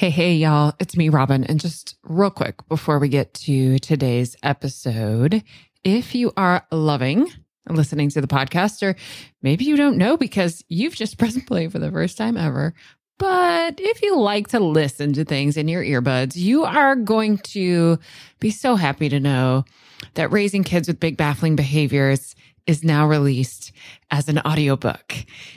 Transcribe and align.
Hey, 0.00 0.08
hey, 0.08 0.32
y'all. 0.32 0.72
It's 0.78 0.96
me, 0.96 1.10
Robyn. 1.10 1.44
And 1.44 1.60
just 1.60 1.98
real 2.04 2.30
quick 2.30 2.66
before 2.68 2.98
we 2.98 3.10
get 3.10 3.34
to 3.34 3.78
today's 3.80 4.34
episode, 4.42 5.44
if 5.84 6.14
you 6.14 6.32
are 6.38 6.66
loving 6.72 7.30
listening 7.68 8.08
to 8.08 8.22
the 8.22 8.26
podcast, 8.26 8.82
or 8.82 8.96
maybe 9.42 9.66
you 9.66 9.76
don't 9.76 9.98
know 9.98 10.16
because 10.16 10.64
you've 10.68 10.94
just 10.94 11.18
pressed 11.18 11.44
play 11.46 11.68
for 11.68 11.78
the 11.78 11.90
first 11.90 12.16
time 12.16 12.38
ever, 12.38 12.72
but 13.18 13.74
if 13.78 14.00
you 14.00 14.18
like 14.18 14.48
to 14.48 14.58
listen 14.58 15.12
to 15.12 15.24
things 15.26 15.58
in 15.58 15.68
your 15.68 15.84
earbuds, 15.84 16.34
you 16.34 16.64
are 16.64 16.96
going 16.96 17.36
to 17.36 17.98
be 18.38 18.50
so 18.50 18.76
happy 18.76 19.10
to 19.10 19.20
know 19.20 19.66
that 20.14 20.32
Raising 20.32 20.64
Kids 20.64 20.88
with 20.88 20.98
Big 20.98 21.18
Baffling 21.18 21.56
Behaviors 21.56 22.34
is 22.66 22.82
now 22.82 23.06
released 23.06 23.72
as 24.10 24.30
an 24.30 24.38
audiobook. 24.38 25.14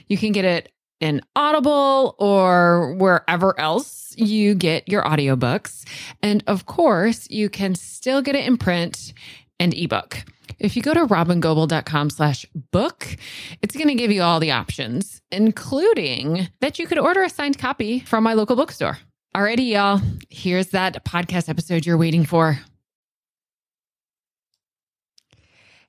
You 0.07 0.18
can 0.18 0.34
get 0.34 0.44
it 0.44 0.72
in 1.04 1.21
Audible 1.35 2.15
or 2.17 2.93
wherever 2.93 3.59
else 3.59 4.15
you 4.17 4.55
get 4.55 4.88
your 4.88 5.04
audiobooks. 5.04 5.83
And 6.21 6.41
of 6.47 6.65
course, 6.65 7.29
you 7.29 7.50
can 7.50 7.75
still 7.75 8.21
get 8.21 8.37
it 8.37 8.45
in 8.45 8.57
print 8.57 9.14
and 9.59 9.73
ebook. 9.73 10.23
If 10.59 10.78
you 10.78 10.81
go 10.81 10.93
to 10.93 11.05
robyngobbel.com 11.05 12.09
slash 12.09 12.45
book, 12.71 13.18
it's 13.61 13.75
going 13.75 13.89
to 13.89 13.95
give 13.95 14.11
you 14.11 14.21
all 14.21 14.39
the 14.39 14.51
options, 14.51 15.21
including 15.29 16.47
that 16.61 16.79
you 16.79 16.87
could 16.87 17.00
order 17.00 17.21
a 17.21 17.29
signed 17.29 17.59
copy 17.59 18.00
from 18.00 18.23
my 18.23 18.33
local 18.33 18.56
bookstore. 18.56 18.97
Alrighty, 19.36 19.71
y'all. 19.71 20.00
Here's 20.29 20.67
that 20.67 21.04
podcast 21.04 21.50
episode 21.50 21.86
you're 21.86 21.97
waiting 21.97 22.23
for. 22.23 22.59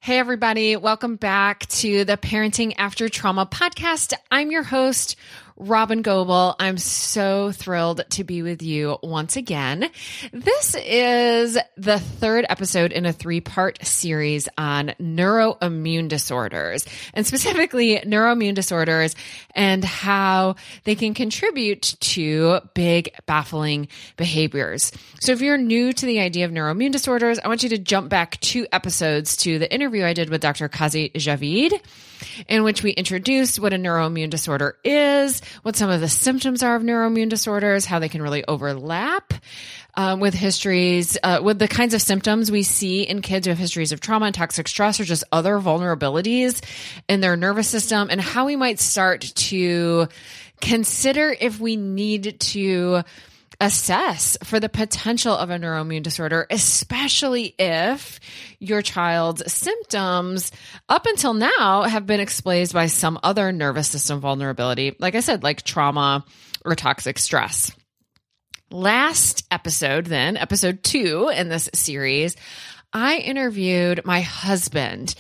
Hey, 0.04 0.18
everybody. 0.18 0.76
Welcome 0.76 1.16
back 1.16 1.66
to 1.80 2.04
the 2.04 2.18
Parenting 2.18 2.74
After 2.76 3.08
Trauma 3.08 3.46
podcast. 3.46 4.12
I'm 4.30 4.50
your 4.50 4.62
host, 4.62 5.16
Robyn 5.56 6.02
Gobbel. 6.02 6.56
I'm 6.58 6.78
so 6.78 7.52
thrilled 7.52 8.04
to 8.10 8.24
be 8.24 8.42
with 8.42 8.62
you 8.62 8.98
once 9.02 9.36
again. 9.36 9.88
This 10.32 10.74
is 10.74 11.56
the 11.76 12.00
third 12.00 12.44
episode 12.48 12.90
in 12.90 13.06
a 13.06 13.12
three 13.12 13.40
part 13.40 13.84
series 13.84 14.48
on 14.58 14.94
neuroimmune 15.00 16.08
disorders 16.08 16.84
and 17.12 17.24
specifically 17.26 17.98
neuroimmune 17.98 18.54
disorders 18.54 19.14
and 19.54 19.84
how 19.84 20.56
they 20.82 20.96
can 20.96 21.14
contribute 21.14 21.94
to 22.00 22.60
big 22.74 23.14
baffling 23.26 23.86
behaviors. 24.16 24.90
So 25.20 25.32
if 25.32 25.40
you're 25.40 25.56
new 25.56 25.92
to 25.92 26.06
the 26.06 26.18
idea 26.18 26.46
of 26.46 26.50
neuroimmune 26.50 26.92
disorders, 26.92 27.38
I 27.38 27.46
want 27.46 27.62
you 27.62 27.68
to 27.70 27.78
jump 27.78 28.08
back 28.08 28.40
two 28.40 28.66
episodes 28.72 29.36
to 29.38 29.60
the 29.60 29.72
interview 29.72 30.04
I 30.04 30.14
did 30.14 30.30
with 30.30 30.40
Dr. 30.40 30.68
Kazi 30.68 31.10
Javid 31.10 31.80
in 32.48 32.62
which 32.62 32.82
we 32.82 32.90
introduced 32.90 33.58
what 33.58 33.72
a 33.72 33.76
neuroimmune 33.76 34.30
disorder 34.30 34.76
is, 34.84 35.40
what 35.62 35.76
some 35.76 35.90
of 35.90 36.00
the 36.00 36.08
symptoms 36.08 36.62
are 36.62 36.76
of 36.76 36.82
neuroimmune 36.82 37.28
disorders, 37.28 37.84
how 37.84 37.98
they 37.98 38.08
can 38.08 38.22
really 38.22 38.44
overlap. 38.46 39.32
Um, 39.96 40.18
with 40.18 40.34
histories, 40.34 41.16
uh, 41.22 41.38
with 41.40 41.60
the 41.60 41.68
kinds 41.68 41.94
of 41.94 42.02
symptoms 42.02 42.50
we 42.50 42.64
see 42.64 43.04
in 43.04 43.22
kids 43.22 43.46
who 43.46 43.50
have 43.50 43.58
histories 43.58 43.92
of 43.92 44.00
trauma 44.00 44.26
and 44.26 44.34
toxic 44.34 44.66
stress 44.66 44.98
or 44.98 45.04
just 45.04 45.22
other 45.30 45.60
vulnerabilities 45.60 46.64
in 47.08 47.20
their 47.20 47.36
nervous 47.36 47.68
system, 47.68 48.08
and 48.10 48.20
how 48.20 48.46
we 48.46 48.56
might 48.56 48.80
start 48.80 49.20
to 49.20 50.08
consider 50.60 51.32
if 51.38 51.60
we 51.60 51.76
need 51.76 52.40
to 52.40 53.04
assess 53.60 54.36
for 54.44 54.60
the 54.60 54.68
potential 54.68 55.36
of 55.36 55.50
a 55.50 55.58
neuroimmune 55.58 56.02
disorder, 56.02 56.46
especially 56.50 57.54
if 57.58 58.20
your 58.58 58.82
child's 58.82 59.52
symptoms 59.52 60.52
up 60.88 61.06
until 61.06 61.34
now 61.34 61.82
have 61.82 62.06
been 62.06 62.20
explained 62.20 62.72
by 62.72 62.86
some 62.86 63.18
other 63.22 63.52
nervous 63.52 63.88
system 63.88 64.20
vulnerability, 64.20 64.94
like 64.98 65.14
I 65.14 65.20
said, 65.20 65.42
like 65.42 65.62
trauma 65.62 66.24
or 66.64 66.74
toxic 66.74 67.18
stress. 67.18 67.72
Last 68.70 69.44
episode, 69.50 70.06
then, 70.06 70.36
episode 70.36 70.82
two 70.82 71.30
in 71.34 71.48
this 71.48 71.68
series, 71.74 72.36
I 72.92 73.16
interviewed 73.16 74.04
my 74.04 74.20
husband 74.20 75.14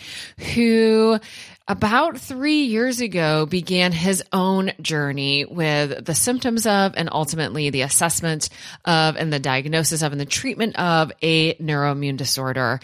who 0.54 1.18
about 1.66 2.18
three 2.18 2.64
years 2.64 3.00
ago 3.00 3.46
began 3.46 3.90
his 3.90 4.22
own 4.32 4.72
journey 4.82 5.46
with 5.46 6.04
the 6.04 6.14
symptoms 6.14 6.66
of 6.66 6.92
and 6.96 7.08
ultimately 7.10 7.70
the 7.70 7.80
assessment 7.80 8.50
of 8.84 9.16
and 9.16 9.32
the 9.32 9.38
diagnosis 9.38 10.02
of 10.02 10.12
and 10.12 10.20
the 10.20 10.26
treatment 10.26 10.76
of 10.76 11.10
a 11.22 11.54
neuroimmune 11.54 12.18
disorder. 12.18 12.80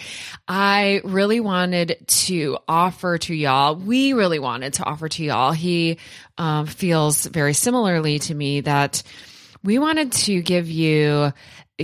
I 0.48 1.02
really 1.04 1.40
wanted 1.40 1.98
to 2.06 2.56
offer 2.66 3.18
to 3.18 3.34
y'all, 3.34 3.76
we 3.76 4.14
really 4.14 4.38
wanted 4.38 4.74
to 4.74 4.84
offer 4.84 5.08
to 5.10 5.24
y'all, 5.24 5.52
he 5.52 5.98
um, 6.38 6.66
feels 6.66 7.26
very 7.26 7.52
similarly 7.52 8.18
to 8.20 8.34
me 8.34 8.62
that 8.62 9.02
we 9.62 9.78
wanted 9.78 10.12
to 10.12 10.40
give 10.40 10.70
you 10.70 11.34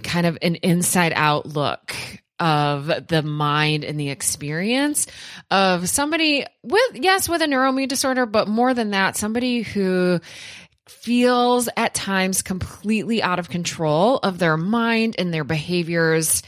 kind 0.02 0.26
of 0.26 0.38
an 0.40 0.56
inside 0.56 1.12
out 1.14 1.46
look 1.46 1.94
of 2.38 2.86
the 3.08 3.22
mind 3.22 3.84
and 3.84 3.98
the 3.98 4.10
experience 4.10 5.06
of 5.50 5.88
somebody 5.88 6.44
with, 6.62 6.90
yes, 6.94 7.28
with 7.28 7.42
a 7.42 7.46
neuroimmune 7.46 7.88
disorder, 7.88 8.26
but 8.26 8.48
more 8.48 8.74
than 8.74 8.90
that, 8.90 9.16
somebody 9.16 9.62
who 9.62 10.20
feels 10.86 11.68
at 11.76 11.94
times 11.94 12.42
completely 12.42 13.22
out 13.22 13.38
of 13.38 13.48
control 13.48 14.18
of 14.18 14.38
their 14.38 14.56
mind 14.56 15.16
and 15.18 15.32
their 15.32 15.44
behaviors 15.44 16.42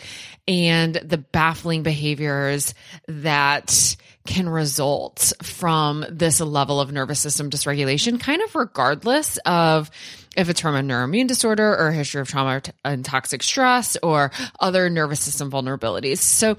and 0.46 0.94
the 0.94 1.18
baffling 1.18 1.82
behaviors 1.82 2.74
that 3.06 3.96
can 4.26 4.48
result 4.48 5.32
from 5.42 6.04
this 6.10 6.40
level 6.40 6.80
of 6.80 6.92
nervous 6.92 7.20
system 7.20 7.50
dysregulation, 7.50 8.20
kind 8.20 8.42
of 8.42 8.54
regardless 8.54 9.38
of 9.44 9.90
if 10.38 10.48
it's 10.48 10.60
from 10.60 10.76
a 10.76 10.80
neuroimmune 10.80 11.26
disorder 11.26 11.76
or 11.76 11.88
a 11.88 11.92
history 11.92 12.20
of 12.20 12.28
trauma 12.28 12.62
and 12.84 13.04
toxic 13.04 13.42
stress 13.42 13.96
or 14.04 14.30
other 14.60 14.88
nervous 14.88 15.20
system 15.20 15.50
vulnerabilities. 15.50 16.18
So 16.18 16.56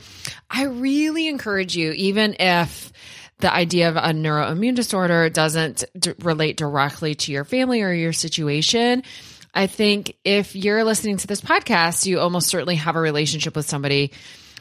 I 0.50 0.66
really 0.66 1.30
encourage 1.30 1.78
you, 1.78 1.94
even 1.94 2.36
if 2.40 2.92
the 3.40 3.52
idea 3.54 3.88
of 3.88 3.96
a 3.96 4.12
neuroimmune 4.14 4.76
disorder 4.76 5.30
doesn't 5.30 5.86
d- 5.98 6.14
relate 6.20 6.58
directly 6.58 7.16
to 7.16 7.32
your 7.32 7.46
family 7.46 7.82
or 7.82 7.94
your 7.94 8.12
situation. 8.12 9.02
I 9.54 9.68
think 9.68 10.18
if 10.26 10.58
you're 10.58 10.84
listening 10.84 11.16
to 11.18 11.28
this 11.28 11.40
podcast, 11.40 12.06
you 12.06 12.20
almost 12.20 12.50
certainly 12.50 12.76
have 12.76 12.98
a 12.98 13.00
relationship 13.00 13.56
with 13.56 13.68
somebody 13.68 14.12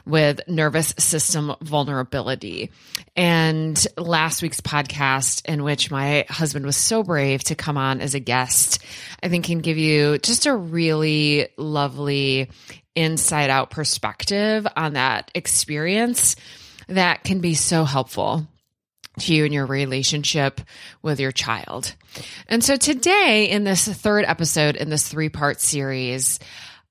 with 0.09 0.41
nervous 0.49 0.95
system 0.99 1.55
vulnerability. 1.61 2.71
And 3.15 3.87
last 3.97 4.43
week's 4.43 4.61
podcast, 4.61 5.47
in 5.47 5.63
which 5.63 5.91
my 5.91 6.25
husband 6.29 6.65
was 6.65 6.77
so 6.77 7.03
brave 7.03 7.45
to 7.45 7.55
come 7.55 7.77
on 7.77 8.01
as 8.01 8.15
a 8.15 8.21
guest, 8.21 8.83
I 9.23 9.29
think 9.29 9.45
can 9.45 9.59
give 9.59 9.77
you 9.77 10.19
just 10.19 10.47
a 10.47 10.55
really 10.55 11.49
lovely 11.57 12.51
inside 12.97 13.51
out 13.51 13.71
perspective 13.71 14.67
on 14.75 14.95
that 14.95 15.31
experience 15.35 16.35
that 16.89 17.23
can 17.23 17.41
be 17.41 17.55
so 17.55 17.85
helpful 17.85 18.47
to 19.21 19.35
you 19.35 19.45
in 19.45 19.53
your 19.53 19.67
relationship 19.67 20.61
with 21.03 21.21
your 21.21 21.33
child. 21.33 21.95
And 22.49 22.63
so 22.63 22.77
today, 22.77 23.51
in 23.51 23.65
this 23.65 23.87
third 23.87 24.25
episode 24.25 24.77
in 24.77 24.89
this 24.89 25.07
three 25.07 25.29
part 25.29 25.61
series, 25.61 26.39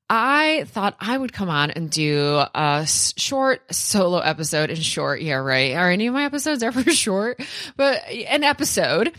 I 0.09 0.63
thought 0.67 0.95
I 0.99 1.17
would 1.17 1.33
come 1.33 1.49
on 1.49 1.71
and 1.71 1.89
do 1.89 2.41
a 2.55 2.85
short 2.87 3.73
solo 3.73 4.19
episode. 4.19 4.69
And 4.69 4.81
short, 4.83 5.21
yeah, 5.21 5.35
right. 5.35 5.73
Are 5.73 5.91
any 5.91 6.07
of 6.07 6.13
my 6.13 6.23
episodes 6.23 6.63
ever 6.63 6.83
short? 6.91 7.41
But 7.75 8.07
an 8.07 8.43
episode 8.43 9.13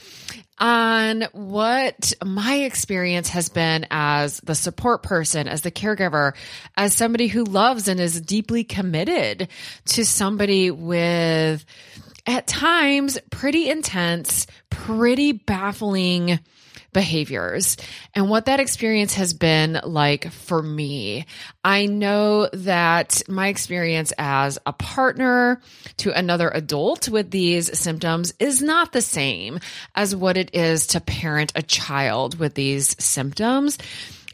on 0.58 1.22
what 1.32 2.12
my 2.24 2.54
experience 2.60 3.28
has 3.28 3.48
been 3.48 3.86
as 3.90 4.40
the 4.40 4.54
support 4.54 5.02
person, 5.02 5.46
as 5.46 5.62
the 5.62 5.70
caregiver, 5.70 6.34
as 6.76 6.94
somebody 6.94 7.28
who 7.28 7.44
loves 7.44 7.86
and 7.86 8.00
is 8.00 8.20
deeply 8.20 8.64
committed 8.64 9.48
to 9.86 10.04
somebody 10.04 10.70
with 10.70 11.64
at 12.26 12.46
times 12.46 13.18
pretty 13.30 13.68
intense, 13.68 14.46
pretty 14.70 15.32
baffling 15.32 16.40
behaviors 16.92 17.76
and 18.14 18.28
what 18.28 18.46
that 18.46 18.60
experience 18.60 19.14
has 19.14 19.34
been 19.34 19.80
like 19.84 20.30
for 20.30 20.62
me. 20.62 21.26
I 21.64 21.86
know 21.86 22.48
that 22.52 23.22
my 23.28 23.48
experience 23.48 24.12
as 24.18 24.58
a 24.66 24.72
partner 24.72 25.60
to 25.98 26.16
another 26.16 26.48
adult 26.48 27.08
with 27.08 27.30
these 27.30 27.78
symptoms 27.78 28.32
is 28.38 28.62
not 28.62 28.92
the 28.92 29.02
same 29.02 29.60
as 29.94 30.16
what 30.16 30.36
it 30.36 30.54
is 30.54 30.88
to 30.88 31.00
parent 31.00 31.52
a 31.54 31.62
child 31.62 32.38
with 32.38 32.54
these 32.54 32.96
symptoms. 33.02 33.78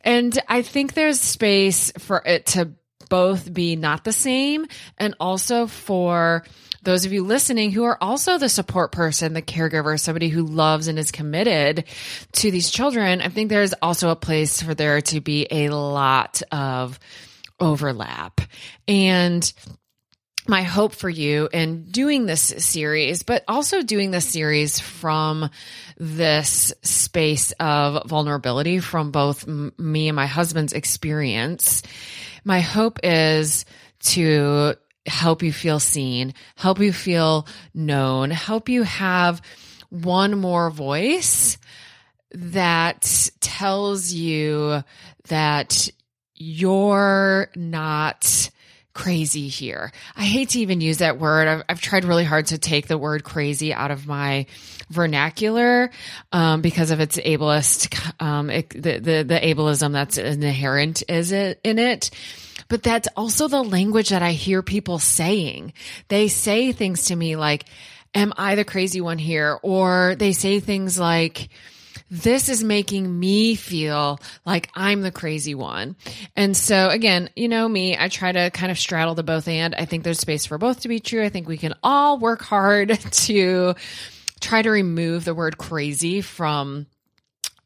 And 0.03 0.39
I 0.49 0.63
think 0.63 0.95
there's 0.95 1.21
space 1.21 1.93
for 1.99 2.23
it 2.25 2.47
to 2.47 2.73
both 3.09 3.53
be 3.53 3.77
not 3.77 4.05
the 4.05 4.13
same 4.13 4.67
and 4.99 5.15
also 5.21 5.67
for 5.67 6.45
those 6.85 7.05
of 7.05 7.13
you 7.13 7.25
listening 7.25 7.71
who 7.71 7.85
are 7.85 7.99
also 8.01 8.39
the 8.39 8.49
support 8.49 8.93
person, 8.93 9.33
the 9.33 9.43
caregiver, 9.43 9.99
somebody 9.99 10.29
who 10.29 10.45
loves 10.45 10.89
and 10.89 10.99
is 10.99 11.11
committed 11.11 11.85
to 12.33 12.51
these 12.51 12.71
children, 12.71 13.21
I 13.21 13.29
think 13.29 13.49
there's 13.49 13.75
also 13.83 14.11
a 14.11 14.17
place 14.17 14.63
for 14.63 14.75
there 14.75 15.01
to 15.01 15.21
be 15.21 15.47
a 15.51 15.71
lot 15.71 16.43
of 16.53 16.99
overlap. 17.59 18.41
And 18.87 19.53
my 20.47 20.63
hope 20.63 20.93
for 20.93 21.09
you 21.09 21.49
in 21.53 21.85
doing 21.85 22.27
this 22.27 22.43
series, 22.43 23.23
but 23.23 23.45
also 23.49 23.83
doing 23.83 24.11
this 24.11 24.29
series 24.29 24.79
from 24.79 25.49
this 25.97 26.75
space 26.83 27.53
of 27.53 28.07
vulnerability 28.09 28.81
from 28.81 29.11
both 29.11 29.47
me 29.47 30.09
and 30.09 30.17
my 30.17 30.27
husband's 30.27 30.75
experience. 30.75 31.83
My 32.45 32.61
hope 32.61 32.99
is 33.03 33.65
to 34.01 34.75
help 35.07 35.43
you 35.43 35.53
feel 35.53 35.81
seen, 35.81 36.35
help 36.57 36.81
you 36.81 36.93
feel 36.93 37.47
known, 37.75 38.31
help 38.31 38.69
you 38.69 38.83
have 38.83 39.43
one 39.91 40.39
more 40.39 40.71
voice 40.71 41.59
that 42.33 43.31
tells 43.41 44.13
you 44.13 44.83
that 45.29 45.89
you're 46.35 47.49
not 47.55 48.51
crazy 48.93 49.49
here. 49.49 49.93
I 50.17 50.25
hate 50.25 50.51
to 50.51 50.61
even 50.61 50.81
use 50.81 50.99
that 50.99 51.19
word. 51.19 51.49
I've, 51.49 51.63
I've 51.69 51.81
tried 51.81 52.05
really 52.05 52.25
hard 52.25 52.47
to 52.47 52.59
take 52.59 52.87
the 52.87 52.97
word 52.97 53.25
crazy 53.25 53.75
out 53.75 53.91
of 53.91 54.07
my 54.07 54.47
vernacular 54.89 55.91
um, 56.33 56.63
because 56.63 56.91
of 56.91 57.01
its 57.01 57.17
ableist, 57.19 58.23
um, 58.23 58.51
it, 58.51 58.71
the, 58.71 58.99
the 58.99 59.25
the 59.25 59.41
ableism 59.41 59.93
that's 59.93 60.17
inherent 60.17 61.03
is 61.09 61.33
it 61.33 61.61
in 61.65 61.79
it. 61.79 62.11
But 62.69 62.83
that's 62.83 63.09
also 63.17 63.49
the 63.49 63.63
language 63.63 64.11
that 64.11 64.23
I 64.23 64.33
hear 64.33 64.63
people 64.63 64.99
saying. 64.99 65.73
They 66.09 66.29
say 66.29 66.73
things 66.73 67.07
to 67.07 67.17
me 67.17 67.37
like, 67.37 67.65
"Am 68.15 68.33
I 68.37 68.55
the 68.55 68.65
crazy 68.65 69.01
one 69.01 69.19
here?" 69.19 69.59
Or 69.63 70.15
they 70.19 70.33
say 70.33 70.61
things 70.61 70.99
like 70.99 71.49
this 72.11 72.49
is 72.49 72.63
making 72.63 73.19
me 73.19 73.55
feel 73.55 74.21
like 74.45 74.71
I'm 74.75 75.01
the 75.01 75.11
crazy 75.11 75.55
one. 75.55 75.97
And 76.37 76.57
so 76.57 76.89
again, 76.91 77.31
you 77.35 77.49
know 77.49 77.69
me, 77.69 77.97
I 77.99 78.09
try 78.09 78.31
to 78.31 78.51
kind 78.51 78.71
of 78.71 78.79
straddle 78.79 79.15
the 79.15 79.23
both 79.23 79.49
and 79.49 79.75
I 79.75 79.85
think 79.85 80.05
there's 80.05 80.21
space 80.21 80.47
for 80.47 80.59
both 80.59 80.81
to 80.81 80.89
be 80.89 81.01
true. 81.01 81.25
I 81.25 81.29
think 81.29 81.49
we 81.49 81.57
can 81.57 81.75
all 81.83 82.19
work 82.19 82.43
hard 82.43 82.91
to 83.11 83.75
try 84.41 84.63
to 84.63 84.71
remove 84.71 85.25
the 85.25 85.35
word 85.35 85.59
crazy 85.59 86.21
from 86.21 86.87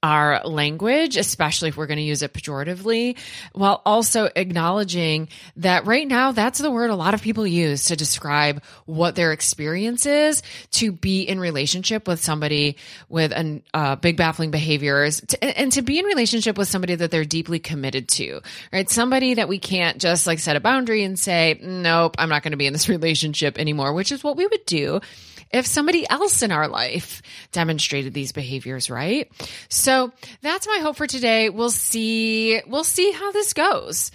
our 0.03 0.41
language, 0.45 1.17
especially 1.17 1.69
if 1.69 1.77
we're 1.77 1.87
going 1.87 1.99
to 1.99 2.03
use 2.03 2.23
it 2.23 2.33
pejoratively, 2.33 3.17
while 3.53 3.83
also 3.85 4.29
acknowledging 4.37 5.29
that 5.57 5.87
right 5.87 6.07
now 6.07 6.33
that's 6.33 6.59
the 6.59 6.71
word 6.71 6.91
a 6.91 6.97
lot 6.97 7.15
of 7.15 7.23
people 7.23 7.47
use 7.47 7.87
to 7.87 7.97
describe 7.97 8.63
what 8.87 9.15
their 9.15 9.33
experience 9.33 10.07
is 10.07 10.43
to 10.71 10.93
be 10.93 11.23
in 11.23 11.41
relationship 11.41 12.07
with 12.07 12.21
somebody 12.21 12.77
with 13.09 13.33
a 13.33 13.63
uh, 13.75 13.97
big 13.97 14.17
baffling 14.17 14.51
behaviors 14.51 15.21
to, 15.21 15.43
and 15.45 15.73
to 15.73 15.83
be 15.83 15.99
in 15.99 16.05
relationship 16.05 16.57
with 16.57 16.69
somebody 16.69 16.95
that 16.95 17.11
they're 17.11 17.25
deeply 17.25 17.59
committed 17.59 18.09
to, 18.09 18.41
right? 18.73 18.89
Somebody 18.89 19.35
that 19.35 19.49
we 19.49 19.59
can't 19.59 19.99
just 19.99 20.27
like 20.27 20.39
set 20.39 20.57
a 20.57 20.61
boundary 20.61 21.03
and 21.05 21.19
say, 21.19 21.59
nope, 21.63 22.17
I'm 22.19 22.29
not 22.29 22.43
going 22.43 22.53
to 22.53 22.57
be 22.57 22.67
in 22.67 22.73
this 22.73 22.89
relationship 22.89 23.59
anymore, 23.59 23.93
which 23.93 24.13
is 24.13 24.23
what 24.23 24.37
we 24.37 24.47
would 24.47 24.65
do 24.67 25.01
if 25.51 25.67
somebody 25.67 26.09
else 26.09 26.43
in 26.43 26.53
our 26.53 26.69
life 26.69 27.23
demonstrated 27.53 28.15
these 28.15 28.33
behaviors, 28.33 28.91
right? 28.91 29.31
So 29.69 30.13
that's 30.43 30.67
my 30.67 30.79
hope 30.83 30.97
for 30.97 31.07
today. 31.07 31.49
We'll 31.51 31.71
see, 31.71 32.61
we'll 32.67 32.85
see 32.85 33.13
how 33.13 33.33
this 33.33 33.53
goes. 33.53 34.11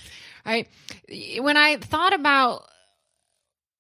Right. 0.46 0.68
When 1.40 1.56
I 1.56 1.78
thought 1.78 2.14
about 2.14 2.68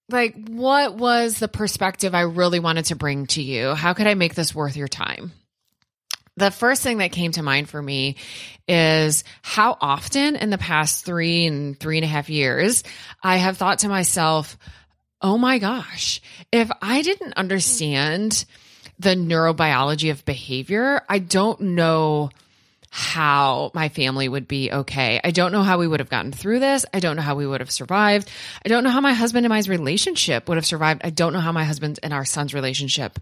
like 0.09 0.47
what 0.47 0.95
was 0.95 1.39
the 1.39 1.47
perspective 1.47 2.15
I 2.15 2.21
really 2.21 2.59
wanted 2.59 2.85
to 2.85 2.95
bring 2.95 3.27
to 3.27 3.41
you? 3.41 3.73
How 3.73 3.94
could 3.94 4.07
I 4.07 4.13
make 4.13 4.35
this 4.35 4.56
worth 4.56 4.77
your 4.77 4.88
time? 4.88 5.31
The 6.35 6.51
first 6.51 6.81
thing 6.81 6.97
that 6.97 7.11
came 7.11 7.31
to 7.33 7.44
mind 7.44 7.69
for 7.69 7.81
me 7.81 8.15
is 8.67 9.23
how 9.44 9.77
often 9.79 10.35
in 10.35 10.49
the 10.49 10.57
past 10.57 11.06
three 11.06 11.45
and 11.45 11.79
three 11.79 11.97
and 11.97 12.06
a 12.06 12.07
half 12.07 12.29
years 12.29 12.83
I 13.21 13.38
have 13.38 13.57
thought 13.57 13.79
to 13.79 13.89
myself, 13.89 14.57
oh 15.23 15.37
my 15.37 15.57
gosh, 15.57 16.21
if 16.51 16.69
I 16.81 17.01
didn't 17.01 17.33
understand 17.33 18.45
the 18.99 19.15
neurobiology 19.15 20.11
of 20.11 20.25
behavior, 20.25 21.01
I 21.09 21.19
don't 21.19 21.59
know 21.61 22.29
how 22.95 23.71
my 23.73 23.89
family 23.89 24.29
would 24.29 24.47
be 24.47 24.71
okay. 24.71 25.19
I 25.23 25.31
don't 25.31 25.51
know 25.51 25.63
how 25.63 25.79
we 25.79 25.87
would 25.87 25.99
have 25.99 26.11
gotten 26.11 26.31
through 26.31 26.59
this. 26.59 26.85
I 26.93 26.99
don't 26.99 27.15
know 27.15 27.23
how 27.23 27.33
we 27.33 27.47
would 27.47 27.59
have 27.59 27.71
survived. 27.71 28.29
I 28.63 28.69
don't 28.69 28.83
know 28.83 28.91
how 28.91 29.01
my 29.01 29.13
husband 29.13 29.47
and 29.47 29.49
my 29.49 29.63
relationship 29.67 30.47
would 30.47 30.57
have 30.57 30.65
survived. 30.65 31.01
I 31.03 31.09
don't 31.09 31.33
know 31.33 31.39
how 31.39 31.51
my 31.51 31.63
husband 31.63 31.99
and 32.03 32.13
our 32.13 32.23
son's 32.23 32.53
relationship 32.53 33.17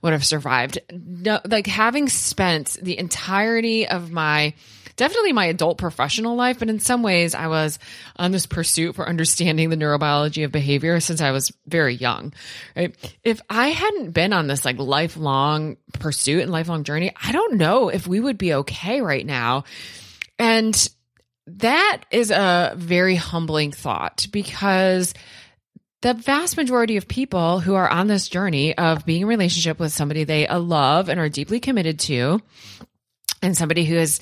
would 0.00 0.12
have 0.12 0.24
survived. 0.24 0.78
No, 0.92 1.40
like 1.44 1.66
having 1.66 2.08
spent 2.08 2.74
the 2.80 2.96
entirety 2.96 3.88
of 3.88 4.12
my 4.12 4.54
definitely 4.96 5.32
my 5.32 5.46
adult 5.46 5.78
professional 5.78 6.36
life, 6.36 6.58
but 6.58 6.68
in 6.68 6.80
some 6.80 7.02
ways 7.02 7.34
I 7.34 7.46
was 7.46 7.78
on 8.16 8.32
this 8.32 8.46
pursuit 8.46 8.96
for 8.96 9.08
understanding 9.08 9.70
the 9.70 9.76
neurobiology 9.76 10.44
of 10.44 10.52
behavior 10.52 10.98
since 11.00 11.20
I 11.20 11.30
was 11.30 11.52
very 11.66 11.94
young, 11.94 12.32
right? 12.74 12.94
If 13.22 13.40
I 13.48 13.68
hadn't 13.68 14.12
been 14.12 14.32
on 14.32 14.46
this 14.46 14.64
like 14.64 14.78
lifelong 14.78 15.76
pursuit 15.94 16.42
and 16.42 16.50
lifelong 16.50 16.84
journey, 16.84 17.12
I 17.22 17.32
don't 17.32 17.54
know 17.54 17.88
if 17.88 18.06
we 18.06 18.20
would 18.20 18.38
be 18.38 18.54
okay 18.54 19.00
right 19.00 19.24
now. 19.24 19.64
And 20.38 20.88
that 21.46 22.02
is 22.10 22.30
a 22.30 22.74
very 22.76 23.14
humbling 23.14 23.72
thought 23.72 24.26
because 24.32 25.14
the 26.02 26.14
vast 26.14 26.56
majority 26.56 26.96
of 26.96 27.08
people 27.08 27.60
who 27.60 27.74
are 27.74 27.88
on 27.88 28.06
this 28.06 28.28
journey 28.28 28.76
of 28.76 29.06
being 29.06 29.22
in 29.22 29.28
relationship 29.28 29.78
with 29.78 29.92
somebody 29.92 30.24
they 30.24 30.46
love 30.48 31.08
and 31.08 31.18
are 31.18 31.28
deeply 31.28 31.58
committed 31.60 31.98
to, 32.00 32.40
and 33.42 33.56
somebody 33.56 33.84
who 33.84 33.96
has 33.96 34.20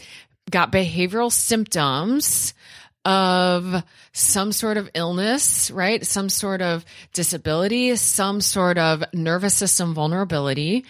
got 0.50 0.73
behavioral 0.73 1.32
symptoms 1.32 2.55
of 3.05 3.82
some 4.12 4.52
sort 4.52 4.76
of 4.76 4.88
illness, 4.94 5.70
right? 5.70 6.05
Some 6.06 6.29
sort 6.29 6.62
of 6.62 6.85
disability, 7.12 7.96
some 7.96 8.41
sort 8.41 8.79
of 8.79 9.05
nervous 9.12 9.55
system 9.55 9.94
vulnerability, 9.94 10.87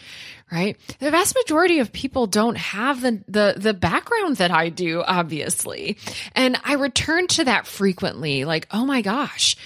right? 0.53 0.77
The 1.01 1.11
vast 1.11 1.35
majority 1.35 1.81
of 1.81 1.93
people 1.93 2.27
don't 2.27 2.56
have 2.56 3.01
the, 3.01 3.23
the, 3.27 3.55
the 3.56 3.75
background 3.75 4.37
that 4.37 4.53
I 4.53 4.69
do, 4.69 5.03
obviously. 5.05 5.99
And 6.37 6.56
I 6.65 6.75
return 6.75 7.27
to 7.29 7.45
that 7.45 7.67
frequently, 7.67 8.45
like, 8.45 8.69
oh 8.71 8.85
my 8.87 9.03
gosh, 9.03 9.56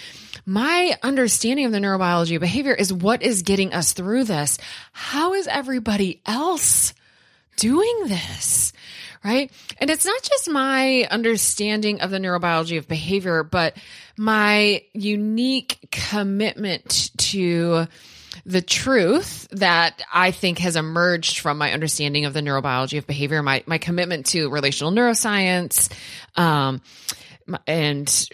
my 0.47 0.97
understanding 1.03 1.67
of 1.67 1.73
the 1.73 1.79
neurobiology 1.79 2.37
of 2.37 2.41
behavior 2.41 2.73
is 2.73 2.91
what 2.91 3.23
is 3.23 3.43
getting 3.43 3.75
us 3.75 3.93
through 3.93 4.25
this. 4.25 4.57
How 4.93 5.35
is 5.35 5.47
everybody 5.47 6.23
else 6.25 6.95
doing 7.57 8.05
this? 8.07 8.73
Right? 9.25 9.51
And 9.79 9.91
it's 9.91 10.05
not 10.05 10.23
just 10.23 10.51
my 10.51 11.07
understanding 11.11 12.01
of 12.01 12.11
the 12.11 12.19
neurobiology 12.19 12.79
of 12.79 12.89
behavior, 12.89 13.43
but 13.43 13.77
my 14.17 14.83
unique 14.93 15.79
commitment 15.91 17.11
to 17.19 17.87
the 18.47 18.63
truth 18.63 19.49
that 19.51 20.03
I 20.13 20.31
think 20.31 20.59
has 20.61 20.77
emerged 20.77 21.41
from 21.41 21.59
my 21.59 21.73
understanding 21.73 22.25
of 22.25 22.33
the 22.33 22.41
neurobiology 22.41 22.99
of 22.99 23.07
behavior, 23.07 23.43
my, 23.43 23.63
my 23.67 23.79
commitment 23.79 24.27
to 24.27 24.49
relational 24.49 24.93
neuroscience, 24.93 25.93
um, 26.37 26.81
and 27.67 28.29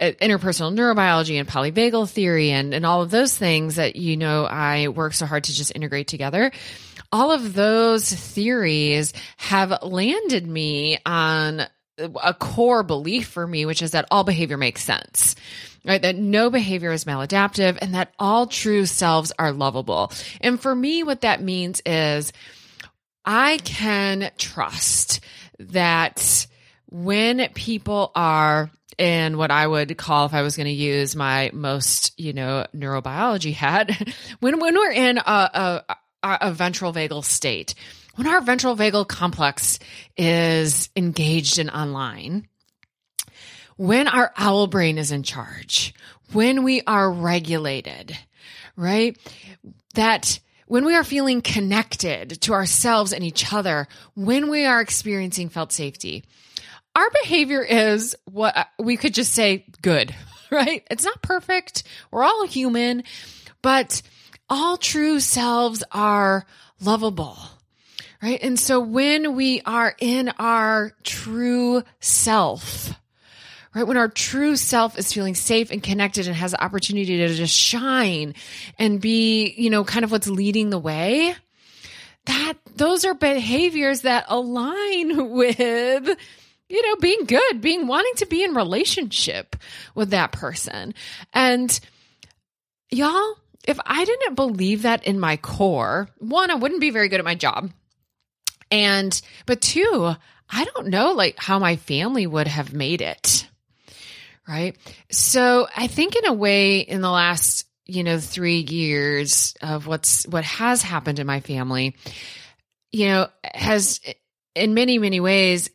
uh, 0.00 0.12
interpersonal 0.20 0.74
neurobiology 0.74 1.38
and 1.38 1.48
polyvagal 1.48 2.10
theory 2.10 2.50
and, 2.50 2.74
and 2.74 2.84
all 2.84 3.02
of 3.02 3.10
those 3.10 3.36
things 3.36 3.76
that, 3.76 3.96
you 3.96 4.16
know, 4.16 4.44
I 4.44 4.88
work 4.88 5.12
so 5.12 5.26
hard 5.26 5.44
to 5.44 5.54
just 5.54 5.74
integrate 5.74 6.08
together 6.08 6.50
all 7.14 7.30
of 7.30 7.54
those 7.54 8.12
theories 8.12 9.12
have 9.36 9.84
landed 9.84 10.44
me 10.44 10.98
on 11.06 11.62
a 11.96 12.34
core 12.34 12.82
belief 12.82 13.28
for 13.28 13.46
me, 13.46 13.66
which 13.66 13.82
is 13.82 13.92
that 13.92 14.08
all 14.10 14.24
behavior 14.24 14.56
makes 14.56 14.82
sense, 14.82 15.36
right? 15.84 16.02
That 16.02 16.16
no 16.16 16.50
behavior 16.50 16.90
is 16.90 17.04
maladaptive 17.04 17.78
and 17.80 17.94
that 17.94 18.12
all 18.18 18.48
true 18.48 18.84
selves 18.84 19.30
are 19.38 19.52
lovable. 19.52 20.10
And 20.40 20.60
for 20.60 20.74
me, 20.74 21.04
what 21.04 21.20
that 21.20 21.40
means 21.40 21.80
is 21.86 22.32
I 23.24 23.58
can 23.58 24.32
trust 24.36 25.20
that 25.60 26.48
when 26.90 27.48
people 27.54 28.10
are 28.16 28.72
in 28.98 29.38
what 29.38 29.52
I 29.52 29.64
would 29.64 29.96
call, 29.96 30.26
if 30.26 30.34
I 30.34 30.42
was 30.42 30.56
going 30.56 30.66
to 30.66 30.72
use 30.72 31.14
my 31.14 31.52
most, 31.52 32.18
you 32.18 32.32
know, 32.32 32.66
neurobiology 32.74 33.52
hat, 33.52 33.92
when, 34.40 34.58
when 34.58 34.74
we're 34.74 34.90
in 34.90 35.18
a, 35.18 35.22
a, 35.88 35.96
a 36.40 36.52
ventral 36.52 36.92
vagal 36.92 37.24
state. 37.24 37.74
When 38.16 38.26
our 38.26 38.40
ventral 38.40 38.76
vagal 38.76 39.08
complex 39.08 39.78
is 40.16 40.88
engaged 40.96 41.58
in 41.58 41.68
online, 41.68 42.48
when 43.76 44.08
our 44.08 44.32
owl 44.36 44.66
brain 44.66 44.98
is 44.98 45.10
in 45.10 45.22
charge, 45.22 45.94
when 46.32 46.62
we 46.62 46.82
are 46.86 47.10
regulated, 47.10 48.16
right? 48.76 49.16
That 49.94 50.38
when 50.66 50.84
we 50.84 50.94
are 50.94 51.04
feeling 51.04 51.42
connected 51.42 52.40
to 52.42 52.52
ourselves 52.52 53.12
and 53.12 53.24
each 53.24 53.52
other, 53.52 53.86
when 54.14 54.48
we 54.48 54.64
are 54.64 54.80
experiencing 54.80 55.48
felt 55.48 55.72
safety, 55.72 56.24
our 56.96 57.08
behavior 57.22 57.62
is 57.62 58.16
what 58.24 58.56
uh, 58.56 58.64
we 58.78 58.96
could 58.96 59.14
just 59.14 59.32
say 59.32 59.66
good, 59.82 60.14
right? 60.50 60.86
It's 60.90 61.04
not 61.04 61.22
perfect. 61.22 61.82
We're 62.10 62.24
all 62.24 62.46
human, 62.46 63.04
but 63.62 64.02
all 64.48 64.76
true 64.76 65.20
selves 65.20 65.82
are 65.92 66.46
lovable. 66.80 67.38
Right. 68.22 68.42
And 68.42 68.58
so 68.58 68.80
when 68.80 69.36
we 69.36 69.60
are 69.66 69.94
in 70.00 70.30
our 70.38 70.92
true 71.02 71.82
self, 72.00 72.94
right? 73.74 73.86
When 73.86 73.98
our 73.98 74.08
true 74.08 74.56
self 74.56 74.98
is 74.98 75.12
feeling 75.12 75.34
safe 75.34 75.70
and 75.70 75.82
connected 75.82 76.26
and 76.26 76.34
has 76.34 76.52
the 76.52 76.64
opportunity 76.64 77.18
to 77.18 77.34
just 77.34 77.54
shine 77.54 78.34
and 78.78 79.00
be, 79.00 79.52
you 79.58 79.68
know, 79.68 79.84
kind 79.84 80.04
of 80.04 80.12
what's 80.12 80.28
leading 80.28 80.70
the 80.70 80.78
way, 80.78 81.34
that 82.24 82.54
those 82.76 83.04
are 83.04 83.12
behaviors 83.14 84.02
that 84.02 84.24
align 84.28 85.30
with 85.34 86.16
you 86.68 86.82
know, 86.82 86.96
being 86.96 87.24
good, 87.26 87.60
being 87.60 87.86
wanting 87.86 88.14
to 88.16 88.26
be 88.26 88.42
in 88.42 88.54
relationship 88.54 89.54
with 89.94 90.10
that 90.10 90.32
person. 90.32 90.94
And 91.32 91.78
y'all, 92.90 93.36
if 93.66 93.78
I 93.84 94.04
didn't 94.04 94.34
believe 94.34 94.82
that 94.82 95.04
in 95.04 95.18
my 95.18 95.36
core, 95.36 96.08
one, 96.18 96.50
I 96.50 96.54
wouldn't 96.54 96.80
be 96.80 96.90
very 96.90 97.08
good 97.08 97.20
at 97.20 97.24
my 97.24 97.34
job. 97.34 97.70
And, 98.70 99.20
but 99.46 99.60
two, 99.60 100.14
I 100.50 100.64
don't 100.64 100.88
know 100.88 101.12
like 101.12 101.38
how 101.38 101.58
my 101.58 101.76
family 101.76 102.26
would 102.26 102.48
have 102.48 102.72
made 102.72 103.00
it. 103.00 103.48
Right. 104.46 104.76
So 105.10 105.66
I 105.74 105.86
think 105.86 106.16
in 106.16 106.26
a 106.26 106.32
way 106.32 106.80
in 106.80 107.00
the 107.00 107.10
last, 107.10 107.66
you 107.86 108.04
know, 108.04 108.18
three 108.18 108.58
years 108.58 109.54
of 109.62 109.86
what's, 109.86 110.26
what 110.26 110.44
has 110.44 110.82
happened 110.82 111.18
in 111.18 111.26
my 111.26 111.40
family, 111.40 111.96
you 112.92 113.06
know, 113.06 113.28
has 113.42 114.00
in 114.54 114.74
many, 114.74 114.98
many 114.98 115.20
ways 115.20 115.70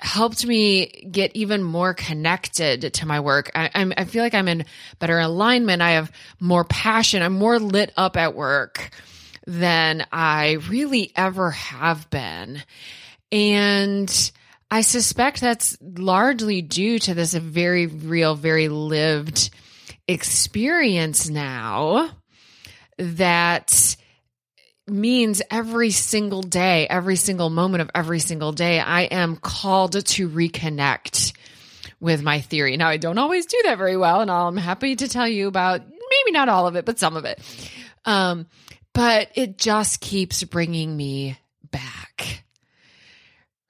helped 0.00 0.44
me 0.46 0.86
get 1.10 1.34
even 1.34 1.62
more 1.62 1.94
connected 1.94 2.94
to 2.94 3.06
my 3.06 3.20
work. 3.20 3.50
I, 3.54 3.70
I'm, 3.74 3.92
I 3.96 4.04
feel 4.04 4.22
like 4.22 4.34
I'm 4.34 4.48
in 4.48 4.64
better 4.98 5.18
alignment. 5.18 5.82
I 5.82 5.92
have 5.92 6.12
more 6.40 6.64
passion. 6.64 7.22
I'm 7.22 7.34
more 7.34 7.58
lit 7.58 7.92
up 7.96 8.16
at 8.16 8.34
work 8.34 8.90
than 9.46 10.06
I 10.12 10.58
really 10.68 11.12
ever 11.16 11.50
have 11.52 12.10
been. 12.10 12.62
And 13.30 14.32
I 14.70 14.80
suspect 14.80 15.40
that's 15.40 15.76
largely 15.80 16.62
due 16.62 16.98
to 17.00 17.14
this 17.14 17.34
very 17.34 17.86
real, 17.86 18.34
very 18.34 18.68
lived 18.68 19.50
experience 20.08 21.28
now 21.28 22.10
that 22.98 23.96
means 24.86 25.42
every 25.50 25.90
single 25.90 26.42
day, 26.42 26.86
every 26.86 27.16
single 27.16 27.50
moment 27.50 27.82
of 27.82 27.90
every 27.94 28.20
single 28.20 28.52
day, 28.52 28.80
I 28.80 29.02
am 29.02 29.36
called 29.36 29.92
to 30.04 30.28
reconnect 30.28 31.32
with 32.00 32.22
my 32.22 32.40
theory. 32.40 32.76
Now, 32.76 32.88
I 32.88 32.98
don't 32.98 33.18
always 33.18 33.46
do 33.46 33.60
that 33.64 33.78
very 33.78 33.96
well, 33.96 34.20
and 34.20 34.30
I'm 34.30 34.56
happy 34.56 34.96
to 34.96 35.08
tell 35.08 35.28
you 35.28 35.48
about 35.48 35.80
maybe 35.80 36.32
not 36.32 36.48
all 36.48 36.66
of 36.66 36.76
it, 36.76 36.84
but 36.84 36.98
some 36.98 37.16
of 37.16 37.24
it. 37.24 37.40
Um, 38.04 38.46
but 38.92 39.30
it 39.34 39.58
just 39.58 40.00
keeps 40.00 40.44
bringing 40.44 40.94
me 40.94 41.38
back. 41.70 42.44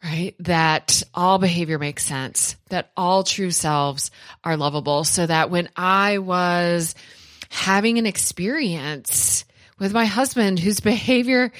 Right? 0.02 0.35
That 0.40 1.02
all 1.14 1.38
behavior 1.38 1.78
makes 1.78 2.04
sense, 2.04 2.56
that 2.68 2.90
all 2.97 3.23
true 3.23 3.50
selves 3.50 4.11
are 4.42 4.56
lovable, 4.56 5.04
so 5.04 5.26
that 5.26 5.49
when 5.49 5.68
I 5.76 6.18
was 6.18 6.94
having 7.49 7.99
an 7.99 8.04
experience, 8.04 9.44
with 9.78 9.93
my 9.93 10.04
husband 10.04 10.59
whose 10.59 10.81
behavior 10.81 11.52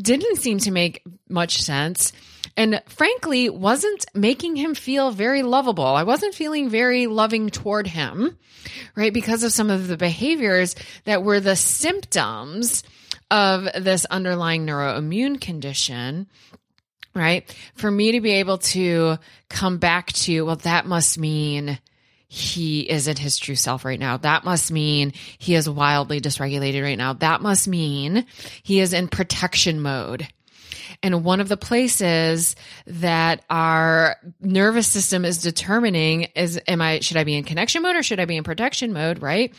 didn't 0.00 0.36
seem 0.36 0.58
to 0.58 0.70
make 0.70 1.02
much 1.28 1.62
sense 1.62 2.12
and 2.56 2.82
frankly 2.86 3.48
wasn't 3.48 4.04
making 4.14 4.56
him 4.56 4.74
feel 4.74 5.10
very 5.10 5.42
lovable. 5.42 5.84
I 5.84 6.02
wasn't 6.02 6.34
feeling 6.34 6.68
very 6.68 7.06
loving 7.06 7.50
toward 7.50 7.86
him, 7.86 8.36
right? 8.94 9.12
Because 9.12 9.42
of 9.42 9.52
some 9.52 9.70
of 9.70 9.88
the 9.88 9.96
behaviors 9.96 10.74
that 11.04 11.22
were 11.22 11.40
the 11.40 11.56
symptoms 11.56 12.82
of 13.30 13.68
this 13.78 14.04
underlying 14.06 14.66
neuroimmune 14.66 15.40
condition 15.40 16.28
right? 17.14 17.48
For 17.76 17.90
me 17.90 18.12
to 18.12 18.20
be 18.20 18.32
able 18.32 18.58
to 18.58 19.18
come 19.48 19.78
back 19.78 20.12
to, 20.12 20.42
well, 20.42 20.56
that 20.56 20.86
must 20.86 21.18
mean 21.18 21.78
he 22.28 22.88
isn't 22.90 23.18
his 23.18 23.36
true 23.36 23.54
self 23.54 23.84
right 23.84 24.00
now. 24.00 24.16
That 24.16 24.44
must 24.44 24.72
mean 24.72 25.12
he 25.38 25.54
is 25.54 25.68
wildly 25.68 26.20
dysregulated 26.20 26.82
right 26.82 26.98
now. 26.98 27.12
That 27.12 27.40
must 27.40 27.68
mean 27.68 28.26
he 28.62 28.80
is 28.80 28.92
in 28.92 29.08
protection 29.08 29.80
mode. 29.80 30.28
And 31.02 31.24
one 31.24 31.40
of 31.40 31.48
the 31.48 31.56
places 31.56 32.56
that 32.86 33.44
our 33.50 34.16
nervous 34.40 34.86
system 34.86 35.24
is 35.24 35.42
determining 35.42 36.22
is, 36.34 36.60
am 36.66 36.80
I, 36.80 37.00
should 37.00 37.16
I 37.16 37.24
be 37.24 37.36
in 37.36 37.44
connection 37.44 37.82
mode 37.82 37.96
or 37.96 38.02
should 38.02 38.20
I 38.20 38.24
be 38.24 38.36
in 38.36 38.44
protection 38.44 38.92
mode? 38.92 39.20
Right. 39.20 39.54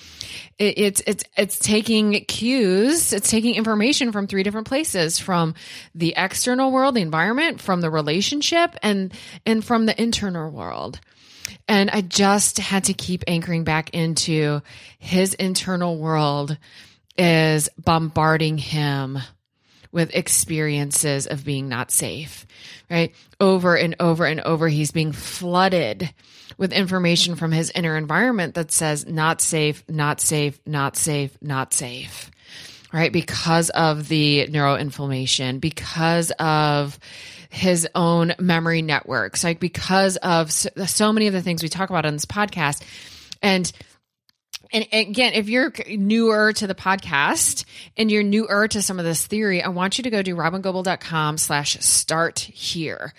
It, 0.58 0.78
it's, 0.78 1.02
it's, 1.06 1.24
it's 1.38 1.60
taking 1.60 2.14
cues. 2.26 3.14
It's 3.14 3.30
taking 3.30 3.56
information 3.56 4.12
from 4.12 4.28
three 4.28 4.44
different 4.44 4.68
places 4.68 5.20
from 5.20 5.56
the 5.94 6.14
external 6.18 6.72
world, 6.72 6.96
the 6.96 7.02
environment, 7.02 7.62
from 7.62 7.82
the 7.82 7.90
relationship 7.90 8.76
and, 8.82 9.14
and 9.46 9.64
from 9.64 9.86
the 9.86 10.02
internal 10.02 10.50
world. 10.50 11.00
And 11.68 11.90
I 11.90 12.02
just 12.02 12.58
had 12.58 12.86
to 12.86 12.94
keep 12.94 13.24
anchoring 13.28 13.64
back 13.64 13.92
into 13.92 14.62
his 15.00 15.34
internal 15.34 15.98
world 15.98 16.58
is 17.18 17.70
bombarding 17.78 18.58
him 18.58 19.20
with 19.92 20.14
experiences 20.14 21.26
of 21.26 21.46
being 21.46 21.70
not 21.70 21.90
safe, 21.90 22.46
right? 22.92 23.16
Over 23.40 23.76
and 23.76 23.96
over 24.00 24.26
and 24.26 24.42
over, 24.42 24.68
he's 24.68 24.92
being 24.92 25.14
flooded 25.14 26.14
with 26.58 26.74
information 26.74 27.36
from 27.36 27.54
his 27.54 27.72
inner 27.74 27.96
environment 27.96 28.56
that 28.56 28.72
says 28.72 29.06
not 29.06 29.40
safe, 29.40 29.84
not 29.88 30.20
safe, 30.20 30.60
not 30.66 30.98
safe, 30.98 31.38
not 31.42 31.74
safe, 31.74 32.30
right? 32.92 33.14
Because 33.14 33.70
of 33.70 34.10
the 34.10 34.48
neuroinflammation, 34.48 35.62
because 35.62 36.32
of 36.32 37.00
his 37.56 37.88
own 37.96 38.34
memory 38.38 38.82
networks, 38.82 39.44
like 39.44 39.60
because 39.60 40.18
of 40.18 40.52
so, 40.52 40.70
so 40.86 41.14
many 41.14 41.28
of 41.28 41.34
the 41.34 41.42
things 41.42 41.64
we 41.64 41.70
talk 41.70 41.90
about 41.90 42.06
on 42.06 42.14
this 42.14 42.26
podcast. 42.26 42.84
And 43.42 43.72
and 44.74 44.88
again, 44.92 45.34
if 45.34 45.48
you're 45.48 45.72
newer 45.88 46.52
to 46.54 46.68
the 46.68 46.76
podcast 46.76 47.66
and 47.96 48.12
you're 48.12 48.24
newer 48.24 48.68
to 48.68 48.82
some 48.82 49.00
of 49.00 49.06
this 49.06 49.26
theory, 49.26 49.62
I 49.62 49.70
want 49.70 49.98
you 49.98 50.04
to 50.04 50.10
go 50.10 50.22
to 50.22 50.36
robyngobbel.com 50.36 51.38
slash 51.38 51.80
start 51.80 52.40
here. 52.40 53.14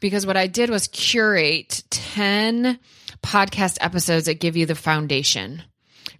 Because 0.00 0.26
what 0.26 0.36
I 0.36 0.48
did 0.48 0.70
was 0.70 0.88
curate 0.88 1.82
10 1.90 2.78
podcast 3.22 3.78
episodes 3.80 4.26
that 4.26 4.40
give 4.40 4.56
you 4.56 4.66
the 4.66 4.74
foundation 4.74 5.62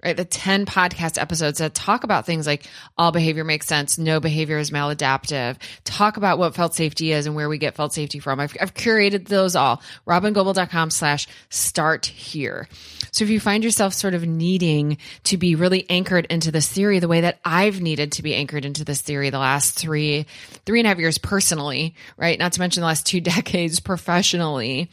right? 0.03 0.17
The 0.17 0.25
10 0.25 0.67
podcast 0.67 1.21
episodes 1.21 1.59
that 1.59 1.75
talk 1.75 2.05
about 2.05 2.25
things 2.25 2.47
like 2.47 2.67
all 2.97 3.11
behavior 3.11 3.45
makes 3.45 3.67
sense, 3.67 3.99
no 3.99 4.21
behavior 4.21 4.59
is 4.59 4.71
maladaptive, 4.71 5.57
talk 5.85 6.17
about 6.17 6.39
what 6.39 6.55
felt 6.55 6.75
safety 6.75 7.13
is 7.13 7.27
and 7.27 7.35
where 7.35 7.49
we 7.49 7.59
get 7.59 7.75
felt 7.75 7.93
safety 7.93 8.19
from. 8.19 8.39
I've, 8.41 8.57
I've 8.61 8.75
curated 8.75 9.27
those 9.27 9.57
all. 9.57 9.83
robyngobbel.com 10.07 10.91
slash 10.91 11.27
start 11.51 12.07
here. 12.07 12.69
So 13.11 13.25
if 13.25 13.31
you 13.31 13.41
find 13.41 13.65
yourself 13.65 13.95
sort 13.95 14.15
of 14.15 14.27
needing 14.27 14.99
to 15.25 15.37
be 15.37 15.55
really 15.55 15.89
anchored 15.91 16.27
into 16.27 16.53
this 16.53 16.69
theory 16.69 17.01
the 17.01 17.09
way 17.09 17.23
that 17.23 17.41
I've 17.45 17.81
needed 17.81 18.13
to 18.13 18.23
be 18.23 18.35
anchored 18.35 18.65
into 18.65 18.85
this 18.85 19.01
theory 19.01 19.31
the 19.31 19.39
last 19.39 19.77
three, 19.77 20.27
three 20.65 20.81
and 20.81 20.87
a 20.87 20.91
half 20.91 20.99
years 20.99 21.19
personally, 21.19 21.95
right? 22.17 22.39
Not 22.39 22.53
to 22.53 22.61
mention 22.61 22.83
the 22.83 22.87
last 22.87 23.07
two 23.07 23.21
decades 23.21 23.81
professionally, 23.81 24.91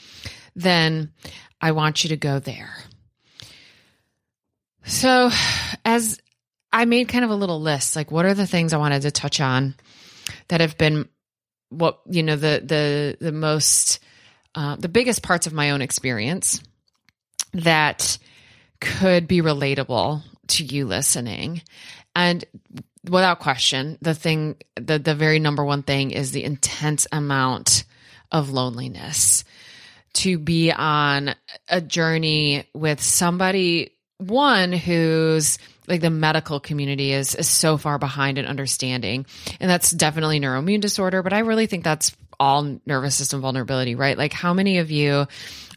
then 0.56 1.12
I 1.62 1.74
want 1.74 2.04
you 2.04 2.10
to 2.10 2.18
go 2.18 2.40
there. 2.40 2.76
So, 4.86 5.32
as 5.84 6.20
I 6.72 6.86
made 6.86 7.08
kind 7.10 7.26
of 7.26 7.32
a 7.32 7.36
little 7.36 7.60
list, 7.60 7.96
like 7.96 8.12
what 8.12 8.26
are 8.26 8.34
the 8.34 8.46
things 8.46 8.72
I 8.72 8.78
wanted 8.78 9.02
to 9.02 9.12
touch 9.12 9.42
on 9.42 9.76
that 10.48 10.62
have 10.62 10.78
been 10.78 11.10
what 11.70 12.00
you 12.10 12.22
know 12.22 12.36
the 12.36 12.62
the 12.64 13.18
the 13.20 13.32
most 13.32 14.00
uh, 14.54 14.76
the 14.76 14.90
biggest 14.90 15.24
parts 15.24 15.48
of 15.48 15.54
my 15.54 15.72
own 15.72 15.82
experience 15.82 16.62
that 17.54 18.18
could 18.80 19.28
be 19.28 19.42
relatable 19.42 20.22
to 20.48 20.64
you 20.64 20.86
listening, 20.86 21.62
and 22.16 22.46
without 23.04 23.40
question, 23.40 23.98
the 24.02 24.14
thing 24.14 24.56
the 24.76 25.00
the 25.00 25.16
very 25.16 25.40
number 25.40 25.66
one 25.66 25.82
thing 25.82 26.12
is 26.12 26.32
the 26.32 26.44
intense 26.44 27.08
amount 27.12 27.86
of 28.32 28.52
loneliness. 28.52 29.44
To 30.20 30.40
be 30.40 30.72
on 30.72 31.36
a 31.68 31.82
journey 31.82 32.70
with 32.74 33.02
somebody 33.02 33.95
one 34.18 34.72
who's 34.72 35.58
like 35.88 36.02
the 36.02 36.10
medical 36.10 36.60
community 36.60 37.12
is, 37.12 37.36
is 37.36 37.48
so 37.48 37.78
far 37.78 38.00
behind 38.00 38.38
in 38.38 38.46
understanding. 38.46 39.26
And 39.60 39.70
that's 39.70 39.92
definitely 39.92 40.40
neuroimmune 40.40 40.82
disorder, 40.82 41.22
but 41.22 41.34
I 41.34 41.40
really 41.40 41.68
think 41.68 41.84
that's 41.84 42.16
all 42.40 42.80
nervous 42.86 43.16
system 43.16 43.42
vulnerability, 43.42 43.96
right? 43.96 44.18
Like 44.18 44.34
how 44.34 44.54
many 44.54 44.80
of 44.80 44.92
you 44.92 45.28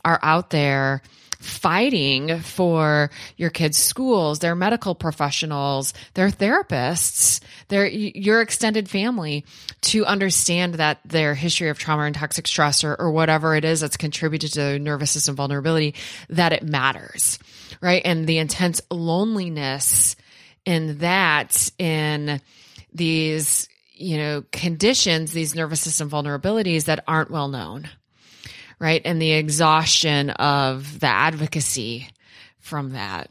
are 0.04 0.18
out 0.23 0.50
there 0.50 1.02
fighting 1.38 2.40
for 2.40 3.11
your 3.37 3.50
kids' 3.50 3.78
schools, 3.78 4.40
their 4.40 4.54
medical 4.54 4.95
professionals, 4.95 5.95
their 6.14 6.28
therapists, 6.28 7.40
their 7.68 7.87
your 7.87 8.40
extended 8.40 8.88
family 8.88 9.45
to 9.80 10.04
understand 10.04 10.75
that 10.75 10.99
their 11.04 11.35
history 11.35 11.68
of 11.68 11.78
trauma 11.78 12.02
and 12.02 12.14
toxic 12.14 12.47
stress 12.47 12.83
or, 12.83 12.95
or 12.97 13.11
whatever 13.11 13.54
it 13.54 13.64
is 13.64 13.80
that's 13.80 13.97
contributed 13.97 14.52
to 14.52 14.78
nervous 14.78 15.12
system 15.12 15.37
vulnerability, 15.37 15.95
that 16.28 16.52
it 16.52 16.62
matters 16.62 17.38
right? 17.80 18.02
And 18.04 18.26
the 18.26 18.38
intense 18.38 18.80
loneliness 18.90 20.16
in 20.64 20.99
that, 20.99 21.71
in 21.78 22.40
these, 22.92 23.68
you 23.92 24.18
know, 24.18 24.45
conditions, 24.52 25.33
these 25.33 25.54
nervous 25.54 25.80
system 25.80 26.11
vulnerabilities 26.11 26.85
that 26.85 27.04
aren't 27.07 27.30
well 27.30 27.49
known, 27.49 27.88
right? 28.78 29.02
And 29.04 29.20
the 29.20 29.32
exhaustion 29.32 30.30
of 30.30 31.00
the 31.00 31.06
advocacy 31.06 32.08
from 32.58 32.92
that. 32.92 33.30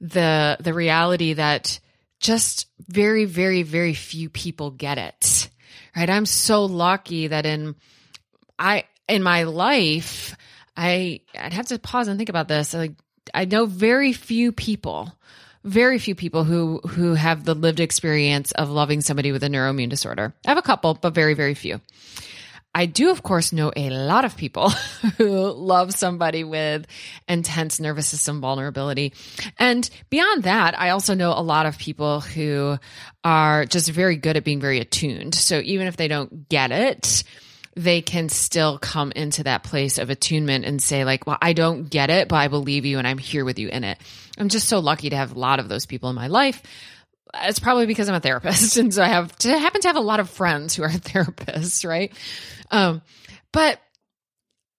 The, 0.00 0.56
the 0.60 0.74
reality 0.74 1.34
that 1.34 1.80
just 2.20 2.66
very, 2.88 3.24
very, 3.24 3.62
very 3.62 3.94
few 3.94 4.28
people 4.28 4.70
get 4.70 4.98
it, 4.98 5.48
right? 5.96 6.08
I'm 6.08 6.26
so 6.26 6.64
lucky 6.64 7.28
that 7.28 7.46
in, 7.46 7.74
I, 8.58 8.84
in 9.08 9.22
my 9.22 9.44
life, 9.44 10.36
I, 10.76 11.20
I'd 11.36 11.52
have 11.52 11.66
to 11.66 11.78
pause 11.78 12.08
and 12.08 12.18
think 12.18 12.28
about 12.28 12.48
this. 12.48 12.74
Like, 12.74 12.92
I 13.34 13.44
know 13.44 13.66
very 13.66 14.12
few 14.12 14.52
people 14.52 15.12
very 15.64 15.98
few 15.98 16.14
people 16.14 16.44
who 16.44 16.78
who 16.78 17.14
have 17.14 17.44
the 17.44 17.54
lived 17.54 17.80
experience 17.80 18.52
of 18.52 18.70
loving 18.70 19.00
somebody 19.00 19.32
with 19.32 19.42
a 19.42 19.48
neuroimmune 19.48 19.88
disorder. 19.88 20.32
I 20.46 20.50
have 20.50 20.58
a 20.58 20.62
couple, 20.62 20.94
but 20.94 21.14
very 21.14 21.34
very 21.34 21.54
few. 21.54 21.80
I 22.78 22.86
do, 22.86 23.10
of 23.10 23.24
course, 23.24 23.52
know 23.52 23.72
a 23.74 23.90
lot 23.90 24.24
of 24.24 24.36
people 24.36 24.70
who 25.18 25.50
love 25.50 25.92
somebody 25.92 26.44
with 26.44 26.86
intense 27.26 27.80
nervous 27.80 28.06
system 28.06 28.40
vulnerability. 28.40 29.14
And 29.58 29.90
beyond 30.10 30.44
that, 30.44 30.78
I 30.78 30.90
also 30.90 31.14
know 31.14 31.32
a 31.32 31.42
lot 31.42 31.66
of 31.66 31.76
people 31.76 32.20
who 32.20 32.78
are 33.24 33.66
just 33.66 33.90
very 33.90 34.14
good 34.14 34.36
at 34.36 34.44
being 34.44 34.60
very 34.60 34.78
attuned. 34.78 35.34
So 35.34 35.60
even 35.64 35.88
if 35.88 35.96
they 35.96 36.06
don't 36.06 36.48
get 36.48 36.70
it, 36.70 37.24
they 37.74 38.00
can 38.00 38.28
still 38.28 38.78
come 38.78 39.10
into 39.10 39.42
that 39.42 39.64
place 39.64 39.98
of 39.98 40.08
attunement 40.08 40.64
and 40.64 40.80
say 40.80 41.04
like, 41.04 41.26
well, 41.26 41.38
I 41.42 41.54
don't 41.54 41.90
get 41.90 42.10
it, 42.10 42.28
but 42.28 42.36
I 42.36 42.46
believe 42.46 42.84
you 42.84 42.98
and 42.98 43.08
I'm 43.08 43.18
here 43.18 43.44
with 43.44 43.58
you 43.58 43.70
in 43.70 43.82
it. 43.82 43.98
I'm 44.38 44.50
just 44.50 44.68
so 44.68 44.78
lucky 44.78 45.10
to 45.10 45.16
have 45.16 45.34
a 45.34 45.38
lot 45.38 45.58
of 45.58 45.68
those 45.68 45.84
people 45.84 46.10
in 46.10 46.14
my 46.14 46.28
life 46.28 46.62
it's 47.34 47.58
probably 47.58 47.86
because 47.86 48.08
I'm 48.08 48.14
a 48.14 48.20
therapist, 48.20 48.76
and 48.78 48.92
so 48.92 49.02
I 49.02 49.08
have 49.08 49.34
to 49.38 49.58
happen 49.58 49.80
to 49.82 49.88
have 49.88 49.96
a 49.96 50.00
lot 50.00 50.20
of 50.20 50.30
friends 50.30 50.74
who 50.74 50.82
are 50.82 50.88
therapists, 50.90 51.86
right? 51.86 52.12
Um, 52.70 53.02
but 53.52 53.80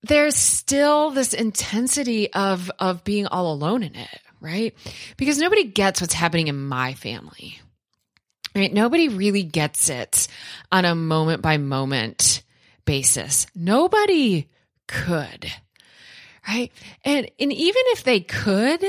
there's 0.04 0.36
still 0.36 1.12
this 1.12 1.34
intensity 1.34 2.32
of 2.34 2.72
of 2.80 3.04
being 3.04 3.28
all 3.28 3.52
alone 3.54 3.84
in 3.84 3.96
it, 3.96 4.22
right? 4.40 4.74
Because 5.18 5.38
nobody 5.38 5.66
gets 5.66 6.02
what's 6.02 6.14
happening 6.14 6.48
in 6.48 6.68
my 6.68 6.94
family. 6.94 7.60
Right? 8.56 8.74
Nobody 8.74 9.10
really 9.10 9.44
gets 9.44 9.90
it 9.90 10.28
on 10.72 10.84
a 10.84 10.96
moment 10.96 11.44
by 11.44 11.58
moment 11.58 12.42
basis. 12.84 13.46
Nobody 13.54 14.50
could. 14.88 15.52
Right? 16.48 16.72
And 17.06 17.30
and 17.40 17.54
even 17.54 17.84
if 17.88 18.04
they 18.04 18.22
could, 18.22 18.84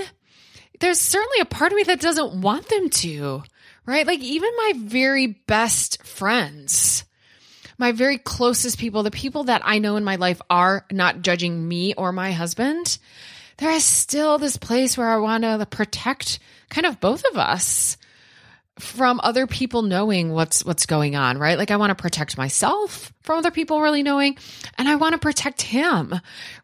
there's 0.81 0.99
certainly 0.99 1.41
a 1.41 1.47
part 1.47 1.73
of 1.73 1.77
me 1.77 1.85
that 1.85 2.01
doesn't 2.01 2.41
want 2.41 2.69
them 2.69 2.91
to, 2.91 3.43
right? 3.87 4.07
Like 4.07 4.21
even 4.21 4.51
my 4.57 4.73
very 4.77 5.27
best 5.29 6.03
friends, 6.03 7.05
my 7.79 7.93
very 7.93 8.19
closest 8.19 8.79
people, 8.79 9.03
the 9.03 9.11
people 9.11 9.45
that 9.45 9.63
I 9.65 9.79
know 9.79 9.97
in 9.97 10.05
my 10.05 10.17
life 10.17 10.41
are 10.51 10.85
not 10.91 11.23
judging 11.23 11.69
me 11.69 11.95
or 11.95 12.13
my 12.13 12.33
husband. 12.33 12.99
There 13.59 13.71
is 13.71 13.85
still 13.85 14.39
this 14.39 14.57
place 14.57 14.97
where 14.97 15.09
I 15.09 15.19
want 15.19 15.45
to 15.45 15.67
protect 15.67 16.39
kind 16.71 16.87
of 16.87 17.01
both 17.01 17.25
of 17.31 17.37
us 17.37 17.97
from 18.81 19.21
other 19.23 19.47
people 19.47 19.83
knowing 19.83 20.33
what's 20.33 20.65
what's 20.65 20.87
going 20.87 21.17
on, 21.17 21.39
right? 21.39 21.59
Like 21.59 21.71
I 21.71 21.77
want 21.77 21.91
to 21.91 22.01
protect 22.03 22.37
myself 22.37 23.13
from 23.23 23.39
other 23.39 23.51
people 23.51 23.81
really 23.81 24.03
knowing 24.03 24.37
and 24.79 24.89
I 24.89 24.97
want 24.97 25.13
to 25.13 25.19
protect 25.19 25.63
him. 25.63 26.15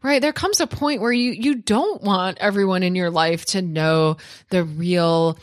Right? 0.02 0.20
There 0.20 0.32
comes 0.32 0.60
a 0.60 0.66
point 0.66 1.00
where 1.00 1.12
you 1.12 1.32
you 1.32 1.54
don't 1.54 2.02
want 2.02 2.38
everyone 2.38 2.82
in 2.82 2.94
your 2.94 3.10
life 3.10 3.44
to 3.46 3.62
know 3.62 4.16
the 4.50 4.64
real 4.64 5.38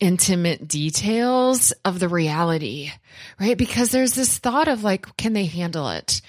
intimate 0.00 0.68
details 0.68 1.72
of 1.84 1.98
the 1.98 2.08
reality, 2.08 2.92
right? 3.40 3.58
Because 3.58 3.90
there's 3.90 4.14
this 4.14 4.38
thought 4.38 4.68
of 4.68 4.84
like 4.84 5.16
can 5.16 5.32
they 5.32 5.46
handle 5.46 5.88
it? 5.90 6.20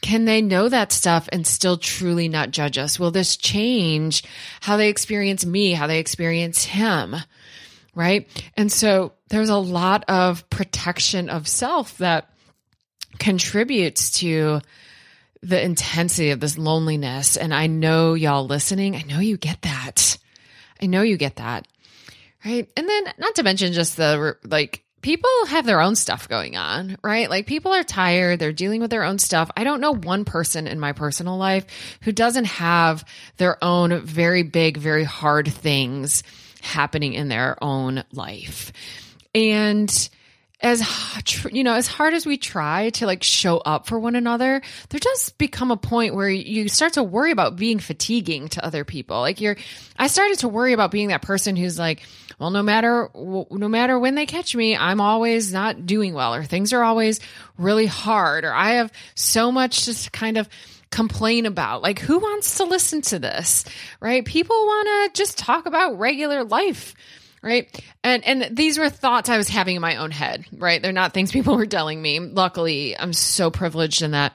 Can 0.00 0.26
they 0.26 0.42
know 0.42 0.68
that 0.68 0.92
stuff 0.92 1.28
and 1.32 1.46
still 1.46 1.78
truly 1.78 2.28
not 2.28 2.50
judge 2.50 2.76
us? 2.76 2.98
Will 2.98 3.10
this 3.10 3.36
change 3.38 4.22
how 4.60 4.76
they 4.76 4.88
experience 4.90 5.46
me, 5.46 5.72
how 5.72 5.86
they 5.86 5.98
experience 5.98 6.64
him? 6.64 7.16
right? 7.94 8.28
And 8.56 8.70
so 8.70 9.12
there's 9.34 9.48
a 9.48 9.56
lot 9.56 10.04
of 10.06 10.48
protection 10.48 11.28
of 11.28 11.48
self 11.48 11.98
that 11.98 12.30
contributes 13.18 14.12
to 14.20 14.60
the 15.42 15.60
intensity 15.60 16.30
of 16.30 16.38
this 16.38 16.56
loneliness. 16.56 17.36
And 17.36 17.52
I 17.52 17.66
know 17.66 18.14
y'all 18.14 18.46
listening, 18.46 18.94
I 18.94 19.02
know 19.02 19.18
you 19.18 19.36
get 19.36 19.62
that. 19.62 20.18
I 20.80 20.86
know 20.86 21.02
you 21.02 21.16
get 21.16 21.36
that. 21.36 21.66
Right. 22.44 22.68
And 22.76 22.88
then 22.88 23.04
not 23.18 23.34
to 23.34 23.42
mention 23.42 23.72
just 23.72 23.96
the 23.96 24.36
like 24.44 24.84
people 25.02 25.30
have 25.48 25.66
their 25.66 25.80
own 25.80 25.96
stuff 25.96 26.28
going 26.28 26.56
on, 26.56 26.96
right? 27.02 27.28
Like 27.28 27.46
people 27.48 27.72
are 27.72 27.82
tired, 27.82 28.38
they're 28.38 28.52
dealing 28.52 28.80
with 28.80 28.90
their 28.90 29.02
own 29.02 29.18
stuff. 29.18 29.50
I 29.56 29.64
don't 29.64 29.80
know 29.80 29.96
one 29.96 30.24
person 30.24 30.68
in 30.68 30.78
my 30.78 30.92
personal 30.92 31.38
life 31.38 31.66
who 32.02 32.12
doesn't 32.12 32.44
have 32.44 33.04
their 33.38 33.62
own 33.64 34.00
very 34.00 34.44
big, 34.44 34.76
very 34.76 35.04
hard 35.04 35.48
things 35.48 36.22
happening 36.62 37.14
in 37.14 37.26
their 37.26 37.58
own 37.60 38.04
life. 38.12 38.72
And 39.34 39.90
as 40.64 40.82
you 41.52 41.62
know 41.62 41.74
as 41.74 41.86
hard 41.86 42.14
as 42.14 42.24
we 42.24 42.38
try 42.38 42.88
to 42.90 43.06
like 43.06 43.22
show 43.22 43.58
up 43.58 43.86
for 43.86 43.98
one 43.98 44.16
another 44.16 44.62
there 44.88 45.00
does 45.00 45.30
become 45.30 45.70
a 45.70 45.76
point 45.76 46.14
where 46.14 46.28
you 46.28 46.68
start 46.68 46.94
to 46.94 47.02
worry 47.02 47.32
about 47.32 47.56
being 47.56 47.78
fatiguing 47.78 48.48
to 48.48 48.64
other 48.64 48.84
people 48.84 49.20
like 49.20 49.40
you're 49.40 49.56
i 49.98 50.06
started 50.06 50.38
to 50.38 50.48
worry 50.48 50.72
about 50.72 50.90
being 50.90 51.08
that 51.08 51.20
person 51.20 51.54
who's 51.54 51.78
like 51.78 52.00
well 52.38 52.50
no 52.50 52.62
matter 52.62 53.10
no 53.14 53.68
matter 53.68 53.98
when 53.98 54.14
they 54.14 54.26
catch 54.26 54.56
me 54.56 54.76
i'm 54.76 55.00
always 55.00 55.52
not 55.52 55.84
doing 55.84 56.14
well 56.14 56.34
or 56.34 56.44
things 56.44 56.72
are 56.72 56.82
always 56.82 57.20
really 57.58 57.86
hard 57.86 58.44
or 58.44 58.52
i 58.54 58.74
have 58.74 58.90
so 59.14 59.52
much 59.52 59.84
just 59.84 60.12
kind 60.12 60.38
of 60.38 60.48
complain 60.90 61.44
about. 61.44 61.82
Like, 61.82 61.98
who 61.98 62.20
wants 62.20 62.58
to 62.58 62.64
listen 62.64 63.02
to 63.02 63.18
this? 63.18 63.64
Right? 63.98 64.24
People 64.24 64.54
want 64.54 65.12
to 65.12 65.20
just 65.20 65.36
talk 65.36 65.66
about 65.66 65.98
regular 65.98 66.44
life. 66.44 66.94
Right. 67.44 67.68
And, 68.02 68.24
and 68.24 68.56
these 68.56 68.78
were 68.78 68.88
thoughts 68.88 69.28
I 69.28 69.36
was 69.36 69.50
having 69.50 69.76
in 69.76 69.82
my 69.82 69.96
own 69.96 70.10
head, 70.10 70.46
right? 70.50 70.80
They're 70.80 70.92
not 70.92 71.12
things 71.12 71.30
people 71.32 71.56
were 71.56 71.66
telling 71.66 72.00
me. 72.00 72.18
Luckily, 72.18 72.98
I'm 72.98 73.12
so 73.12 73.50
privileged 73.50 74.00
in 74.00 74.12
that 74.12 74.34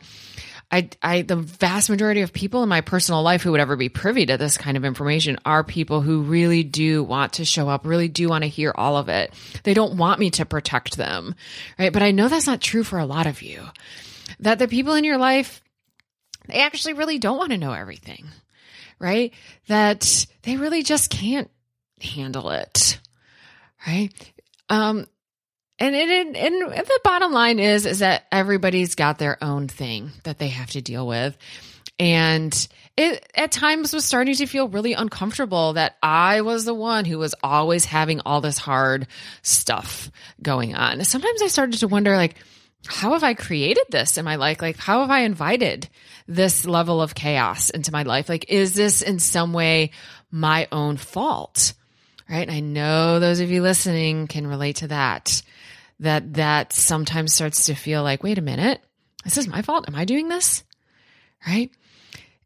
I, 0.71 0.89
I, 1.01 1.23
the 1.23 1.35
vast 1.35 1.89
majority 1.89 2.21
of 2.21 2.31
people 2.31 2.61
in 2.61 2.69
my 2.69 2.81
personal 2.81 3.23
life 3.23 3.41
who 3.41 3.51
would 3.51 3.59
ever 3.59 3.75
be 3.75 3.89
privy 3.89 4.27
to 4.27 4.37
this 4.37 4.59
kind 4.59 4.77
of 4.77 4.85
information 4.85 5.39
are 5.43 5.63
people 5.63 6.01
who 6.01 6.21
really 6.21 6.61
do 6.61 7.03
want 7.03 7.33
to 7.33 7.45
show 7.45 7.67
up, 7.67 7.87
really 7.87 8.09
do 8.09 8.29
want 8.29 8.43
to 8.43 8.47
hear 8.47 8.71
all 8.75 8.95
of 8.95 9.09
it. 9.09 9.33
They 9.63 9.73
don't 9.73 9.97
want 9.97 10.19
me 10.19 10.29
to 10.31 10.45
protect 10.45 10.95
them, 10.95 11.33
right? 11.79 11.91
But 11.91 12.03
I 12.03 12.11
know 12.11 12.27
that's 12.27 12.45
not 12.45 12.61
true 12.61 12.83
for 12.83 12.99
a 12.99 13.07
lot 13.07 13.25
of 13.25 13.41
you. 13.41 13.63
That 14.41 14.59
the 14.59 14.67
people 14.67 14.93
in 14.93 15.03
your 15.03 15.17
life 15.17 15.63
they 16.47 16.61
actually 16.61 16.93
really 16.93 17.19
don't 17.19 17.37
want 17.37 17.51
to 17.51 17.57
know 17.57 17.73
everything, 17.73 18.27
right? 18.99 19.33
That 19.67 20.27
they 20.43 20.57
really 20.57 20.83
just 20.83 21.09
can't 21.09 21.49
handle 22.01 22.49
it, 22.49 22.99
right? 23.87 24.11
Um, 24.69 25.07
and 25.79 25.95
it, 25.95 26.09
and, 26.09 26.35
and 26.35 26.85
the 26.85 26.99
bottom 27.03 27.31
line 27.31 27.59
is, 27.59 27.85
is 27.85 27.99
that 27.99 28.25
everybody's 28.31 28.95
got 28.95 29.17
their 29.17 29.41
own 29.41 29.67
thing 29.67 30.11
that 30.23 30.37
they 30.37 30.49
have 30.49 30.71
to 30.71 30.81
deal 30.81 31.07
with. 31.07 31.37
And 31.97 32.67
it 32.97 33.29
at 33.35 33.51
times 33.51 33.93
was 33.93 34.05
starting 34.05 34.35
to 34.35 34.45
feel 34.45 34.67
really 34.67 34.93
uncomfortable 34.93 35.73
that 35.73 35.97
I 36.03 36.41
was 36.41 36.65
the 36.65 36.73
one 36.73 37.05
who 37.05 37.17
was 37.17 37.35
always 37.41 37.85
having 37.85 38.21
all 38.21 38.41
this 38.41 38.57
hard 38.57 39.07
stuff 39.41 40.11
going 40.41 40.75
on. 40.75 41.03
Sometimes 41.03 41.41
I 41.41 41.47
started 41.47 41.79
to 41.79 41.87
wonder, 41.87 42.15
like, 42.15 42.35
how 42.87 43.13
have 43.13 43.23
I 43.23 43.33
created 43.33 43.85
this 43.89 44.17
in 44.17 44.25
my 44.25 44.35
life? 44.35 44.61
Like, 44.61 44.77
how 44.77 45.01
have 45.01 45.11
I 45.11 45.21
invited 45.21 45.89
this 46.27 46.65
level 46.65 47.01
of 47.01 47.15
chaos 47.15 47.69
into 47.69 47.91
my 47.91 48.03
life? 48.03 48.29
Like, 48.29 48.45
is 48.49 48.73
this 48.73 49.01
in 49.01 49.19
some 49.19 49.51
way 49.51 49.91
my 50.31 50.67
own 50.71 50.97
fault? 50.97 51.73
Right. 52.29 52.49
I 52.49 52.59
know 52.59 53.19
those 53.19 53.39
of 53.39 53.49
you 53.49 53.63
listening 53.63 54.27
can 54.27 54.45
relate 54.45 54.77
to 54.77 54.89
that, 54.89 55.41
that 55.99 56.35
that 56.35 56.73
sometimes 56.73 57.33
starts 57.33 57.65
to 57.65 57.73
feel 57.73 58.03
like, 58.03 58.21
wait 58.21 58.37
a 58.37 58.41
minute, 58.41 58.81
this 59.23 59.37
is 59.37 59.47
my 59.47 59.63
fault. 59.63 59.85
Am 59.87 59.95
I 59.95 60.05
doing 60.05 60.29
this? 60.29 60.63
Right. 61.47 61.71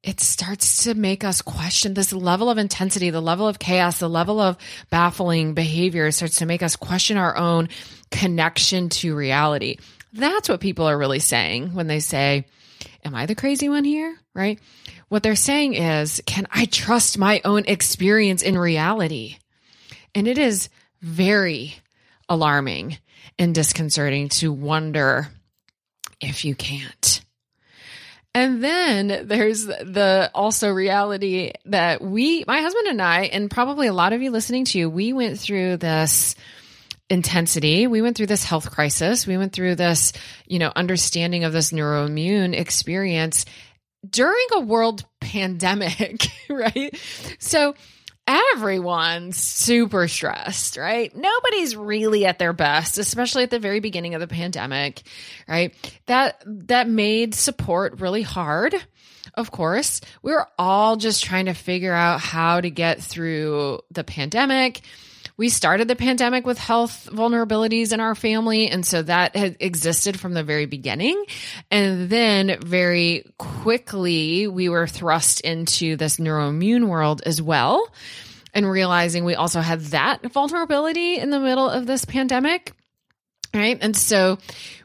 It 0.01 0.19
starts 0.19 0.83
to 0.83 0.95
make 0.95 1.23
us 1.23 1.41
question 1.41 1.93
this 1.93 2.11
level 2.11 2.49
of 2.49 2.57
intensity, 2.57 3.09
the 3.09 3.21
level 3.21 3.47
of 3.47 3.57
chaos, 3.57 3.99
the 3.99 4.09
level 4.09 4.39
of 4.39 4.57
baffling 4.89 5.53
behavior 5.53 6.11
starts 6.11 6.37
to 6.37 6.45
make 6.45 6.61
us 6.61 6.75
question 6.75 7.15
our 7.15 7.37
own 7.37 7.69
connection 8.11 8.89
to 8.89 9.15
reality. 9.15 9.77
That's 10.11 10.49
what 10.49 10.59
people 10.59 10.85
are 10.85 10.97
really 10.97 11.19
saying 11.19 11.73
when 11.73 11.87
they 11.87 11.99
say, 11.99 12.45
Am 13.05 13.15
I 13.15 13.25
the 13.25 13.35
crazy 13.35 13.69
one 13.69 13.83
here? 13.83 14.17
Right? 14.33 14.59
What 15.07 15.23
they're 15.23 15.35
saying 15.35 15.75
is, 15.75 16.21
Can 16.25 16.47
I 16.51 16.65
trust 16.65 17.17
my 17.17 17.41
own 17.45 17.63
experience 17.65 18.43
in 18.43 18.57
reality? 18.57 19.37
And 20.15 20.27
it 20.27 20.37
is 20.37 20.69
very 21.01 21.75
alarming 22.29 22.97
and 23.37 23.53
disconcerting 23.53 24.29
to 24.29 24.51
wonder 24.51 25.27
if 26.21 26.45
you 26.45 26.55
can't. 26.55 27.21
And 28.35 28.63
then 28.63 29.27
there's 29.27 29.65
the 29.65 30.31
also 30.33 30.71
reality 30.71 31.51
that 31.65 32.01
we, 32.01 32.43
my 32.47 32.61
husband 32.61 32.87
and 32.87 33.01
I, 33.01 33.25
and 33.25 33.51
probably 33.51 33.87
a 33.87 33.93
lot 33.93 34.13
of 34.13 34.23
you 34.23 34.31
listening 34.31 34.65
to 34.65 34.79
you, 34.79 34.89
we 34.89 35.13
went 35.13 35.39
through 35.39 35.77
this 35.77 36.35
intensity. 37.09 37.85
We 37.85 38.01
went 38.01 38.17
through 38.17 38.27
this 38.27 38.43
health 38.43 38.71
crisis. 38.71 39.27
We 39.27 39.37
went 39.37 39.53
through 39.53 39.75
this, 39.75 40.13
you 40.47 40.57
know, 40.57 40.71
understanding 40.75 41.43
of 41.43 41.53
this 41.53 41.71
neuroimmune 41.71 42.57
experience 42.57 43.45
during 44.09 44.45
a 44.53 44.61
world 44.61 45.05
pandemic, 45.21 46.25
right? 46.49 46.99
So 47.37 47.75
everyone's 48.27 49.37
super 49.37 50.07
stressed, 50.07 50.77
right? 50.77 51.13
Nobody's 51.15 51.75
really 51.75 52.25
at 52.25 52.39
their 52.39 52.53
best, 52.53 52.97
especially 52.97 53.43
at 53.43 53.49
the 53.49 53.59
very 53.59 53.79
beginning 53.79 54.15
of 54.15 54.21
the 54.21 54.27
pandemic, 54.27 55.03
right? 55.47 55.73
That 56.05 56.43
that 56.45 56.87
made 56.87 57.35
support 57.35 57.99
really 57.99 58.21
hard. 58.21 58.75
Of 59.35 59.51
course, 59.51 60.01
we 60.21 60.31
were 60.31 60.47
all 60.59 60.95
just 60.95 61.23
trying 61.23 61.45
to 61.45 61.53
figure 61.53 61.93
out 61.93 62.19
how 62.19 62.61
to 62.61 62.69
get 62.69 63.01
through 63.01 63.79
the 63.91 64.03
pandemic 64.03 64.81
we 65.35 65.49
started 65.49 65.87
the 65.87 65.95
pandemic 65.95 66.45
with 66.45 66.57
health 66.57 67.09
vulnerabilities 67.11 67.91
in 67.91 67.99
our 67.99 68.15
family. 68.15 68.67
And 68.67 68.85
so 68.85 69.01
that 69.01 69.35
had 69.35 69.57
existed 69.59 70.19
from 70.19 70.33
the 70.33 70.43
very 70.43 70.65
beginning. 70.65 71.23
And 71.71 72.09
then 72.09 72.59
very 72.61 73.25
quickly, 73.37 74.47
we 74.47 74.69
were 74.69 74.87
thrust 74.87 75.41
into 75.41 75.95
this 75.95 76.17
neuroimmune 76.17 76.87
world 76.87 77.21
as 77.25 77.41
well. 77.41 77.87
And 78.53 78.69
realizing 78.69 79.25
we 79.25 79.35
also 79.35 79.61
had 79.61 79.81
that 79.85 80.31
vulnerability 80.31 81.17
in 81.17 81.31
the 81.31 81.39
middle 81.39 81.67
of 81.67 81.87
this 81.87 82.05
pandemic. 82.05 82.73
Right. 83.53 83.77
And 83.81 83.95
so 83.95 84.37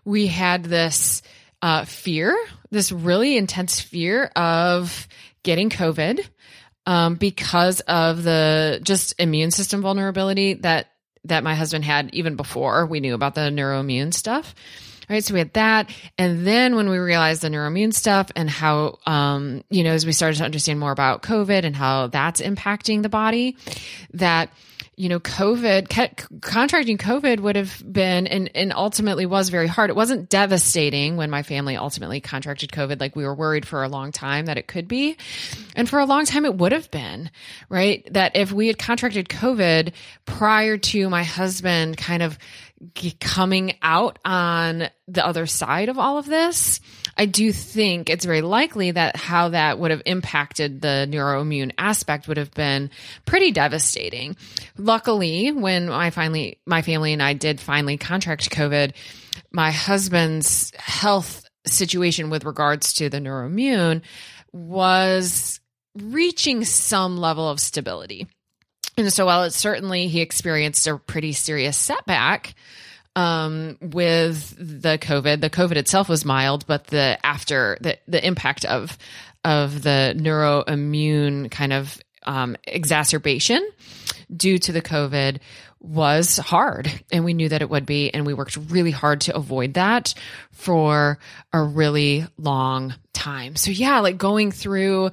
we 0.04 0.26
had 0.26 0.64
this 0.64 1.22
uh, 1.61 1.84
fear, 1.84 2.37
this 2.70 2.92
really 2.92 3.37
intense 3.37 3.80
fear 3.80 4.24
of 4.37 5.08
getting 5.42 5.70
COVID 5.70 6.26
um, 6.88 7.16
because 7.16 7.81
of 7.81 8.22
the 8.22 8.81
just 8.83 9.14
immune 9.20 9.51
system 9.51 9.83
vulnerability 9.83 10.55
that 10.55 10.88
that 11.24 11.44
my 11.44 11.55
husband 11.55 11.85
had 11.85 12.14
even 12.14 12.35
before 12.35 12.87
we 12.87 13.01
knew 13.01 13.14
about 13.14 13.35
the 13.35 13.42
neuroimmune 13.42 14.14
stuff. 14.14 14.55
Right. 15.11 15.22
So 15.24 15.35
we 15.35 15.40
had 15.40 15.53
that. 15.55 15.90
And 16.18 16.46
then 16.46 16.77
when 16.77 16.88
we 16.88 16.98
realized 16.98 17.42
the 17.42 17.48
neuroimmune 17.48 17.94
stuff 17.94 18.31
and 18.37 18.48
how, 18.48 18.98
um, 19.07 19.64
you 19.70 19.83
know, 19.83 19.92
as 19.92 20.05
we 20.05 20.12
started 20.12 20.38
to 20.38 20.44
understand 20.44 20.81
more 20.81 20.92
about 20.92 21.22
COVID 21.22 21.64
and 21.64 21.74
how 21.74 22.09
that's 22.09 22.42
impacting 22.42 23.03
the 23.03 23.09
body, 23.09 23.57
that 24.14 24.51
you 24.98 25.08
know, 25.08 25.20
COVID, 25.20 26.40
contracting 26.40 26.98
COVID 26.98 27.38
would 27.38 27.54
have 27.54 27.80
been 27.90 28.26
and, 28.26 28.50
and 28.56 28.72
ultimately 28.72 29.26
was 29.26 29.48
very 29.48 29.68
hard. 29.68 29.90
It 29.90 29.96
wasn't 29.96 30.28
devastating 30.28 31.16
when 31.16 31.30
my 31.30 31.44
family 31.44 31.76
ultimately 31.76 32.20
contracted 32.20 32.72
COVID. 32.72 33.00
Like 33.00 33.14
we 33.14 33.24
were 33.24 33.34
worried 33.34 33.64
for 33.64 33.84
a 33.84 33.88
long 33.88 34.11
time 34.11 34.46
that 34.46 34.58
it 34.58 34.66
could 34.66 34.88
be. 34.88 35.16
And 35.76 35.88
for 35.88 36.00
a 36.00 36.04
long 36.04 36.24
time, 36.24 36.44
it 36.44 36.56
would 36.56 36.72
have 36.72 36.90
been, 36.90 37.30
right? 37.68 38.12
That 38.12 38.34
if 38.34 38.50
we 38.50 38.66
had 38.66 38.76
contracted 38.76 39.28
COVID 39.28 39.92
prior 40.26 40.76
to 40.76 41.08
my 41.08 41.22
husband 41.22 41.96
kind 41.96 42.22
of 42.22 42.37
coming 43.20 43.74
out 43.82 44.18
on 44.24 44.88
the 45.08 45.26
other 45.26 45.46
side 45.46 45.88
of 45.88 45.98
all 45.98 46.18
of 46.18 46.26
this, 46.26 46.80
I 47.16 47.26
do 47.26 47.52
think 47.52 48.08
it's 48.08 48.24
very 48.24 48.42
likely 48.42 48.92
that 48.92 49.16
how 49.16 49.50
that 49.50 49.78
would 49.78 49.90
have 49.90 50.02
impacted 50.06 50.80
the 50.80 51.08
neuroimmune 51.10 51.72
aspect 51.76 52.28
would 52.28 52.36
have 52.36 52.52
been 52.52 52.90
pretty 53.24 53.50
devastating. 53.50 54.36
Luckily, 54.76 55.50
when 55.50 55.90
I 55.90 56.10
finally, 56.10 56.58
my 56.66 56.82
family 56.82 57.12
and 57.12 57.22
I 57.22 57.32
did 57.32 57.60
finally 57.60 57.96
contract 57.96 58.50
COVID, 58.50 58.92
my 59.50 59.70
husband's 59.70 60.72
health 60.76 61.44
situation 61.66 62.30
with 62.30 62.44
regards 62.44 62.94
to 62.94 63.08
the 63.08 63.18
neuroimmune 63.18 64.02
was 64.52 65.60
reaching 65.96 66.64
some 66.64 67.16
level 67.16 67.48
of 67.48 67.60
stability. 67.60 68.28
And 68.98 69.12
so 69.12 69.26
while 69.26 69.44
it's 69.44 69.56
certainly 69.56 70.08
he 70.08 70.20
experienced 70.20 70.87
a 70.87 70.98
pretty 70.98 71.32
serious 71.32 71.76
setback, 71.76 72.54
um, 73.16 73.78
with 73.80 74.54
the 74.58 74.96
COVID. 74.96 75.40
The 75.40 75.50
COVID 75.50 75.76
itself 75.76 76.08
was 76.08 76.24
mild, 76.24 76.66
but 76.66 76.87
the 76.87 77.18
after 77.24 77.76
the 77.80 77.98
the 78.06 78.24
impact 78.24 78.64
of 78.64 78.96
of 79.44 79.82
the 79.82 80.14
neuroimmune 80.16 81.50
kind 81.50 81.72
of 81.72 81.98
um, 82.24 82.56
exacerbation 82.64 83.68
due 84.34 84.58
to 84.58 84.72
the 84.72 84.82
COVID 84.82 85.38
was 85.80 86.36
hard. 86.36 86.90
And 87.12 87.24
we 87.24 87.34
knew 87.34 87.48
that 87.48 87.62
it 87.62 87.70
would 87.70 87.86
be. 87.86 88.12
And 88.12 88.26
we 88.26 88.34
worked 88.34 88.56
really 88.68 88.90
hard 88.90 89.22
to 89.22 89.36
avoid 89.36 89.74
that 89.74 90.14
for 90.50 91.18
a 91.52 91.62
really 91.62 92.26
long 92.36 92.94
time. 93.12 93.56
So, 93.56 93.70
yeah, 93.70 94.00
like 94.00 94.18
going 94.18 94.52
through 94.52 95.10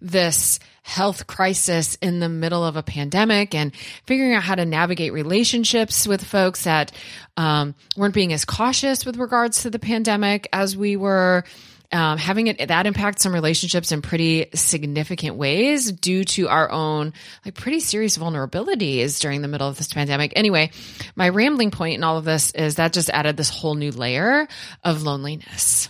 this 0.00 0.60
health 0.82 1.26
crisis 1.26 1.96
in 2.00 2.18
the 2.18 2.28
middle 2.28 2.64
of 2.64 2.76
a 2.76 2.82
pandemic 2.82 3.54
and 3.54 3.74
figuring 4.06 4.34
out 4.34 4.42
how 4.42 4.54
to 4.54 4.64
navigate 4.64 5.12
relationships 5.12 6.06
with 6.06 6.24
folks 6.24 6.64
that 6.64 6.92
um, 7.36 7.74
weren't 7.94 8.14
being 8.14 8.32
as 8.32 8.46
cautious 8.46 9.04
with 9.04 9.18
regards 9.18 9.62
to 9.62 9.70
the 9.70 9.78
pandemic 9.78 10.48
as 10.50 10.76
we 10.76 10.96
were. 10.96 11.44
Um, 11.90 12.18
having 12.18 12.48
it 12.48 12.68
that 12.68 12.86
impact 12.86 13.18
some 13.18 13.32
relationships 13.32 13.92
in 13.92 14.02
pretty 14.02 14.50
significant 14.52 15.36
ways 15.36 15.90
due 15.90 16.22
to 16.24 16.46
our 16.48 16.70
own 16.70 17.14
like 17.46 17.54
pretty 17.54 17.80
serious 17.80 18.18
vulnerabilities 18.18 19.20
during 19.20 19.40
the 19.40 19.48
middle 19.48 19.68
of 19.68 19.78
this 19.78 19.90
pandemic. 19.90 20.34
Anyway, 20.36 20.70
my 21.16 21.30
rambling 21.30 21.70
point 21.70 21.94
in 21.94 22.04
all 22.04 22.18
of 22.18 22.26
this 22.26 22.50
is 22.50 22.74
that 22.74 22.92
just 22.92 23.08
added 23.08 23.38
this 23.38 23.48
whole 23.48 23.74
new 23.74 23.90
layer 23.90 24.46
of 24.84 25.02
loneliness. 25.02 25.88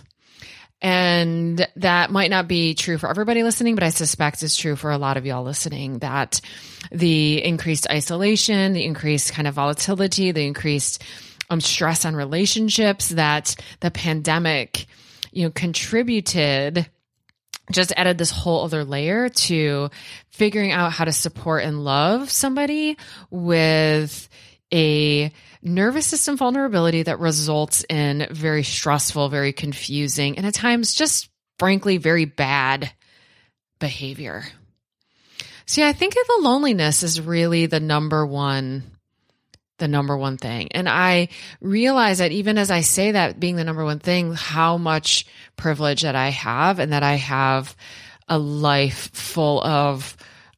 And 0.81 1.67
that 1.75 2.09
might 2.09 2.29
not 2.29 2.47
be 2.47 2.73
true 2.73 2.97
for 2.97 3.09
everybody 3.09 3.43
listening, 3.43 3.75
but 3.75 3.83
I 3.83 3.89
suspect 3.89 4.41
it's 4.43 4.55
true 4.55 4.77
for 4.77 4.91
a 4.91 4.97
lot 4.97 5.17
of 5.17 5.25
y'all 5.25 5.43
listening 5.43 5.99
that 5.99 6.39
the 6.91 7.43
increased 7.43 7.89
isolation, 7.89 8.73
the 8.73 8.85
increased 8.85 9.33
kind 9.33 9.47
of 9.47 9.55
volatility, 9.55 10.31
the 10.31 10.45
increased 10.45 11.03
um, 11.49 11.59
stress 11.59 12.05
on 12.05 12.15
relationships 12.15 13.09
that 13.09 13.55
the 13.81 13.91
pandemic, 13.91 14.85
you 15.31 15.43
know, 15.43 15.51
contributed 15.51 16.89
just 17.71 17.93
added 17.95 18.17
this 18.17 18.31
whole 18.31 18.63
other 18.63 18.83
layer 18.83 19.29
to 19.29 19.89
figuring 20.31 20.71
out 20.71 20.91
how 20.91 21.05
to 21.05 21.11
support 21.11 21.63
and 21.63 21.83
love 21.83 22.31
somebody 22.31 22.97
with 23.29 24.27
a 24.73 25.31
nervous 25.61 26.05
system 26.05 26.37
vulnerability 26.37 27.03
that 27.03 27.19
results 27.19 27.85
in 27.89 28.27
very 28.31 28.63
stressful, 28.63 29.29
very 29.29 29.53
confusing, 29.53 30.37
and 30.37 30.45
at 30.45 30.53
times 30.53 30.93
just 30.93 31.29
frankly 31.57 31.97
very 31.97 32.25
bad 32.25 32.91
behavior. 33.79 34.43
See, 35.65 35.83
I 35.83 35.93
think 35.93 36.15
the 36.15 36.39
loneliness 36.41 37.03
is 37.03 37.21
really 37.21 37.67
the 37.67 37.79
number 37.79 38.25
one 38.25 38.83
the 39.79 39.87
number 39.87 40.15
one 40.17 40.37
thing. 40.37 40.69
And 40.71 40.87
I 40.87 41.29
realize 41.61 42.19
that 42.19 42.31
even 42.31 42.57
as 42.57 42.69
I 42.69 42.81
say 42.81 43.11
that 43.13 43.39
being 43.39 43.55
the 43.55 43.63
number 43.63 43.83
one 43.83 43.99
thing, 43.99 44.33
how 44.33 44.77
much 44.77 45.25
privilege 45.55 46.03
that 46.03 46.15
I 46.15 46.29
have 46.29 46.79
and 46.79 46.93
that 46.93 47.03
I 47.03 47.15
have 47.15 47.75
a 48.27 48.37
life 48.37 49.09
full 49.13 49.63
of 49.63 50.15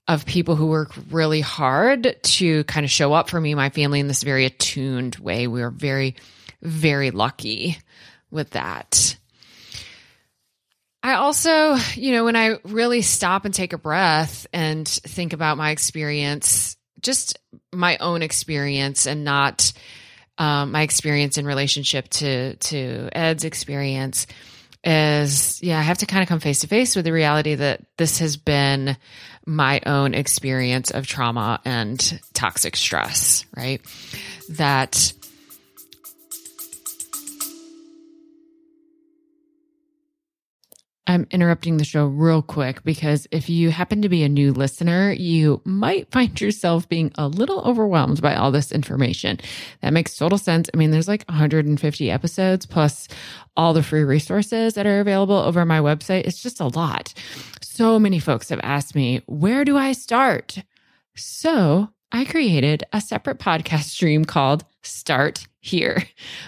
of 0.07 0.25
people 0.25 0.55
who 0.55 0.67
work 0.67 0.91
really 1.09 1.41
hard 1.41 2.17
to 2.21 2.63
kind 2.65 2.83
of 2.83 2.91
show 2.91 3.13
up 3.13 3.29
for 3.29 3.39
me, 3.39 3.55
my 3.55 3.69
family 3.69 3.99
in 3.99 4.07
this 4.07 4.23
very 4.23 4.45
attuned 4.45 5.15
way. 5.15 5.47
We 5.47 5.61
are 5.61 5.69
very, 5.69 6.15
very 6.61 7.11
lucky 7.11 7.77
with 8.29 8.49
that. 8.51 9.15
I 11.03 11.13
also, 11.13 11.77
you 11.95 12.11
know, 12.11 12.25
when 12.25 12.35
I 12.35 12.57
really 12.63 13.01
stop 13.01 13.45
and 13.45 13.53
take 13.53 13.73
a 13.73 13.77
breath 13.77 14.45
and 14.53 14.87
think 14.87 15.33
about 15.33 15.57
my 15.57 15.71
experience, 15.71 16.77
just 17.01 17.37
my 17.71 17.97
own 17.97 18.21
experience 18.21 19.05
and 19.05 19.23
not 19.23 19.73
um, 20.37 20.71
my 20.71 20.81
experience 20.81 21.37
in 21.37 21.45
relationship 21.45 22.09
to 22.09 22.55
to 22.55 23.09
Ed's 23.11 23.43
experience, 23.43 24.27
is 24.83 25.61
yeah, 25.61 25.77
I 25.79 25.83
have 25.83 25.99
to 25.99 26.05
kind 26.05 26.23
of 26.23 26.29
come 26.29 26.39
face 26.39 26.59
to 26.59 26.67
face 26.67 26.95
with 26.95 27.05
the 27.05 27.13
reality 27.13 27.55
that 27.55 27.81
this 27.97 28.19
has 28.19 28.37
been 28.37 28.97
my 29.45 29.81
own 29.85 30.13
experience 30.13 30.91
of 30.91 31.07
trauma 31.07 31.59
and 31.65 32.19
toxic 32.33 32.75
stress, 32.75 33.45
right? 33.55 33.81
That 34.49 35.13
I'm 41.11 41.27
interrupting 41.29 41.75
the 41.75 41.83
show 41.83 42.05
real 42.05 42.41
quick 42.41 42.83
because 42.85 43.27
if 43.31 43.49
you 43.49 43.69
happen 43.69 44.01
to 44.01 44.07
be 44.07 44.23
a 44.23 44.29
new 44.29 44.53
listener, 44.53 45.11
you 45.11 45.61
might 45.65 46.09
find 46.09 46.39
yourself 46.39 46.87
being 46.87 47.11
a 47.17 47.27
little 47.27 47.59
overwhelmed 47.61 48.21
by 48.21 48.35
all 48.35 48.49
this 48.49 48.71
information. 48.71 49.37
That 49.81 49.91
makes 49.91 50.15
total 50.15 50.37
sense. 50.37 50.69
I 50.73 50.77
mean, 50.77 50.91
there's 50.91 51.09
like 51.09 51.25
150 51.27 52.09
episodes 52.09 52.65
plus 52.65 53.09
all 53.57 53.73
the 53.73 53.83
free 53.83 54.05
resources 54.05 54.75
that 54.75 54.87
are 54.87 55.01
available 55.01 55.35
over 55.35 55.65
my 55.65 55.79
website. 55.79 56.25
It's 56.25 56.41
just 56.41 56.61
a 56.61 56.67
lot. 56.67 57.13
So 57.61 57.99
many 57.99 58.19
folks 58.19 58.47
have 58.47 58.61
asked 58.63 58.95
me, 58.95 59.21
where 59.25 59.65
do 59.65 59.77
I 59.77 59.91
start? 59.91 60.59
So 61.15 61.89
I 62.13 62.25
created 62.25 62.83
a 62.91 62.99
separate 62.99 63.39
podcast 63.39 63.83
stream 63.83 64.25
called 64.25 64.65
Start 64.81 65.47
Here. 65.61 66.03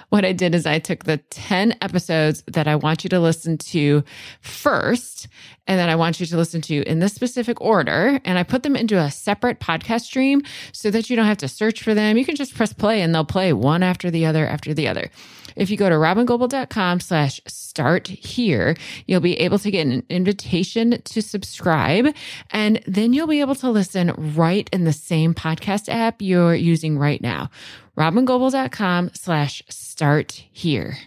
What 0.09 0.25
I 0.25 0.33
did 0.33 0.53
is 0.53 0.65
I 0.65 0.79
took 0.79 1.05
the 1.05 1.17
10 1.17 1.77
episodes 1.81 2.43
that 2.47 2.67
I 2.67 2.75
want 2.75 3.03
you 3.03 3.09
to 3.11 3.19
listen 3.19 3.57
to 3.59 4.03
first, 4.41 5.27
and 5.65 5.79
then 5.79 5.89
I 5.89 5.95
want 5.95 6.19
you 6.19 6.25
to 6.25 6.37
listen 6.37 6.61
to 6.63 6.83
in 6.83 6.99
this 6.99 7.13
specific 7.13 7.61
order, 7.61 8.19
and 8.25 8.37
I 8.37 8.43
put 8.43 8.63
them 8.63 8.75
into 8.75 8.99
a 8.99 9.09
separate 9.09 9.59
podcast 9.61 10.01
stream 10.01 10.41
so 10.73 10.91
that 10.91 11.09
you 11.09 11.15
don't 11.15 11.27
have 11.27 11.37
to 11.37 11.47
search 11.47 11.81
for 11.81 11.93
them. 11.93 12.17
You 12.17 12.25
can 12.25 12.35
just 12.35 12.55
press 12.55 12.73
play 12.73 13.01
and 13.01 13.15
they'll 13.15 13.23
play 13.23 13.53
one 13.53 13.83
after 13.83 14.11
the 14.11 14.25
other 14.25 14.45
after 14.45 14.73
the 14.73 14.87
other. 14.89 15.09
If 15.55 15.69
you 15.69 15.77
go 15.77 15.89
to 15.89 15.95
robyngobbel.com 15.95 16.99
slash 16.99 17.41
start 17.47 18.07
here, 18.07 18.75
you'll 19.05 19.21
be 19.21 19.39
able 19.39 19.59
to 19.59 19.71
get 19.71 19.87
an 19.87 20.03
invitation 20.09 21.01
to 21.01 21.21
subscribe. 21.21 22.15
And 22.51 22.81
then 22.87 23.13
you'll 23.13 23.27
be 23.27 23.41
able 23.41 23.55
to 23.55 23.69
listen 23.69 24.13
right 24.35 24.69
in 24.71 24.83
the 24.83 24.93
same 24.93 25.33
podcast 25.33 25.89
app 25.89 26.21
you're 26.21 26.55
using 26.55 26.97
right 26.97 27.21
now. 27.21 27.49
robyngobbel.com 27.97 29.11
slash 29.13 29.63
start 29.69 30.43
here. 30.51 30.97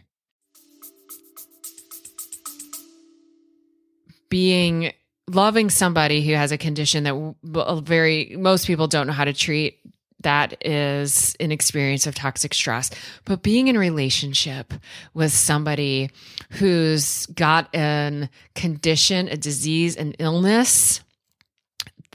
Being 4.29 4.93
loving 5.29 5.71
somebody 5.71 6.25
who 6.25 6.35
has 6.35 6.53
a 6.53 6.59
condition 6.59 7.05
that 7.05 7.83
very 7.85 8.37
most 8.39 8.67
people 8.67 8.87
don't 8.87 9.07
know 9.07 9.13
how 9.13 9.25
to 9.25 9.33
treat 9.33 9.81
that 10.21 10.57
is 10.65 11.37
an 11.41 11.53
experience 11.53 12.07
of 12.07 12.15
toxic 12.15 12.55
stress. 12.55 12.91
But 13.25 13.43
being 13.43 13.69
in 13.69 13.77
relationship 13.77 14.73
with 15.15 15.33
somebody 15.33 16.11
who's 16.51 17.27
got 17.27 17.69
a 17.75 18.29
condition, 18.55 19.29
a 19.29 19.37
disease, 19.37 19.97
an 19.97 20.13
illness, 20.19 21.01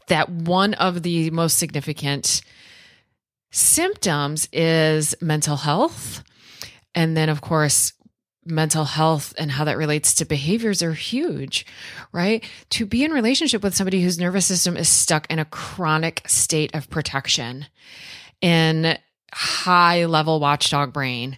that 0.07 0.29
one 0.29 0.73
of 0.73 1.03
the 1.03 1.29
most 1.29 1.57
significant 1.57 2.41
symptoms 3.51 4.49
is 4.51 5.15
mental 5.21 5.57
health. 5.57 6.23
And 6.95 7.15
then, 7.15 7.29
of 7.29 7.41
course, 7.41 7.93
mental 8.45 8.85
health 8.85 9.33
and 9.37 9.51
how 9.51 9.63
that 9.65 9.77
relates 9.77 10.13
to 10.15 10.25
behaviors 10.25 10.81
are 10.81 10.93
huge, 10.93 11.65
right? 12.11 12.43
To 12.71 12.85
be 12.85 13.03
in 13.03 13.11
relationship 13.11 13.61
with 13.61 13.75
somebody 13.75 14.01
whose 14.01 14.19
nervous 14.19 14.45
system 14.45 14.75
is 14.77 14.89
stuck 14.89 15.29
in 15.31 15.39
a 15.39 15.45
chronic 15.45 16.23
state 16.27 16.73
of 16.75 16.89
protection 16.89 17.67
in 18.41 18.97
high 19.31 20.05
level 20.05 20.39
watchdog 20.39 20.91
brain, 20.91 21.37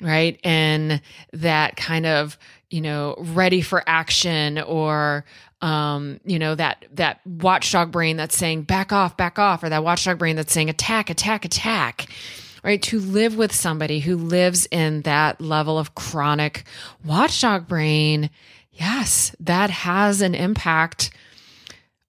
right? 0.00 0.38
And 0.44 1.00
that 1.32 1.76
kind 1.76 2.06
of, 2.06 2.38
you 2.70 2.80
know, 2.80 3.16
ready 3.18 3.62
for 3.62 3.82
action 3.86 4.60
or 4.60 5.24
um, 5.62 6.18
you 6.24 6.40
know, 6.40 6.56
that 6.56 6.84
that 6.92 7.20
watchdog 7.24 7.92
brain 7.92 8.16
that's 8.16 8.36
saying 8.36 8.62
back 8.62 8.92
off, 8.92 9.16
back 9.16 9.38
off, 9.38 9.62
or 9.62 9.68
that 9.68 9.84
watchdog 9.84 10.18
brain 10.18 10.34
that's 10.34 10.52
saying 10.52 10.68
attack, 10.68 11.08
attack, 11.08 11.44
attack 11.44 12.08
right? 12.62 12.82
To 12.82 13.00
live 13.00 13.36
with 13.36 13.52
somebody 13.52 14.00
who 14.00 14.16
lives 14.16 14.66
in 14.70 15.02
that 15.02 15.40
level 15.40 15.78
of 15.78 15.94
chronic 15.94 16.64
watchdog 17.04 17.66
brain, 17.66 18.30
yes, 18.72 19.34
that 19.40 19.70
has 19.70 20.20
an 20.20 20.34
impact 20.34 21.10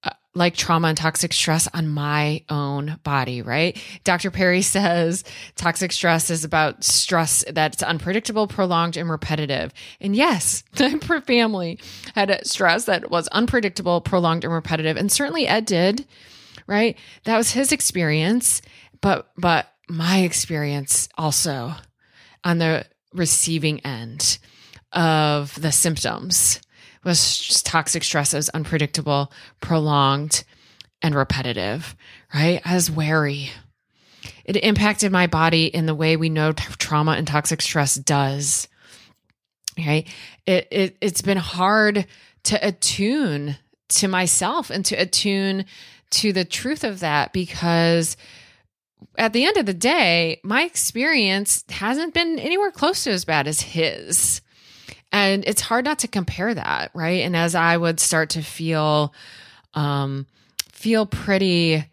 uh, 0.03 0.11
like 0.35 0.55
trauma 0.55 0.89
and 0.89 0.97
toxic 0.97 1.33
stress 1.33 1.67
on 1.73 1.87
my 1.87 2.43
own 2.49 2.99
body, 3.03 3.41
right? 3.41 3.81
Dr. 4.03 4.29
Perry 4.29 4.61
says 4.61 5.23
toxic 5.55 5.91
stress 5.91 6.29
is 6.29 6.43
about 6.43 6.83
stress 6.83 7.43
that's 7.49 7.81
unpredictable, 7.81 8.47
prolonged, 8.47 8.95
and 8.95 9.09
repetitive. 9.09 9.73
And 9.99 10.15
yes, 10.15 10.63
my 10.79 11.19
family 11.21 11.79
had 12.13 12.45
stress 12.45 12.85
that 12.85 13.09
was 13.09 13.27
unpredictable, 13.29 14.01
prolonged, 14.01 14.43
and 14.43 14.53
repetitive. 14.53 14.97
And 14.97 15.11
certainly 15.11 15.47
Ed 15.47 15.65
did, 15.65 16.05
right? 16.67 16.95
That 17.23 17.37
was 17.37 17.51
his 17.51 17.71
experience. 17.71 18.61
But, 19.01 19.29
but 19.37 19.67
my 19.93 20.21
experience 20.21 21.07
also 21.19 21.71
on 22.43 22.57
the 22.57 22.83
receiving 23.13 23.79
end 23.81 24.39
of 24.91 25.59
the 25.61 25.71
symptoms 25.71 26.59
was 27.03 27.61
toxic 27.61 28.03
stress 28.03 28.33
as 28.33 28.49
unpredictable, 28.49 29.31
prolonged, 29.59 30.43
and 31.03 31.13
repetitive, 31.13 31.95
right? 32.33 32.59
I 32.65 32.73
was 32.73 32.89
wary. 32.89 33.51
It 34.45 34.55
impacted 34.55 35.11
my 35.11 35.27
body 35.27 35.67
in 35.67 35.85
the 35.85 35.93
way 35.93 36.17
we 36.17 36.29
know 36.29 36.53
trauma 36.53 37.11
and 37.11 37.27
toxic 37.27 37.61
stress 37.61 37.93
does. 37.93 38.67
Right? 39.77 40.07
It, 40.47 40.67
it 40.71 40.97
it's 41.01 41.21
been 41.21 41.37
hard 41.37 42.07
to 42.45 42.67
attune 42.67 43.57
to 43.89 44.07
myself 44.07 44.71
and 44.71 44.83
to 44.85 44.95
attune 44.95 45.65
to 46.11 46.33
the 46.33 46.45
truth 46.45 46.83
of 46.83 47.01
that 47.01 47.31
because 47.31 48.17
at 49.17 49.33
the 49.33 49.45
end 49.45 49.57
of 49.57 49.65
the 49.65 49.73
day, 49.73 50.39
my 50.43 50.63
experience 50.63 51.63
hasn't 51.69 52.13
been 52.13 52.39
anywhere 52.39 52.71
close 52.71 53.03
to 53.03 53.11
as 53.11 53.25
bad 53.25 53.47
as 53.47 53.61
his. 53.61 54.41
And 55.11 55.43
it's 55.45 55.61
hard 55.61 55.85
not 55.85 55.99
to 55.99 56.07
compare 56.07 56.53
that, 56.53 56.91
right? 56.93 57.21
And 57.21 57.35
as 57.35 57.55
I 57.55 57.77
would 57.77 57.99
start 57.99 58.31
to 58.31 58.41
feel 58.41 59.13
um 59.73 60.27
feel 60.71 61.05
pretty 61.05 61.85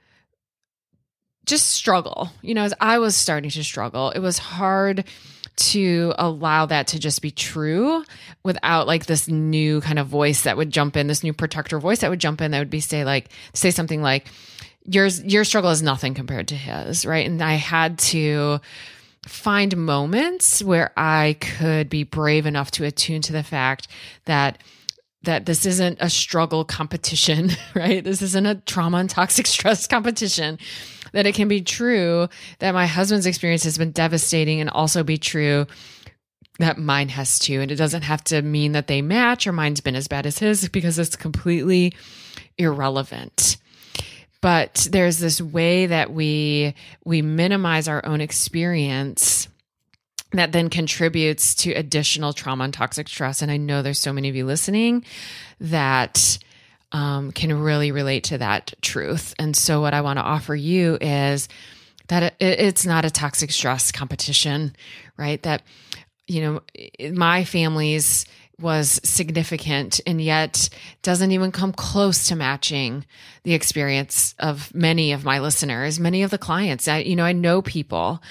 just 1.46 1.70
struggle, 1.70 2.30
you 2.42 2.54
know, 2.54 2.62
as 2.62 2.74
I 2.80 2.98
was 2.98 3.16
starting 3.16 3.50
to 3.50 3.64
struggle, 3.64 4.10
it 4.10 4.20
was 4.20 4.38
hard 4.38 5.04
to 5.56 6.14
allow 6.16 6.64
that 6.66 6.86
to 6.88 6.98
just 6.98 7.20
be 7.20 7.30
true 7.30 8.02
without 8.42 8.86
like 8.86 9.06
this 9.06 9.28
new 9.28 9.80
kind 9.82 9.98
of 9.98 10.06
voice 10.06 10.42
that 10.42 10.56
would 10.56 10.70
jump 10.70 10.96
in, 10.96 11.06
this 11.06 11.22
new 11.22 11.34
protector 11.34 11.78
voice 11.78 12.00
that 12.00 12.08
would 12.10 12.20
jump 12.20 12.40
in 12.40 12.50
that 12.52 12.58
would 12.58 12.70
be 12.70 12.80
say 12.80 13.04
like 13.04 13.28
say 13.52 13.70
something 13.70 14.00
like 14.00 14.26
yours 14.84 15.22
your 15.22 15.44
struggle 15.44 15.70
is 15.70 15.82
nothing 15.82 16.14
compared 16.14 16.48
to 16.48 16.54
his, 16.54 17.04
right? 17.04 17.26
And 17.26 17.42
I 17.42 17.54
had 17.54 17.98
to 17.98 18.60
find 19.26 19.76
moments 19.76 20.62
where 20.62 20.92
I 20.96 21.36
could 21.40 21.90
be 21.90 22.04
brave 22.04 22.46
enough 22.46 22.70
to 22.72 22.84
attune 22.84 23.22
to 23.22 23.32
the 23.32 23.42
fact 23.42 23.88
that 24.24 24.58
that 25.22 25.44
this 25.44 25.66
isn't 25.66 25.98
a 26.00 26.08
struggle 26.08 26.64
competition, 26.64 27.50
right? 27.74 28.02
This 28.02 28.22
isn't 28.22 28.46
a 28.46 28.54
trauma 28.54 28.98
and 28.98 29.10
toxic 29.10 29.46
stress 29.46 29.86
competition. 29.86 30.58
That 31.12 31.26
it 31.26 31.34
can 31.34 31.48
be 31.48 31.60
true 31.60 32.28
that 32.60 32.72
my 32.72 32.86
husband's 32.86 33.26
experience 33.26 33.64
has 33.64 33.76
been 33.76 33.90
devastating 33.90 34.60
and 34.60 34.70
also 34.70 35.02
be 35.02 35.18
true 35.18 35.66
that 36.58 36.78
mine 36.78 37.08
has 37.08 37.38
too. 37.38 37.60
And 37.60 37.70
it 37.70 37.76
doesn't 37.76 38.02
have 38.02 38.22
to 38.24 38.42
mean 38.42 38.72
that 38.72 38.86
they 38.86 39.02
match 39.02 39.46
or 39.46 39.52
mine's 39.52 39.80
been 39.80 39.96
as 39.96 40.08
bad 40.08 40.24
as 40.24 40.38
his 40.38 40.68
because 40.68 40.98
it's 40.98 41.16
completely 41.16 41.94
irrelevant 42.58 43.56
but 44.40 44.88
there's 44.90 45.18
this 45.18 45.40
way 45.40 45.86
that 45.86 46.12
we 46.12 46.74
we 47.04 47.22
minimize 47.22 47.88
our 47.88 48.04
own 48.04 48.20
experience 48.20 49.48
that 50.32 50.52
then 50.52 50.70
contributes 50.70 51.56
to 51.56 51.72
additional 51.72 52.32
trauma 52.32 52.64
and 52.64 52.74
toxic 52.74 53.08
stress. 53.08 53.42
And 53.42 53.50
i 53.50 53.56
know 53.56 53.82
there's 53.82 53.98
so 53.98 54.12
many 54.12 54.28
of 54.28 54.36
you 54.36 54.46
listening 54.46 55.04
that 55.60 56.38
um, 56.92 57.30
can 57.30 57.52
really 57.60 57.92
relate 57.92 58.24
to 58.24 58.38
that 58.38 58.74
truth. 58.82 59.34
And 59.38 59.56
so 59.56 59.80
what 59.80 59.94
i 59.94 60.00
want 60.00 60.18
to 60.18 60.24
offer 60.24 60.54
you 60.54 60.98
is 61.00 61.48
that 62.08 62.22
it, 62.22 62.36
it's 62.40 62.84
not 62.84 63.04
a 63.04 63.10
toxic 63.10 63.52
stress 63.52 63.92
competition 63.92 64.74
right? 65.20 65.42
That 65.42 65.62
you 66.26 66.40
know 66.40 67.10
my 67.12 67.44
family's 67.44 68.24
was 68.60 69.00
significant 69.02 70.00
and 70.06 70.20
yet 70.20 70.68
doesn't 71.02 71.32
even 71.32 71.52
come 71.52 71.72
close 71.72 72.28
to 72.28 72.36
matching 72.36 73.04
the 73.42 73.54
experience 73.54 74.34
of 74.38 74.74
many 74.74 75.12
of 75.12 75.24
my 75.24 75.38
listeners, 75.38 75.98
many 75.98 76.22
of 76.22 76.30
the 76.30 76.38
clients. 76.38 76.88
I, 76.88 76.98
you 76.98 77.16
know, 77.16 77.24
I 77.24 77.32
know 77.32 77.62
people 77.62 78.22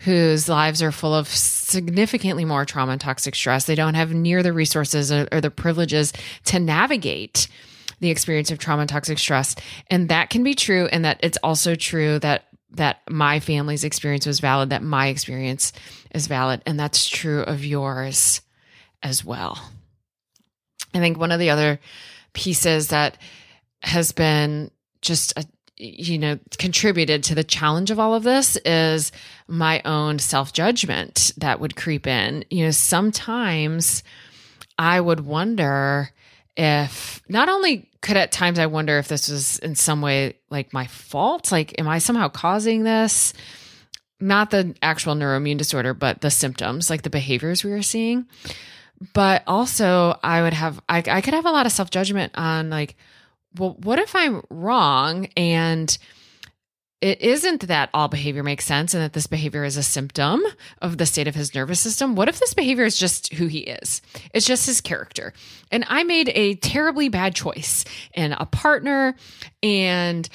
whose 0.00 0.48
lives 0.48 0.82
are 0.82 0.92
full 0.92 1.14
of 1.14 1.28
significantly 1.28 2.44
more 2.44 2.64
trauma 2.64 2.92
and 2.92 3.00
toxic 3.00 3.34
stress. 3.34 3.64
They 3.64 3.74
don't 3.74 3.94
have 3.94 4.12
near 4.12 4.42
the 4.42 4.52
resources 4.52 5.10
or, 5.10 5.26
or 5.32 5.40
the 5.40 5.50
privileges 5.50 6.12
to 6.46 6.58
navigate 6.58 7.48
the 8.00 8.10
experience 8.10 8.50
of 8.50 8.58
trauma 8.58 8.82
and 8.82 8.88
toxic 8.88 9.18
stress. 9.18 9.56
And 9.88 10.08
that 10.10 10.30
can 10.30 10.42
be 10.42 10.54
true. 10.54 10.86
And 10.86 11.04
that 11.04 11.20
it's 11.22 11.38
also 11.42 11.74
true 11.74 12.18
that 12.20 12.44
that 12.72 13.00
my 13.08 13.40
family's 13.40 13.84
experience 13.84 14.26
was 14.26 14.40
valid, 14.40 14.70
that 14.70 14.82
my 14.82 15.06
experience 15.06 15.72
is 16.10 16.26
valid. 16.26 16.60
And 16.66 16.78
that's 16.78 17.08
true 17.08 17.40
of 17.42 17.64
yours 17.64 18.42
as 19.06 19.24
well. 19.24 19.70
I 20.92 20.98
think 20.98 21.16
one 21.16 21.30
of 21.30 21.38
the 21.38 21.50
other 21.50 21.78
pieces 22.32 22.88
that 22.88 23.16
has 23.82 24.12
been 24.12 24.70
just 25.00 25.32
a 25.38 25.44
you 25.78 26.18
know 26.18 26.38
contributed 26.58 27.22
to 27.22 27.34
the 27.34 27.44
challenge 27.44 27.90
of 27.90 27.98
all 27.98 28.14
of 28.14 28.22
this 28.22 28.56
is 28.64 29.12
my 29.46 29.82
own 29.84 30.18
self-judgment 30.18 31.32
that 31.36 31.60
would 31.60 31.76
creep 31.76 32.06
in. 32.06 32.44
You 32.50 32.64
know 32.64 32.70
sometimes 32.70 34.02
i 34.78 35.00
would 35.00 35.20
wonder 35.20 36.10
if 36.56 37.22
not 37.28 37.48
only 37.48 37.88
could 38.00 38.16
at 38.16 38.32
times 38.32 38.58
i 38.58 38.66
wonder 38.66 38.98
if 38.98 39.08
this 39.08 39.28
was 39.28 39.58
in 39.58 39.74
some 39.74 40.00
way 40.00 40.38
like 40.50 40.72
my 40.72 40.86
fault 40.86 41.52
like 41.52 41.78
am 41.78 41.88
i 41.88 41.98
somehow 41.98 42.28
causing 42.28 42.82
this? 42.82 43.32
Not 44.18 44.50
the 44.50 44.74
actual 44.80 45.14
neuroimmune 45.14 45.58
disorder 45.58 45.92
but 45.92 46.22
the 46.22 46.30
symptoms 46.30 46.88
like 46.88 47.02
the 47.02 47.10
behaviors 47.10 47.62
we 47.62 47.70
were 47.70 47.82
seeing 47.82 48.26
but 49.12 49.42
also 49.46 50.18
I 50.22 50.42
would 50.42 50.54
have 50.54 50.80
I, 50.88 51.02
I 51.06 51.20
could 51.20 51.34
have 51.34 51.46
a 51.46 51.50
lot 51.50 51.66
of 51.66 51.72
self 51.72 51.90
judgment 51.90 52.32
on 52.36 52.70
like, 52.70 52.96
well, 53.58 53.76
what 53.82 53.98
if 53.98 54.14
I'm 54.14 54.42
wrong 54.50 55.28
and 55.36 55.96
it 57.02 57.20
isn't 57.20 57.68
that 57.68 57.90
all 57.92 58.08
behavior 58.08 58.42
makes 58.42 58.64
sense 58.64 58.94
and 58.94 59.02
that 59.02 59.12
this 59.12 59.26
behavior 59.26 59.64
is 59.64 59.76
a 59.76 59.82
symptom 59.82 60.42
of 60.80 60.96
the 60.96 61.04
state 61.04 61.28
of 61.28 61.34
his 61.34 61.54
nervous 61.54 61.78
system. 61.78 62.16
What 62.16 62.28
if 62.28 62.40
this 62.40 62.54
behavior 62.54 62.84
is 62.84 62.96
just 62.96 63.34
who 63.34 63.46
he 63.46 63.60
is? 63.60 64.00
It's 64.32 64.46
just 64.46 64.66
his 64.66 64.80
character. 64.80 65.34
And 65.70 65.84
I 65.88 66.04
made 66.04 66.30
a 66.30 66.54
terribly 66.54 67.10
bad 67.10 67.34
choice 67.34 67.84
in 68.14 68.32
a 68.32 68.46
partner 68.46 69.14
and 69.62 70.26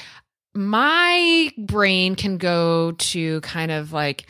my 0.54 1.52
brain 1.58 2.16
can 2.16 2.38
go 2.38 2.92
to 2.92 3.42
kind 3.42 3.72
of 3.72 3.92
like 3.92 4.28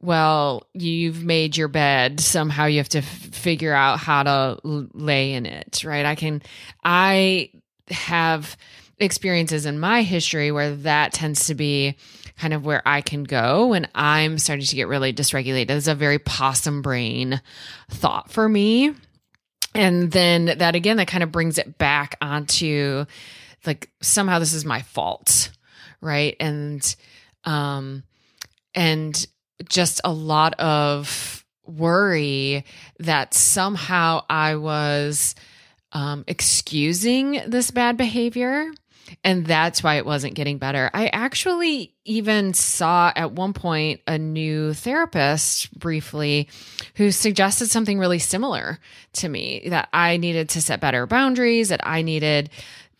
well, 0.00 0.66
you've 0.74 1.24
made 1.24 1.56
your 1.56 1.68
bed. 1.68 2.20
Somehow 2.20 2.66
you 2.66 2.78
have 2.78 2.88
to 2.90 2.98
f- 2.98 3.04
figure 3.04 3.74
out 3.74 3.98
how 3.98 4.22
to 4.22 4.60
l- 4.64 4.88
lay 4.92 5.32
in 5.32 5.46
it, 5.46 5.82
right? 5.84 6.06
I 6.06 6.14
can, 6.14 6.42
I 6.84 7.50
have 7.90 8.56
experiences 8.98 9.66
in 9.66 9.78
my 9.78 10.02
history 10.02 10.52
where 10.52 10.76
that 10.76 11.12
tends 11.12 11.46
to 11.46 11.54
be 11.54 11.96
kind 12.38 12.54
of 12.54 12.64
where 12.64 12.82
I 12.86 13.00
can 13.00 13.24
go 13.24 13.68
when 13.68 13.88
I'm 13.94 14.38
starting 14.38 14.66
to 14.66 14.76
get 14.76 14.88
really 14.88 15.12
dysregulated. 15.12 15.70
It's 15.70 15.88
a 15.88 15.94
very 15.94 16.18
possum 16.18 16.82
brain 16.82 17.40
thought 17.90 18.30
for 18.30 18.48
me. 18.48 18.94
And 19.74 20.10
then 20.10 20.46
that 20.58 20.74
again, 20.74 20.96
that 20.98 21.08
kind 21.08 21.22
of 21.22 21.32
brings 21.32 21.58
it 21.58 21.78
back 21.78 22.16
onto 22.20 23.04
like 23.66 23.90
somehow 24.00 24.38
this 24.38 24.54
is 24.54 24.64
my 24.64 24.82
fault, 24.82 25.50
right? 26.00 26.36
And, 26.38 26.96
um, 27.44 28.04
and 28.74 29.26
just 29.68 30.00
a 30.04 30.12
lot 30.12 30.58
of 30.60 31.44
worry 31.66 32.64
that 32.98 33.34
somehow 33.34 34.24
I 34.28 34.56
was 34.56 35.34
um, 35.92 36.24
excusing 36.26 37.40
this 37.46 37.70
bad 37.70 37.96
behavior. 37.96 38.70
And 39.24 39.46
that's 39.46 39.82
why 39.82 39.94
it 39.94 40.04
wasn't 40.04 40.34
getting 40.34 40.58
better. 40.58 40.90
I 40.92 41.06
actually 41.08 41.94
even 42.04 42.52
saw 42.52 43.10
at 43.16 43.32
one 43.32 43.54
point 43.54 44.02
a 44.06 44.18
new 44.18 44.74
therapist 44.74 45.72
briefly 45.78 46.48
who 46.96 47.10
suggested 47.10 47.70
something 47.70 47.98
really 47.98 48.18
similar 48.18 48.78
to 49.14 49.28
me 49.30 49.62
that 49.68 49.88
I 49.94 50.18
needed 50.18 50.50
to 50.50 50.60
set 50.60 50.80
better 50.80 51.06
boundaries, 51.06 51.70
that 51.70 51.80
I 51.86 52.02
needed 52.02 52.50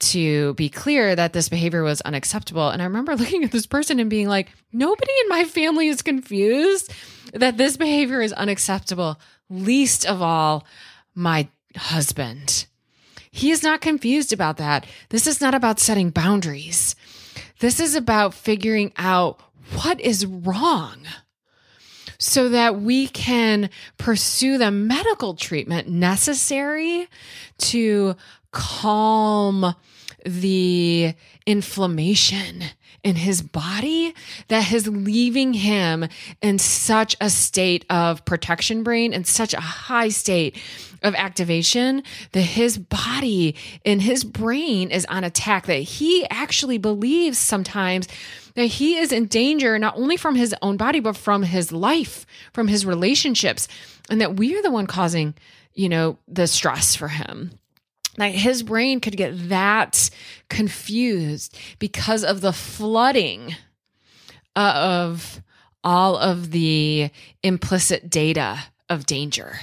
to 0.00 0.54
be 0.54 0.68
clear 0.68 1.14
that 1.14 1.32
this 1.32 1.48
behavior 1.48 1.82
was 1.82 2.00
unacceptable. 2.02 2.70
And 2.70 2.80
I 2.80 2.86
remember 2.86 3.16
looking 3.16 3.44
at 3.44 3.52
this 3.52 3.66
person 3.66 4.00
and 4.00 4.10
being 4.10 4.28
like, 4.28 4.50
nobody 4.72 5.12
in 5.22 5.28
my 5.28 5.44
family 5.44 5.88
is 5.88 6.02
confused 6.02 6.92
that 7.32 7.56
this 7.56 7.76
behavior 7.76 8.20
is 8.20 8.32
unacceptable, 8.32 9.20
least 9.50 10.06
of 10.06 10.22
all 10.22 10.66
my 11.14 11.48
husband. 11.76 12.66
He 13.30 13.50
is 13.50 13.62
not 13.62 13.80
confused 13.80 14.32
about 14.32 14.56
that. 14.56 14.86
This 15.10 15.26
is 15.26 15.40
not 15.40 15.54
about 15.54 15.78
setting 15.78 16.10
boundaries. 16.10 16.96
This 17.60 17.80
is 17.80 17.94
about 17.94 18.34
figuring 18.34 18.92
out 18.96 19.40
what 19.74 20.00
is 20.00 20.24
wrong 20.24 21.00
so 22.18 22.48
that 22.48 22.80
we 22.80 23.08
can 23.08 23.70
pursue 23.96 24.58
the 24.58 24.70
medical 24.70 25.34
treatment 25.34 25.88
necessary 25.88 27.08
to 27.58 28.16
calm 28.50 29.74
the 30.24 31.14
inflammation 31.46 32.64
in 33.04 33.14
his 33.14 33.40
body 33.42 34.12
that 34.48 34.72
is 34.72 34.88
leaving 34.88 35.54
him 35.54 36.06
in 36.42 36.58
such 36.58 37.16
a 37.20 37.30
state 37.30 37.84
of 37.88 38.24
protection 38.24 38.82
brain 38.82 39.14
and 39.14 39.26
such 39.26 39.54
a 39.54 39.60
high 39.60 40.08
state 40.08 40.56
of 41.02 41.14
activation 41.14 42.02
that 42.32 42.42
his 42.42 42.76
body 42.76 43.54
and 43.84 44.02
his 44.02 44.24
brain 44.24 44.90
is 44.90 45.06
on 45.06 45.22
attack 45.22 45.66
that 45.66 45.74
he 45.76 46.26
actually 46.28 46.76
believes 46.78 47.38
sometimes 47.38 48.08
that 48.58 48.66
he 48.66 48.96
is 48.96 49.12
in 49.12 49.26
danger 49.26 49.78
not 49.78 49.96
only 49.96 50.16
from 50.16 50.34
his 50.34 50.54
own 50.62 50.76
body 50.76 51.00
but 51.00 51.16
from 51.16 51.42
his 51.42 51.72
life 51.72 52.26
from 52.52 52.68
his 52.68 52.84
relationships 52.84 53.68
and 54.10 54.20
that 54.20 54.36
we 54.36 54.56
are 54.56 54.62
the 54.62 54.70
one 54.70 54.86
causing 54.86 55.34
you 55.74 55.88
know 55.88 56.18
the 56.26 56.46
stress 56.46 56.96
for 56.96 57.08
him. 57.08 57.52
Like 58.16 58.34
his 58.34 58.64
brain 58.64 58.98
could 58.98 59.16
get 59.16 59.48
that 59.48 60.10
confused 60.50 61.56
because 61.78 62.24
of 62.24 62.40
the 62.40 62.52
flooding 62.52 63.54
uh, 64.56 64.72
of 64.74 65.40
all 65.84 66.16
of 66.16 66.50
the 66.50 67.10
implicit 67.44 68.10
data 68.10 68.58
of 68.88 69.06
danger 69.06 69.60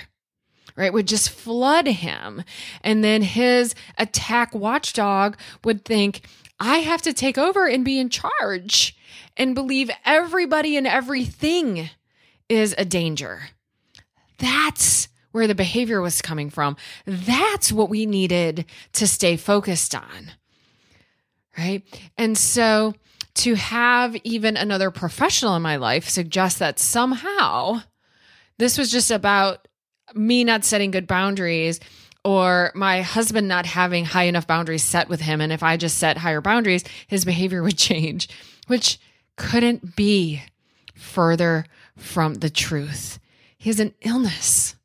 right? 0.78 0.92
Would 0.92 1.08
just 1.08 1.30
flood 1.30 1.88
him. 1.88 2.44
And 2.82 3.02
then 3.02 3.22
his 3.22 3.76
attack 3.98 4.54
watchdog 4.54 5.38
would 5.64 5.86
think 5.86 6.22
i 6.60 6.80
have 6.80 7.02
to 7.02 7.14
take 7.14 7.38
over 7.38 7.68
and 7.68 7.86
be 7.86 8.00
in 8.00 8.10
charge 8.10 8.96
and 9.38 9.56
believe 9.56 9.90
everybody 10.06 10.78
and 10.78 10.88
everything 10.88 11.90
is 12.50 12.76
a 12.78 12.86
danger 12.86 13.50
that's 14.38 15.08
where 15.36 15.48
the 15.48 15.54
behavior 15.54 16.02
was 16.02 16.22
coming 16.22 16.50
from. 16.50 16.78
That's 17.06 17.70
what 17.70 17.90
we 17.90 18.06
needed 18.06 18.64
to 18.94 19.06
stay 19.06 19.36
focused 19.36 19.94
on. 19.94 20.32
Right. 21.58 21.84
And 22.18 22.38
so 22.38 22.94
to 23.36 23.56
have 23.56 24.16
even 24.24 24.56
another 24.56 24.92
professional 24.92 25.58
in 25.58 25.62
my 25.62 25.76
life 25.76 26.08
suggest 26.08 26.60
that 26.60 26.80
somehow 26.80 27.82
this 28.60 28.78
was 28.78 28.90
just 28.90 29.12
about 29.12 29.68
me 30.14 30.46
not 30.46 30.64
setting 30.64 30.92
good 30.92 31.06
boundaries 31.06 31.82
or 32.26 32.72
my 32.74 33.04
husband 33.04 33.48
not 33.48 33.68
having 33.68 34.04
high 34.04 34.24
enough 34.24 34.48
boundaries 34.48 34.84
set 34.84 35.08
with 35.08 35.22
him. 35.22 35.40
And 35.40 35.54
if 35.54 35.62
I 35.62 35.78
just 35.78 36.00
set 36.00 36.18
higher 36.18 36.42
boundaries, 36.42 36.84
his 37.08 37.24
behavior 37.24 37.62
would 37.64 37.78
change, 37.78 38.28
which 38.68 39.00
couldn't 39.38 39.96
be 39.96 40.42
further 40.96 41.66
from 41.96 42.36
the 42.36 42.50
truth. 42.50 43.20
He 43.58 43.70
has 43.70 43.80
an 43.80 43.94
illness 44.02 44.76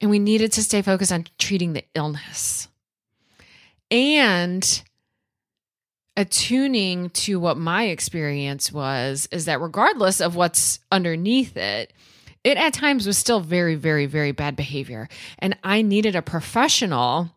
and 0.00 0.10
we 0.10 0.18
needed 0.18 0.52
to 0.52 0.62
stay 0.62 0.82
focused 0.82 1.10
on 1.10 1.26
treating 1.38 1.72
the 1.72 1.84
illness 1.94 2.68
and 3.90 4.82
attuning 6.16 7.10
to 7.10 7.40
what 7.40 7.56
my 7.56 7.84
experience 7.84 8.72
was 8.72 9.28
is 9.30 9.44
that 9.46 9.60
regardless 9.60 10.20
of 10.20 10.36
what's 10.36 10.80
underneath 10.90 11.56
it 11.56 11.92
it 12.48 12.56
at 12.56 12.72
times 12.72 13.06
was 13.06 13.18
still 13.18 13.40
very 13.40 13.74
very 13.74 14.06
very 14.06 14.32
bad 14.32 14.56
behavior 14.56 15.08
and 15.38 15.56
i 15.62 15.82
needed 15.82 16.16
a 16.16 16.22
professional 16.22 17.30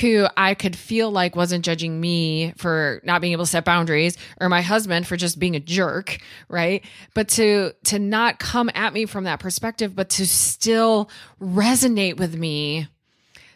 who 0.00 0.26
I 0.36 0.52
could 0.52 0.76
feel 0.76 1.10
like 1.10 1.34
wasn't 1.34 1.64
judging 1.64 1.98
me 1.98 2.52
for 2.58 3.00
not 3.04 3.22
being 3.22 3.32
able 3.32 3.44
to 3.44 3.50
set 3.50 3.64
boundaries 3.64 4.18
or 4.38 4.50
my 4.50 4.60
husband 4.60 5.06
for 5.06 5.16
just 5.16 5.38
being 5.38 5.56
a 5.56 5.60
jerk, 5.60 6.18
right? 6.48 6.84
But 7.14 7.28
to 7.30 7.72
to 7.84 7.98
not 7.98 8.38
come 8.38 8.70
at 8.74 8.92
me 8.92 9.06
from 9.06 9.24
that 9.24 9.40
perspective 9.40 9.96
but 9.96 10.10
to 10.10 10.26
still 10.26 11.08
resonate 11.40 12.18
with 12.18 12.36
me 12.36 12.88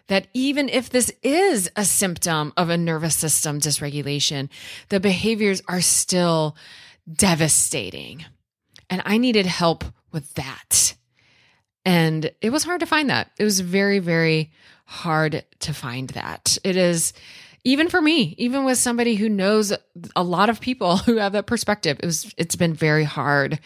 that 0.09 0.27
even 0.35 0.69
if 0.69 0.91
this 0.91 1.13
is 1.23 1.71
a 1.77 1.85
symptom 1.85 2.53
of 2.57 2.71
a 2.71 2.77
nervous 2.77 3.15
system 3.15 3.61
dysregulation, 3.61 4.49
the 4.89 5.01
behaviors 5.01 5.63
are 5.69 5.81
still 5.81 6.57
devastating. 7.13 8.25
And 8.91 9.03
I 9.05 9.19
needed 9.19 9.47
help 9.47 9.85
with 10.13 10.33
that. 10.35 10.95
And 11.85 12.31
it 12.41 12.51
was 12.51 12.65
hard 12.65 12.81
to 12.81 12.87
find 12.87 13.11
that. 13.11 13.31
It 13.39 13.45
was 13.45 13.61
very, 13.61 13.99
very 13.99 14.53
hard 14.85 15.45
to 15.61 15.75
find 15.75 16.11
that. 16.11 16.59
It 16.63 16.77
is 16.77 17.13
even 17.65 17.89
for 17.89 18.01
me, 18.01 18.35
even 18.39 18.65
with 18.65 18.77
somebody 18.77 19.15
who 19.15 19.29
knows 19.29 19.73
a 20.17 20.23
lot 20.23 20.51
of 20.51 20.61
people 20.61 20.97
who 20.99 21.17
have 21.17 21.33
that 21.33 21.47
perspective, 21.47 21.99
it 22.03 22.07
was 22.07 22.33
it's 22.37 22.57
been 22.57 22.75
very 22.75 23.05
hard 23.05 23.61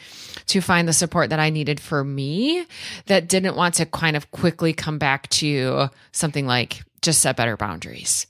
to 0.47 0.61
find 0.61 0.87
the 0.87 0.93
support 0.93 1.31
that 1.31 1.41
I 1.41 1.51
needed 1.51 1.81
for 1.81 2.05
me 2.05 2.67
that 3.07 3.29
didn't 3.29 3.57
want 3.57 3.75
to 3.77 3.87
kind 3.87 4.17
of 4.17 4.31
quickly 4.31 4.73
come 4.73 4.99
back 4.99 5.29
to 5.31 5.89
something 6.13 6.47
like 6.47 6.85
just 7.03 7.21
set 7.21 7.37
better 7.37 7.57
boundaries. 7.57 8.27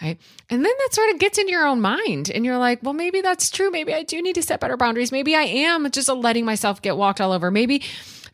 Right. 0.00 0.20
And 0.50 0.62
then 0.62 0.72
that 0.78 0.88
sort 0.92 1.10
of 1.10 1.18
gets 1.18 1.38
in 1.38 1.48
your 1.48 1.66
own 1.66 1.80
mind 1.80 2.30
and 2.30 2.44
you're 2.44 2.58
like, 2.58 2.82
well, 2.82 2.92
maybe 2.92 3.22
that's 3.22 3.50
true. 3.50 3.70
Maybe 3.70 3.94
I 3.94 4.02
do 4.02 4.20
need 4.20 4.34
to 4.34 4.42
set 4.42 4.60
better 4.60 4.76
boundaries. 4.76 5.10
Maybe 5.10 5.34
I 5.34 5.42
am 5.42 5.90
just 5.90 6.10
letting 6.10 6.44
myself 6.44 6.82
get 6.82 6.98
walked 6.98 7.18
all 7.20 7.32
over. 7.32 7.50
Maybe 7.50 7.82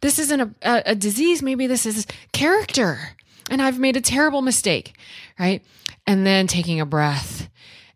this 0.01 0.18
isn't 0.18 0.40
a, 0.40 0.51
a, 0.62 0.83
a 0.87 0.94
disease. 0.96 1.40
Maybe 1.40 1.68
this 1.68 1.87
is 1.87 2.05
character 2.33 3.14
and 3.51 3.62
I've 3.62 3.79
made 3.79 3.96
a 3.96 4.01
terrible 4.01 4.42
mistake, 4.42 4.96
right? 5.38 5.62
And 6.07 6.27
then 6.27 6.46
taking 6.46 6.81
a 6.81 6.87
breath 6.87 7.48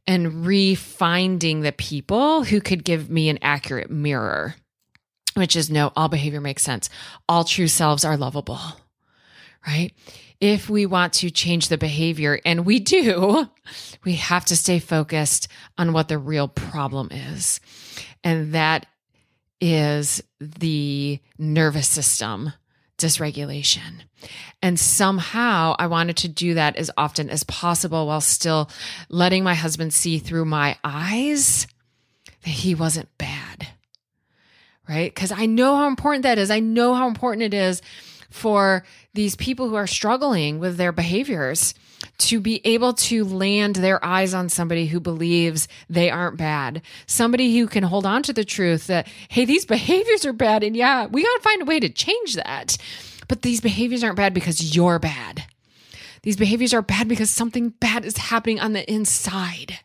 and 0.07 0.45
refinding 0.45 1.63
the 1.63 1.73
people 1.73 2.45
who 2.45 2.61
could 2.61 2.85
give 2.85 3.11
me 3.11 3.29
an 3.29 3.39
accurate 3.43 3.91
mirror, 3.91 4.55
which 5.35 5.57
is 5.57 5.71
no, 5.71 5.93
all 5.97 6.09
behavior 6.09 6.41
makes 6.41 6.63
sense. 6.63 6.89
All 7.29 7.43
true 7.43 7.69
selves 7.69 8.05
are 8.05 8.17
lovable, 8.17 8.61
right? 9.67 9.93
If 10.41 10.69
we 10.69 10.85
want 10.85 11.15
to 11.15 11.31
change 11.31 11.69
the 11.69 11.79
behavior, 11.79 12.39
and 12.45 12.67
we 12.67 12.79
do, 12.79 13.49
we 14.05 14.17
have 14.17 14.45
to 14.47 14.57
stay 14.57 14.79
focused 14.79 15.49
on 15.79 15.93
what 15.93 16.09
the 16.09 16.19
real 16.19 16.49
problem 16.49 17.09
is. 17.11 17.61
And 18.23 18.55
that 18.55 18.87
is 19.61 20.23
the 20.41 21.21
nervous 21.39 21.89
system 21.89 22.53
dysregulation. 22.99 24.03
And 24.63 24.81
somehow 24.81 25.75
I 25.79 25.87
wanted 25.87 26.17
to 26.19 26.29
do 26.29 26.55
that 26.55 26.77
as 26.77 26.91
often 26.97 27.29
as 27.29 27.45
possible 27.45 28.07
while 28.07 28.21
still 28.21 28.71
letting 29.09 29.45
my 29.45 29.55
husband 29.55 29.93
see 29.93 30.19
through 30.19 30.47
my 30.47 30.79
eyes 30.83 31.67
that 32.43 32.51
he 32.51 32.75
wasn't 32.75 33.09
bad. 33.19 33.69
Right? 34.89 35.13
Because 35.13 35.33
I 35.33 35.47
know 35.47 35.77
how 35.77 35.89
important 35.89 36.23
that 36.23 36.39
is. 36.39 36.51
I 36.51 36.61
know 36.61 36.95
how 36.95 37.09
important 37.09 37.43
it 37.43 37.55
is 37.55 37.83
for 38.31 38.85
these 39.15 39.37
people 39.37 39.69
who 39.69 39.75
are 39.75 39.87
struggling 39.87 40.59
with 40.59 40.77
their 40.77 40.93
behaviors 40.93 41.75
to 42.19 42.41
be 42.41 42.61
able 42.65 42.93
to 42.93 43.25
land 43.25 43.77
their 43.77 44.03
eyes 44.05 44.35
on 44.35 44.49
somebody 44.49 44.87
who 44.87 45.01
believes 45.01 45.69
they 45.89 46.11
aren't 46.11 46.37
bad, 46.37 46.83
somebody 47.07 47.59
who 47.59 47.67
can 47.67 47.83
hold 47.83 48.07
on 48.07 48.23
to 48.23 48.33
the 48.33 48.45
truth 48.45 48.87
that, 48.87 49.07
hey, 49.29 49.45
these 49.45 49.65
behaviors 49.77 50.25
are 50.25 50.33
bad. 50.33 50.63
And 50.63 50.77
yeah, 50.77 51.07
we 51.07 51.23
got 51.23 51.37
to 51.37 51.43
find 51.43 51.63
a 51.63 51.67
way 51.67 51.81
to 51.81 51.89
change 51.89 52.35
that. 52.35 52.77
But 53.29 53.43
these 53.43 53.61
behaviors 53.61 54.05
aren't 54.05 54.17
bad 54.17 54.35
because 54.35 54.77
you're 54.77 54.99
bad. 54.99 55.45
These 56.23 56.37
behaviors 56.37 56.75
are 56.75 56.83
bad 56.83 57.09
because 57.09 57.31
something 57.31 57.71
bad 57.71 58.05
is 58.05 58.17
happening 58.17 58.61
on 58.61 58.73
the 58.73 58.91
inside. 58.93 59.81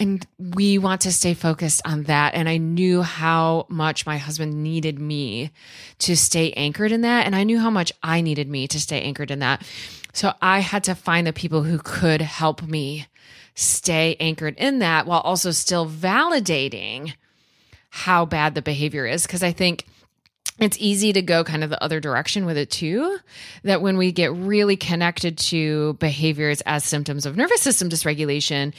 And 0.00 0.24
we 0.38 0.78
want 0.78 1.00
to 1.02 1.12
stay 1.12 1.34
focused 1.34 1.82
on 1.84 2.04
that. 2.04 2.34
And 2.34 2.48
I 2.48 2.56
knew 2.58 3.02
how 3.02 3.66
much 3.68 4.06
my 4.06 4.16
husband 4.16 4.62
needed 4.62 4.98
me 5.00 5.50
to 5.98 6.16
stay 6.16 6.52
anchored 6.52 6.92
in 6.92 7.00
that. 7.00 7.26
And 7.26 7.34
I 7.34 7.42
knew 7.42 7.58
how 7.58 7.70
much 7.70 7.92
I 8.02 8.20
needed 8.20 8.48
me 8.48 8.68
to 8.68 8.80
stay 8.80 9.02
anchored 9.02 9.32
in 9.32 9.40
that. 9.40 9.66
So 10.12 10.34
I 10.40 10.60
had 10.60 10.84
to 10.84 10.94
find 10.94 11.26
the 11.26 11.32
people 11.32 11.64
who 11.64 11.78
could 11.78 12.22
help 12.22 12.62
me 12.62 13.06
stay 13.54 14.16
anchored 14.20 14.54
in 14.56 14.78
that 14.78 15.06
while 15.06 15.20
also 15.20 15.50
still 15.50 15.88
validating 15.88 17.14
how 17.90 18.24
bad 18.24 18.54
the 18.54 18.62
behavior 18.62 19.04
is. 19.04 19.26
Cause 19.26 19.42
I 19.42 19.50
think 19.50 19.84
it's 20.60 20.76
easy 20.78 21.12
to 21.12 21.22
go 21.22 21.44
kind 21.44 21.64
of 21.64 21.70
the 21.70 21.82
other 21.82 22.00
direction 22.00 22.46
with 22.46 22.56
it 22.56 22.70
too. 22.70 23.18
That 23.64 23.82
when 23.82 23.96
we 23.96 24.12
get 24.12 24.32
really 24.32 24.76
connected 24.76 25.38
to 25.38 25.94
behaviors 25.94 26.60
as 26.62 26.84
symptoms 26.84 27.26
of 27.26 27.36
nervous 27.36 27.62
system 27.62 27.88
dysregulation, 27.88 28.74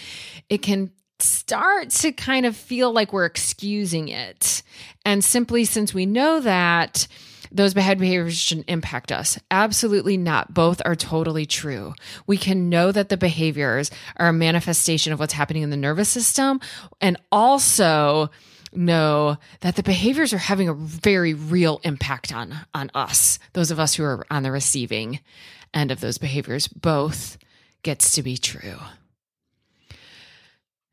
it 0.50 0.62
can 0.62 0.92
start 1.22 1.90
to 1.90 2.12
kind 2.12 2.46
of 2.46 2.56
feel 2.56 2.92
like 2.92 3.14
we're 3.14 3.26
excusing 3.26 4.10
it. 4.10 4.64
And 5.06 5.24
simply 5.24 5.66
since 5.66 5.94
we 5.94 6.06
know 6.06 6.40
that, 6.42 7.08
those 7.52 7.74
bad 7.74 7.98
behaviors 7.98 8.38
shouldn't 8.38 8.70
impact 8.70 9.12
us. 9.12 9.40
Absolutely 9.50 10.18
not. 10.18 10.54
Both 10.54 10.82
are 10.86 10.96
totally 10.96 11.46
true. 11.46 11.94
We 12.28 12.38
can 12.38 12.70
know 12.70 12.92
that 12.92 13.10
the 13.10 13.18
behaviors 13.18 13.90
are 14.18 14.28
a 14.28 14.34
manifestation 14.34 15.14
of 15.14 15.20
what's 15.20 15.34
happening 15.34 15.64
in 15.64 15.70
the 15.70 15.78
nervous 15.78 16.10
system 16.10 16.60
and 17.02 17.18
also 17.32 18.30
know 18.72 19.38
that 19.62 19.76
the 19.76 19.84
behaviors 19.84 20.32
are 20.32 20.38
having 20.38 20.70
a 20.70 20.74
very 20.74 21.34
real 21.34 21.82
impact 21.84 22.32
on 22.32 22.56
on 22.76 22.92
us 22.94 23.40
those 23.54 23.72
of 23.72 23.80
us 23.80 23.96
who 23.96 24.04
are 24.04 24.24
on 24.30 24.44
the 24.44 24.52
receiving 24.52 25.20
end 25.74 25.90
of 25.90 26.02
those 26.02 26.20
behaviors 26.20 26.68
both 26.68 27.40
gets 27.82 28.14
to 28.14 28.22
be 28.22 28.38
true 28.38 28.78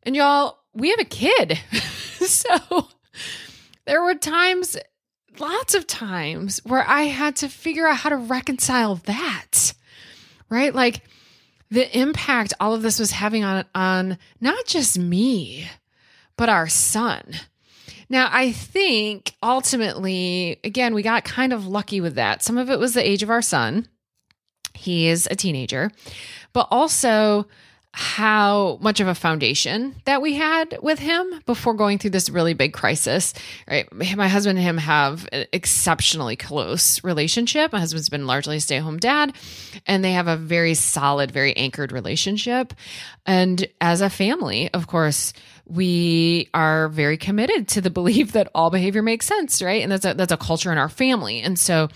and 0.06 0.16
y'all 0.16 0.58
we 0.72 0.88
have 0.90 1.00
a 1.00 1.04
kid 1.04 1.58
so 1.72 2.88
there 3.84 4.02
were 4.02 4.14
times 4.14 4.78
lots 5.38 5.74
of 5.74 5.86
times 5.86 6.60
where 6.64 6.86
i 6.88 7.02
had 7.02 7.36
to 7.36 7.48
figure 7.48 7.86
out 7.86 7.98
how 7.98 8.08
to 8.08 8.16
reconcile 8.16 8.94
that 8.94 9.74
right 10.48 10.74
like 10.74 11.02
the 11.70 11.98
impact 11.98 12.54
all 12.60 12.74
of 12.74 12.82
this 12.82 12.98
was 12.98 13.10
having 13.10 13.44
on 13.44 13.64
on 13.74 14.16
not 14.40 14.64
just 14.64 14.98
me 14.98 15.68
but 16.36 16.48
our 16.48 16.68
son 16.68 17.34
now, 18.08 18.28
I 18.30 18.52
think 18.52 19.34
ultimately, 19.42 20.60
again, 20.62 20.94
we 20.94 21.02
got 21.02 21.24
kind 21.24 21.52
of 21.52 21.66
lucky 21.66 22.00
with 22.00 22.14
that. 22.14 22.42
Some 22.42 22.56
of 22.56 22.70
it 22.70 22.78
was 22.78 22.94
the 22.94 23.06
age 23.06 23.22
of 23.22 23.30
our 23.30 23.42
son. 23.42 23.88
He 24.74 25.08
is 25.08 25.26
a 25.30 25.34
teenager, 25.34 25.90
but 26.52 26.68
also 26.70 27.48
how 27.98 28.76
much 28.82 29.00
of 29.00 29.08
a 29.08 29.14
foundation 29.14 29.94
that 30.04 30.20
we 30.20 30.34
had 30.34 30.78
with 30.82 30.98
him 30.98 31.40
before 31.46 31.72
going 31.72 31.96
through 31.96 32.10
this 32.10 32.28
really 32.28 32.52
big 32.52 32.74
crisis. 32.74 33.32
Right. 33.66 33.90
My 33.90 34.28
husband 34.28 34.58
and 34.58 34.66
him 34.66 34.76
have 34.76 35.26
an 35.32 35.46
exceptionally 35.50 36.36
close 36.36 37.02
relationship. 37.02 37.72
My 37.72 37.80
husband's 37.80 38.10
been 38.10 38.26
largely 38.26 38.58
a 38.58 38.60
stay 38.60 38.76
at 38.76 38.82
home 38.82 38.98
dad, 38.98 39.34
and 39.86 40.04
they 40.04 40.12
have 40.12 40.28
a 40.28 40.36
very 40.36 40.74
solid, 40.74 41.30
very 41.30 41.56
anchored 41.56 41.90
relationship. 41.90 42.74
And 43.24 43.66
as 43.80 44.02
a 44.02 44.10
family, 44.10 44.68
of 44.74 44.86
course, 44.86 45.32
we 45.64 46.50
are 46.52 46.90
very 46.90 47.16
committed 47.16 47.66
to 47.68 47.80
the 47.80 47.88
belief 47.98 48.32
that 48.32 48.50
all 48.54 48.68
behavior 48.68 49.00
makes 49.00 49.24
sense, 49.24 49.62
right? 49.62 49.82
And 49.82 49.90
that's 49.90 50.04
a 50.04 50.12
that's 50.12 50.32
a 50.32 50.36
culture 50.36 50.70
in 50.70 50.76
our 50.76 50.90
family. 50.90 51.40
And 51.40 51.58
so 51.58 51.88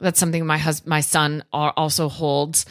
that's 0.00 0.18
something 0.18 0.44
my 0.44 0.58
husband 0.58 0.90
my 0.90 1.00
son 1.00 1.44
also 1.52 2.08
holds 2.08 2.66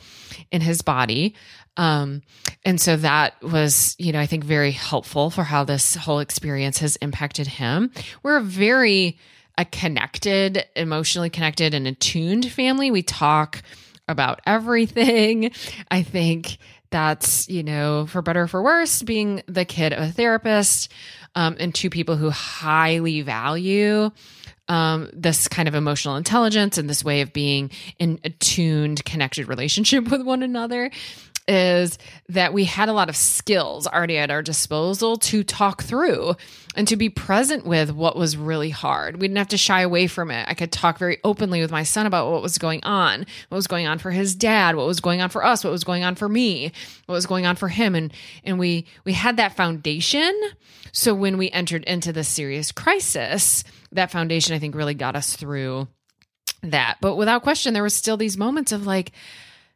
in 0.52 0.60
his 0.60 0.82
body. 0.82 1.36
Um, 1.78 2.22
and 2.64 2.80
so 2.80 2.96
that 2.98 3.42
was, 3.42 3.96
you 3.98 4.12
know, 4.12 4.20
I 4.20 4.26
think 4.26 4.44
very 4.44 4.72
helpful 4.72 5.30
for 5.30 5.44
how 5.44 5.64
this 5.64 5.96
whole 5.96 6.20
experience 6.20 6.80
has 6.80 6.96
impacted 6.98 7.48
him. 7.48 7.92
We're 8.22 8.38
a 8.38 8.44
very 8.44 9.18
a 9.58 9.66
connected, 9.66 10.66
emotionally 10.76 11.30
connected 11.30 11.74
and 11.74 11.88
attuned 11.88 12.52
family. 12.52 12.90
We 12.90 13.04
talk 13.04 13.62
about 14.08 14.42
everything. 14.46 15.52
I 15.92 16.04
think 16.04 16.58
that's, 16.90 17.48
you 17.50 17.64
know, 17.64 18.06
for 18.08 18.22
better 18.22 18.44
or 18.44 18.48
for 18.48 18.62
worse, 18.62 19.02
being 19.02 19.44
the 19.48 19.66
kid 19.66 19.94
of 19.94 20.00
a 20.00 20.12
therapist 20.12 20.92
um, 21.36 21.56
and 21.60 21.74
two 21.74 21.90
people 21.90 22.16
who 22.16 22.30
highly 22.30 23.22
value 23.22 24.12
um, 24.68 25.10
this 25.14 25.48
kind 25.48 25.68
of 25.68 25.76
emotional 25.76 26.16
intelligence 26.16 26.78
and 26.78 26.90
this 26.90 27.04
way 27.04 27.22
of 27.22 27.34
being 27.34 27.72
in 28.00 28.20
attuned, 28.24 29.04
connected 29.04 29.48
relationship 29.48 30.08
with 30.10 30.22
one 30.22 30.44
another 30.44 30.90
is 31.48 31.98
that 32.30 32.54
we 32.54 32.64
had 32.64 32.90
a 32.90 32.94
lot 32.94 33.10
of 33.10 33.16
skills 33.16 33.86
already 33.86 34.18
at 34.18 34.32
our 34.32 34.42
disposal 34.42 35.18
to 35.18 35.44
talk 35.44 35.84
through 35.84 36.36
and 36.76 36.88
to 36.88 36.96
be 36.96 37.10
present 37.10 37.66
with 37.66 37.92
what 37.92 38.16
was 38.16 38.38
really 38.38 38.70
hard. 38.70 39.16
We 39.16 39.28
didn't 39.28 39.38
have 39.38 39.50
to 39.50 39.58
shy 39.58 39.82
away 39.82 40.08
from 40.08 40.32
it. 40.32 40.48
I 40.48 40.54
could 40.54 40.72
talk 40.72 40.98
very 40.98 41.20
openly 41.24 41.62
with 41.62 41.72
my 41.72 41.84
son 41.84 42.06
about 42.06 42.32
what 42.32 42.42
was 42.42 42.58
going 42.58 42.84
on, 42.84 43.26
what 43.50 43.56
was 43.56 43.68
going 43.68 43.88
on 43.88 44.00
for 44.00 44.12
his 44.12 44.36
dad, 44.36 44.76
what 44.76 44.88
was 44.88 45.02
going 45.02 45.22
on 45.22 45.30
for 45.30 45.44
us, 45.44 45.64
what 45.64 45.72
was 45.72 45.84
going 45.84 46.04
on 46.04 46.16
for 46.16 46.30
me, 46.30 46.72
what 47.06 47.16
was 47.16 47.26
going 47.26 47.46
on 47.46 47.56
for 47.56 47.68
him 47.68 47.96
and 47.96 48.14
and 48.44 48.58
we 48.58 48.86
we 49.04 49.14
had 49.14 49.38
that 49.38 49.56
foundation. 49.56 50.34
So 50.92 51.14
when 51.14 51.38
we 51.38 51.50
entered 51.50 51.84
into 51.84 52.14
this 52.14 52.28
serious 52.28 52.72
crisis, 52.72 53.64
that 53.92 54.12
foundation 54.12 54.56
I 54.56 54.60
think 54.60 54.76
really 54.76 54.94
got 54.94 55.16
us 55.16 55.36
through 55.36 55.88
that. 56.62 56.98
But 57.02 57.16
without 57.16 57.44
question 57.44 57.74
there 57.74 57.84
was 57.84 57.96
still 57.96 58.18
these 58.18 58.38
moments 58.38 58.72
of 58.72 58.86
like 58.88 59.12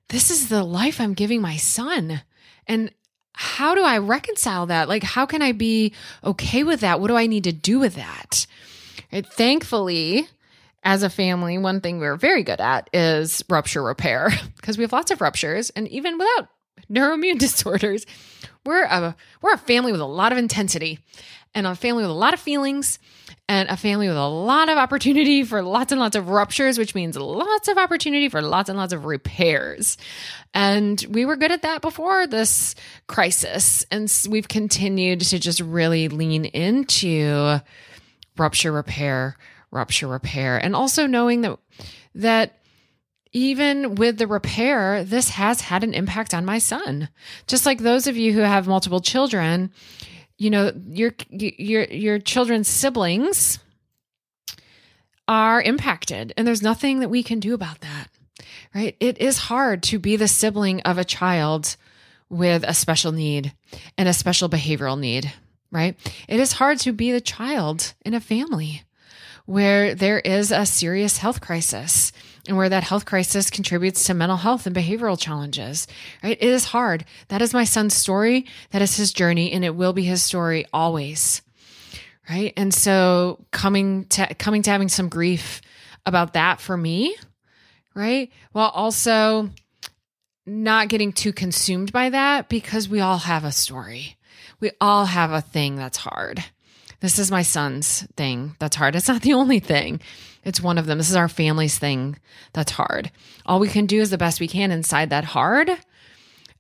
this 0.09 0.31
is 0.31 0.49
the 0.49 0.63
life 0.63 1.01
I'm 1.01 1.13
giving 1.13 1.41
my 1.41 1.57
son. 1.57 2.21
And 2.65 2.91
how 3.33 3.75
do 3.75 3.83
I 3.83 3.97
reconcile 3.97 4.65
that? 4.67 4.87
Like, 4.87 5.03
how 5.03 5.25
can 5.25 5.41
I 5.41 5.51
be 5.51 5.93
okay 6.23 6.63
with 6.63 6.81
that? 6.81 6.99
What 6.99 7.07
do 7.07 7.15
I 7.15 7.27
need 7.27 7.43
to 7.43 7.51
do 7.51 7.79
with 7.79 7.95
that? 7.95 8.47
Right? 9.11 9.25
Thankfully, 9.25 10.27
as 10.83 11.03
a 11.03 11.09
family, 11.09 11.57
one 11.57 11.81
thing 11.81 11.99
we're 11.99 12.15
very 12.15 12.43
good 12.43 12.61
at 12.61 12.89
is 12.93 13.43
rupture 13.49 13.83
repair 13.83 14.31
because 14.55 14.77
we 14.77 14.83
have 14.83 14.93
lots 14.93 15.11
of 15.11 15.21
ruptures. 15.21 15.69
And 15.71 15.87
even 15.89 16.17
without 16.17 16.49
neuroimmune 16.89 17.39
disorders, 17.39 18.05
we're 18.65 18.85
a, 18.85 19.15
we're 19.41 19.53
a 19.53 19.57
family 19.57 19.91
with 19.91 20.01
a 20.01 20.05
lot 20.05 20.31
of 20.31 20.37
intensity 20.37 20.99
and 21.57 21.65
a 21.65 21.73
family 21.73 22.03
with 22.03 22.11
a 22.11 22.13
lot 22.13 22.35
of 22.35 22.39
feelings 22.39 22.99
and 23.49 23.67
a 23.67 23.75
family 23.75 24.07
with 24.07 24.15
a 24.15 24.27
lot 24.27 24.69
of 24.69 24.77
opportunity 24.77 25.43
for 25.43 25.63
lots 25.63 25.91
and 25.91 25.99
lots 25.99 26.15
of 26.15 26.29
ruptures, 26.29 26.77
which 26.77 26.93
means 26.93 27.17
lots 27.17 27.67
of 27.67 27.79
opportunity 27.79 28.29
for 28.29 28.43
lots 28.43 28.69
and 28.69 28.77
lots 28.77 28.93
of 28.93 29.05
repairs. 29.05 29.97
And 30.53 31.03
we 31.09 31.25
were 31.25 31.35
good 31.35 31.51
at 31.51 31.63
that 31.63 31.81
before 31.81 32.27
this 32.27 32.75
crisis. 33.07 33.83
And 33.89 34.11
we've 34.29 34.47
continued 34.47 35.21
to 35.21 35.39
just 35.39 35.59
really 35.59 36.09
lean 36.09 36.45
into 36.45 37.59
rupture 38.37 38.71
repair, 38.71 39.35
rupture 39.71 40.07
repair, 40.07 40.63
and 40.63 40.75
also 40.75 41.07
knowing 41.07 41.41
that, 41.41 41.57
that 42.13 42.59
even 43.31 43.95
with 43.95 44.19
the 44.19 44.27
repair, 44.27 45.03
this 45.03 45.29
has 45.29 45.61
had 45.61 45.83
an 45.83 45.95
impact 45.95 46.35
on 46.35 46.45
my 46.45 46.59
son. 46.59 47.09
Just 47.47 47.65
like 47.65 47.79
those 47.79 48.05
of 48.05 48.15
you 48.15 48.31
who 48.33 48.41
have 48.41 48.67
multiple 48.67 49.01
children, 49.01 49.71
you 50.38 50.49
know 50.49 50.71
your 50.88 51.13
your 51.29 51.83
your 51.85 52.19
children's 52.19 52.67
siblings 52.67 53.59
are 55.27 55.61
impacted 55.61 56.33
and 56.38 56.47
there's 56.47 56.61
nothing 56.61 56.99
that 56.99 57.09
we 57.09 57.23
can 57.23 57.39
do 57.39 57.53
about 57.53 57.81
that 57.81 58.07
right? 58.75 58.95
It 58.99 59.17
is 59.17 59.38
hard 59.38 59.81
to 59.83 59.99
be 59.99 60.15
the 60.15 60.27
sibling 60.27 60.81
of 60.81 60.97
a 60.97 61.03
child 61.03 61.75
with 62.29 62.63
a 62.67 62.73
special 62.73 63.11
need 63.11 63.53
and 63.97 64.07
a 64.07 64.13
special 64.13 64.49
behavioral 64.49 64.99
need 64.99 65.33
right? 65.71 65.97
It 66.27 66.39
is 66.39 66.53
hard 66.53 66.79
to 66.79 66.93
be 66.93 67.11
the 67.11 67.21
child 67.21 67.93
in 68.05 68.13
a 68.13 68.21
family 68.21 68.83
where 69.45 69.95
there 69.95 70.19
is 70.19 70.51
a 70.51 70.65
serious 70.65 71.17
health 71.17 71.41
crisis 71.41 72.11
and 72.47 72.57
where 72.57 72.69
that 72.69 72.83
health 72.83 73.05
crisis 73.05 73.49
contributes 73.49 74.03
to 74.05 74.13
mental 74.13 74.37
health 74.37 74.65
and 74.65 74.75
behavioral 74.75 75.19
challenges, 75.19 75.87
right? 76.23 76.37
It 76.39 76.49
is 76.49 76.65
hard. 76.65 77.05
That 77.27 77.41
is 77.41 77.53
my 77.53 77.63
son's 77.63 77.93
story. 77.93 78.45
That 78.71 78.81
is 78.81 78.97
his 78.97 79.13
journey 79.13 79.51
and 79.51 79.65
it 79.65 79.75
will 79.75 79.93
be 79.93 80.03
his 80.03 80.21
story 80.23 80.65
always. 80.73 81.41
Right. 82.29 82.53
And 82.57 82.73
so 82.73 83.45
coming 83.51 84.05
to, 84.05 84.33
coming 84.35 84.61
to 84.63 84.69
having 84.69 84.89
some 84.89 85.07
grief 85.07 85.61
about 86.05 86.33
that 86.33 86.59
for 86.59 86.75
me, 86.75 87.15
right? 87.95 88.29
While 88.51 88.69
also 88.69 89.49
not 90.45 90.89
getting 90.89 91.13
too 91.13 91.31
consumed 91.33 91.91
by 91.91 92.09
that 92.09 92.49
because 92.49 92.89
we 92.89 92.99
all 92.99 93.17
have 93.19 93.43
a 93.45 93.51
story. 93.51 94.17
We 94.59 94.71
all 94.81 95.05
have 95.05 95.31
a 95.31 95.41
thing 95.41 95.75
that's 95.75 95.97
hard 95.97 96.43
This 96.99 97.19
is 97.19 97.29
my 97.29 97.43
son's 97.43 98.03
thing 98.15 98.55
that's 98.59 98.75
hard. 98.75 98.95
It's 98.95 99.07
not 99.07 99.21
the 99.21 99.33
only 99.33 99.59
thing. 99.59 100.01
It's 100.47 100.61
one 100.61 100.77
of 100.77 100.85
them. 100.85 100.97
This 100.97 101.09
is 101.09 101.15
our 101.17 101.27
family's 101.27 101.77
thing 101.77 102.17
that's 102.53 102.71
hard. 102.71 103.11
All 103.45 103.59
we 103.59 103.67
can 103.67 103.85
do 103.85 103.99
is 103.99 104.11
the 104.11 104.17
best 104.17 104.39
we 104.39 104.47
can 104.47 104.71
inside 104.71 105.09
that 105.09 105.25
hard. 105.25 105.69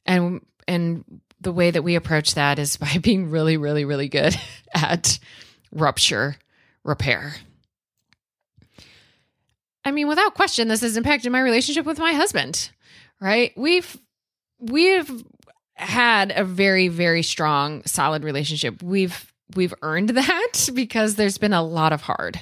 And 0.05 0.45
and 0.67 1.21
the 1.39 1.53
way 1.53 1.71
that 1.71 1.83
we 1.83 1.95
approach 1.95 2.35
that 2.35 2.59
is 2.59 2.75
by 2.77 2.97
being 3.01 3.31
really 3.31 3.55
really 3.55 3.85
really 3.85 4.09
good 4.09 4.35
at 4.73 5.19
rupture 5.71 6.35
repair. 6.83 7.35
I 9.85 9.91
mean, 9.91 10.09
without 10.09 10.33
question, 10.33 10.67
this 10.67 10.81
has 10.81 10.97
impacted 10.97 11.31
my 11.31 11.39
relationship 11.39 11.85
with 11.85 11.97
my 11.97 12.11
husband, 12.11 12.71
right? 13.21 13.53
We've 13.55 13.97
we've 14.59 15.23
had 15.75 16.33
a 16.35 16.43
very 16.43 16.89
very 16.89 17.23
strong 17.23 17.83
solid 17.85 18.25
relationship. 18.25 18.83
We've 18.83 19.31
we've 19.55 19.73
earned 19.81 20.09
that 20.09 20.69
because 20.73 21.15
there's 21.15 21.37
been 21.37 21.53
a 21.53 21.63
lot 21.63 21.93
of 21.93 22.01
hard 22.01 22.41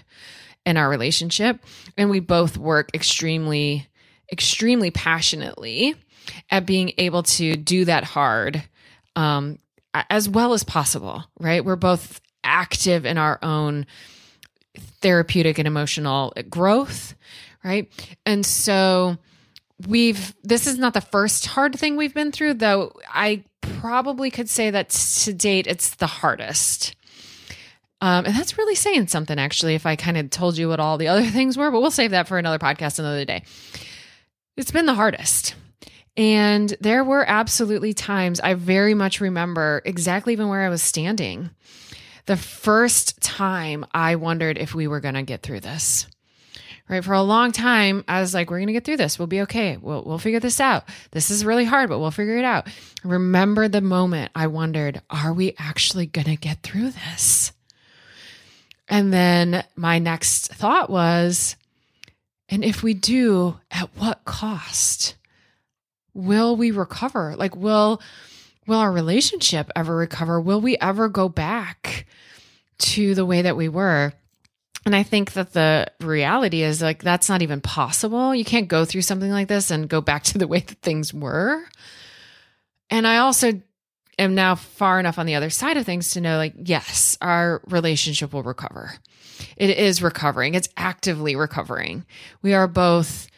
in 0.66 0.78
our 0.78 0.90
relationship 0.90 1.60
and 1.98 2.10
we 2.10 2.20
both 2.20 2.58
work 2.58 2.90
extremely 2.94 3.88
extremely 4.32 4.92
passionately 4.92 5.96
at 6.50 6.66
being 6.66 6.92
able 6.98 7.24
to 7.24 7.56
do 7.56 7.86
that 7.86 8.04
hard 8.04 8.64
um, 9.16 9.60
as 10.10 10.28
well 10.28 10.54
as 10.54 10.64
possible, 10.64 11.24
right? 11.40 11.64
We're 11.64 11.76
both 11.76 12.20
active 12.44 13.06
in 13.06 13.18
our 13.18 13.40
own 13.42 13.86
therapeutic 15.02 15.58
and 15.58 15.68
emotional 15.68 16.34
growth, 16.50 17.16
right? 17.64 17.90
And 18.26 18.46
so 18.46 19.18
we've 19.88 20.34
this 20.44 20.68
is 20.68 20.78
not 20.78 20.94
the 20.94 21.02
first 21.02 21.46
hard 21.48 21.78
thing 21.78 21.96
we've 21.96 22.14
been 22.14 22.32
through, 22.32 22.56
though 22.56 22.94
I 23.08 23.44
probably 23.62 24.32
could 24.32 24.50
say 24.50 24.70
that 24.70 24.90
to 24.90 25.34
date 25.34 25.68
it's 25.68 25.96
the 25.96 26.08
hardest. 26.08 26.96
Um, 28.02 28.26
and 28.26 28.36
that's 28.36 28.58
really 28.58 28.76
saying 28.76 29.08
something, 29.08 29.40
actually, 29.40 29.76
if 29.76 29.86
I 29.86 29.96
kind 29.96 30.18
of 30.18 30.30
told 30.30 30.58
you 30.58 30.70
what 30.70 30.80
all 30.80 30.98
the 30.98 31.08
other 31.08 31.26
things 31.26 31.58
were, 31.58 31.72
but 31.72 31.82
we'll 31.82 31.92
save 31.92 32.12
that 32.12 32.28
for 32.28 32.38
another 32.38 32.60
podcast 32.60 33.00
another 33.00 33.26
day. 33.26 33.44
It's 34.58 34.72
been 34.72 34.86
the 34.86 34.94
hardest. 34.94 35.56
And 36.18 36.74
there 36.80 37.04
were 37.04 37.26
absolutely 37.28 37.94
times 37.94 38.40
I 38.40 38.54
very 38.54 38.94
much 38.94 39.20
remember 39.20 39.82
exactly 39.84 40.34
even 40.34 40.48
where 40.48 40.62
I 40.62 40.70
was 40.70 40.82
standing 40.82 41.50
the 42.26 42.38
first 42.38 43.22
time 43.22 43.86
I 43.92 44.16
wondered 44.16 44.58
if 44.58 44.74
we 44.74 44.88
were 44.88 45.00
going 45.00 45.16
to 45.16 45.24
get 45.24 45.44
through 45.44 45.60
this. 45.62 46.08
Right. 46.88 47.04
For 47.04 47.14
a 47.14 47.24
long 47.24 47.52
time, 47.52 48.04
I 48.08 48.22
was 48.22 48.36
like, 48.36 48.52
we're 48.52 48.60
going 48.60 48.68
to 48.68 48.74
get 48.74 48.86
through 48.86 48.98
this. 48.98 49.18
We'll 49.18 49.28
be 49.28 49.42
okay. 49.42 49.78
We'll, 49.78 50.04
we'll 50.04 50.20
figure 50.20 50.40
this 50.40 50.60
out. 50.60 50.84
This 51.10 51.32
is 51.32 51.44
really 51.44 51.66
hard, 51.66 51.90
but 51.90 51.98
we'll 51.98 52.12
figure 52.12 52.38
it 52.38 52.46
out. 52.46 52.68
Remember 53.04 53.68
the 53.68 53.82
moment 53.82 54.32
I 54.36 54.46
wondered, 54.48 55.02
are 55.10 55.34
we 55.34 55.56
actually 55.58 56.06
going 56.06 56.28
to 56.28 56.36
get 56.36 56.62
through 56.62 56.92
this? 56.92 57.54
And 58.88 59.12
then 59.12 59.64
my 59.76 60.00
next 60.00 60.54
thought 60.54 60.90
was, 60.90 61.56
and 62.50 62.64
if 62.64 62.84
we 62.84 62.94
do, 62.94 63.60
at 63.72 63.90
what 63.98 64.26
cost? 64.26 65.16
Will 66.14 66.56
we 66.56 66.72
recover? 66.72 67.36
Like, 67.36 67.56
will, 67.56 68.02
will 68.68 68.78
our 68.78 68.92
relationship 68.92 69.72
ever 69.76 69.96
recover? 69.96 70.40
Will 70.40 70.62
we 70.62 70.78
ever 70.78 71.10
go 71.10 71.28
back 71.28 72.06
to 72.78 73.16
the 73.16 73.26
way 73.26 73.42
that 73.42 73.58
we 73.58 73.70
were? 73.70 74.14
And 74.86 74.96
I 74.96 75.02
think 75.02 75.34
that 75.34 75.54
the 75.54 75.88
reality 76.00 76.62
is 76.62 76.82
like 76.82 77.02
that's 77.02 77.28
not 77.28 77.42
even 77.42 77.60
possible. 77.60 78.36
You 78.36 78.46
can't 78.46 78.68
go 78.68 78.86
through 78.86 79.02
something 79.02 79.32
like 79.32 79.48
this 79.48 79.72
and 79.72 79.90
go 79.90 80.00
back 80.00 80.24
to 80.26 80.38
the 80.38 80.48
way 80.48 80.60
that 80.60 80.82
things 80.82 81.12
were. 81.12 81.66
And 82.92 83.08
I 83.08 83.18
also 83.18 83.62
am 84.18 84.36
now 84.36 84.56
far 84.56 85.00
enough 85.00 85.20
on 85.20 85.26
the 85.26 85.36
other 85.36 85.50
side 85.50 85.78
of 85.78 85.86
things 85.86 86.12
to 86.12 86.22
know 86.22 86.38
like 86.38 86.54
yes, 86.58 87.18
our 87.22 87.62
relationship 87.68 88.34
will 88.34 88.44
recover. 88.44 88.96
It 89.58 89.70
is 89.72 90.02
recovering. 90.02 90.56
It's 90.56 90.70
actively 90.78 91.36
recovering. 91.36 92.06
We 92.42 92.54
are 92.54 92.68
both 92.68 93.30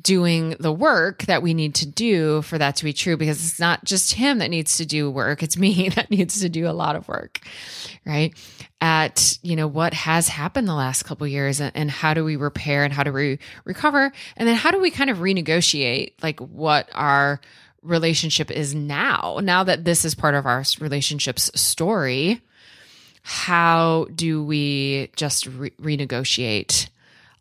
doing 0.00 0.54
the 0.60 0.72
work 0.72 1.22
that 1.22 1.42
we 1.42 1.54
need 1.54 1.74
to 1.74 1.86
do 1.86 2.42
for 2.42 2.58
that 2.58 2.76
to 2.76 2.84
be 2.84 2.92
true 2.92 3.16
because 3.16 3.46
it's 3.46 3.58
not 3.58 3.82
just 3.84 4.12
him 4.12 4.38
that 4.38 4.50
needs 4.50 4.76
to 4.76 4.84
do 4.84 5.10
work 5.10 5.42
it's 5.42 5.56
me 5.56 5.88
that 5.94 6.10
needs 6.10 6.40
to 6.40 6.48
do 6.48 6.68
a 6.68 6.72
lot 6.72 6.96
of 6.96 7.08
work 7.08 7.40
right 8.04 8.34
at 8.82 9.38
you 9.42 9.56
know 9.56 9.66
what 9.66 9.94
has 9.94 10.28
happened 10.28 10.68
the 10.68 10.74
last 10.74 11.04
couple 11.04 11.26
years 11.26 11.60
and, 11.60 11.72
and, 11.74 11.90
how 11.90 12.12
do 12.12 12.24
we 12.24 12.36
repair 12.36 12.84
and 12.84 12.92
how 12.92 13.02
do 13.02 13.10
we 13.10 13.38
recover 13.64 14.12
and 14.36 14.46
then 14.46 14.54
how 14.54 14.70
do 14.70 14.78
we 14.78 14.90
kind 14.90 15.08
of 15.08 15.18
renegotiate 15.18 16.12
like 16.22 16.38
what 16.40 16.90
our 16.92 17.40
relationship 17.86 18.50
is 18.50 18.74
now 18.74 19.40
now 19.42 19.64
that 19.64 19.84
this 19.84 20.04
is 20.04 20.14
part 20.14 20.34
of 20.34 20.46
our 20.46 20.64
relationships 20.80 21.50
story 21.54 22.40
how 23.28 24.06
do 24.14 24.44
we 24.44 25.10
just 25.16 25.48
re- 25.48 25.72
renegotiate 25.82 26.88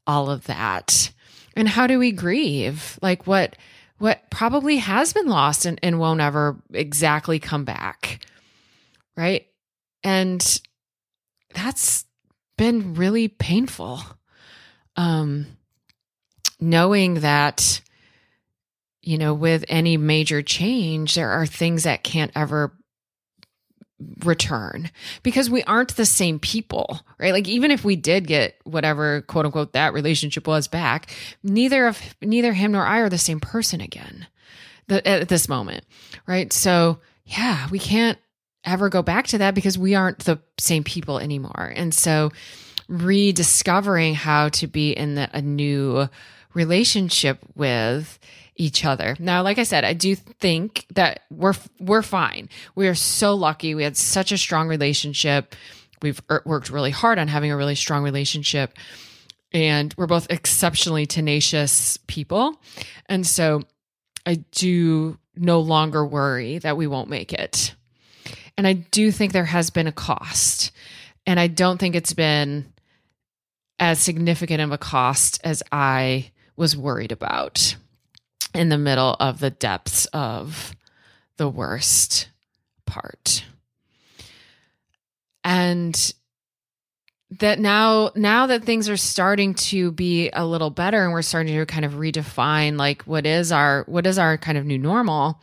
all 0.07 0.31
of 0.31 0.45
that? 0.45 1.11
And 1.55 1.69
how 1.69 1.85
do 1.85 1.99
we 1.99 2.11
grieve? 2.11 2.97
Like 3.03 3.27
what 3.27 3.55
what 3.99 4.31
probably 4.31 4.77
has 4.77 5.13
been 5.13 5.27
lost 5.27 5.67
and, 5.67 5.79
and 5.83 5.99
won't 5.99 6.21
ever 6.21 6.57
exactly 6.73 7.37
come 7.37 7.65
back 7.65 8.25
right? 9.15 9.45
And 10.03 10.61
that's 11.53 12.03
been 12.57 12.95
really 12.95 13.27
painful. 13.27 14.01
Um 14.95 15.45
knowing 16.59 17.15
that 17.15 17.79
you 19.05 19.17
know 19.17 19.33
with 19.33 19.63
any 19.69 19.97
major 19.97 20.41
change 20.41 21.15
there 21.15 21.29
are 21.29 21.45
things 21.45 21.83
that 21.83 22.03
can't 22.03 22.31
ever 22.35 22.73
return 24.23 24.91
because 25.23 25.49
we 25.49 25.63
aren't 25.63 25.95
the 25.95 26.05
same 26.05 26.37
people, 26.39 26.99
right? 27.17 27.31
Like 27.31 27.47
even 27.47 27.71
if 27.71 27.85
we 27.85 27.95
did 27.95 28.27
get 28.27 28.55
whatever 28.63 29.21
quote 29.21 29.45
unquote 29.45 29.73
that 29.73 29.93
relationship 29.93 30.47
was 30.47 30.67
back, 30.67 31.09
neither 31.43 31.87
of 31.87 32.01
neither 32.21 32.53
him 32.53 32.73
nor 32.73 32.85
I 32.85 32.99
are 32.99 33.09
the 33.09 33.17
same 33.17 33.39
person 33.39 33.81
again 33.81 34.27
the, 34.87 35.05
at 35.07 35.29
this 35.29 35.47
moment, 35.47 35.85
right? 36.27 36.51
So 36.51 36.99
yeah, 37.25 37.67
we 37.69 37.79
can't 37.79 38.19
ever 38.63 38.89
go 38.89 39.01
back 39.01 39.27
to 39.27 39.37
that 39.39 39.55
because 39.55 39.77
we 39.77 39.95
aren't 39.95 40.19
the 40.19 40.39
same 40.59 40.83
people 40.83 41.19
anymore. 41.19 41.71
And 41.75 41.93
so 41.93 42.31
rediscovering 42.87 44.15
how 44.15 44.49
to 44.49 44.67
be 44.67 44.91
in 44.91 45.15
the, 45.15 45.29
a 45.33 45.41
new 45.41 46.07
relationship 46.53 47.39
with 47.55 48.19
each 48.55 48.85
other. 48.85 49.15
Now, 49.19 49.43
like 49.43 49.57
I 49.57 49.63
said, 49.63 49.83
I 49.83 49.93
do 49.93 50.15
think 50.15 50.85
that 50.93 51.21
we're 51.29 51.53
we're 51.79 52.01
fine. 52.01 52.49
We 52.75 52.87
are 52.87 52.95
so 52.95 53.35
lucky. 53.35 53.75
We 53.75 53.83
had 53.83 53.97
such 53.97 54.31
a 54.31 54.37
strong 54.37 54.67
relationship. 54.67 55.55
We've 56.01 56.21
er, 56.29 56.41
worked 56.45 56.69
really 56.69 56.91
hard 56.91 57.19
on 57.19 57.27
having 57.27 57.51
a 57.51 57.57
really 57.57 57.75
strong 57.75 58.03
relationship. 58.03 58.77
And 59.51 59.93
we're 59.97 60.07
both 60.07 60.27
exceptionally 60.29 61.05
tenacious 61.05 61.97
people. 62.07 62.61
And 63.07 63.25
so 63.25 63.61
I 64.25 64.35
do 64.51 65.17
no 65.35 65.59
longer 65.59 66.05
worry 66.05 66.57
that 66.59 66.77
we 66.77 66.87
won't 66.87 67.09
make 67.09 67.31
it. 67.33 67.75
And 68.57 68.65
I 68.65 68.73
do 68.73 69.11
think 69.11 69.33
there 69.33 69.45
has 69.45 69.69
been 69.69 69.87
a 69.87 69.91
cost. 69.91 70.71
And 71.25 71.39
I 71.39 71.47
don't 71.47 71.77
think 71.77 71.95
it's 71.95 72.13
been 72.13 72.73
as 73.79 73.99
significant 73.99 74.61
of 74.61 74.71
a 74.71 74.77
cost 74.77 75.39
as 75.43 75.61
I 75.71 76.31
was 76.55 76.77
worried 76.77 77.11
about 77.11 77.75
in 78.55 78.69
the 78.69 78.77
middle 78.77 79.15
of 79.19 79.39
the 79.39 79.49
depths 79.49 80.05
of 80.07 80.75
the 81.37 81.49
worst 81.49 82.29
part. 82.85 83.43
And 85.43 86.13
that 87.39 87.59
now 87.59 88.11
now 88.15 88.47
that 88.47 88.63
things 88.63 88.87
are 88.87 88.97
starting 88.97 89.55
to 89.55 89.91
be 89.91 90.29
a 90.31 90.45
little 90.45 90.69
better 90.69 91.03
and 91.03 91.11
we're 91.11 91.21
starting 91.21 91.55
to 91.55 91.65
kind 91.65 91.83
of 91.85 91.93
redefine 91.93 92.77
like 92.77 93.01
what 93.03 93.25
is 93.25 93.51
our 93.51 93.83
what 93.87 94.05
is 94.05 94.17
our 94.17 94.37
kind 94.37 94.57
of 94.57 94.65
new 94.65 94.77
normal 94.77 95.41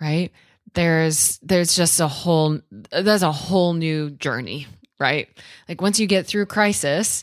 right 0.00 0.32
there's 0.72 1.38
there's 1.42 1.76
just 1.76 2.00
a 2.00 2.08
whole 2.08 2.58
there's 2.90 3.22
a 3.22 3.30
whole 3.30 3.74
new 3.74 4.10
journey 4.10 4.66
right 4.98 5.28
like 5.68 5.80
once 5.80 6.00
you 6.00 6.06
get 6.06 6.26
through 6.26 6.46
crisis 6.46 7.22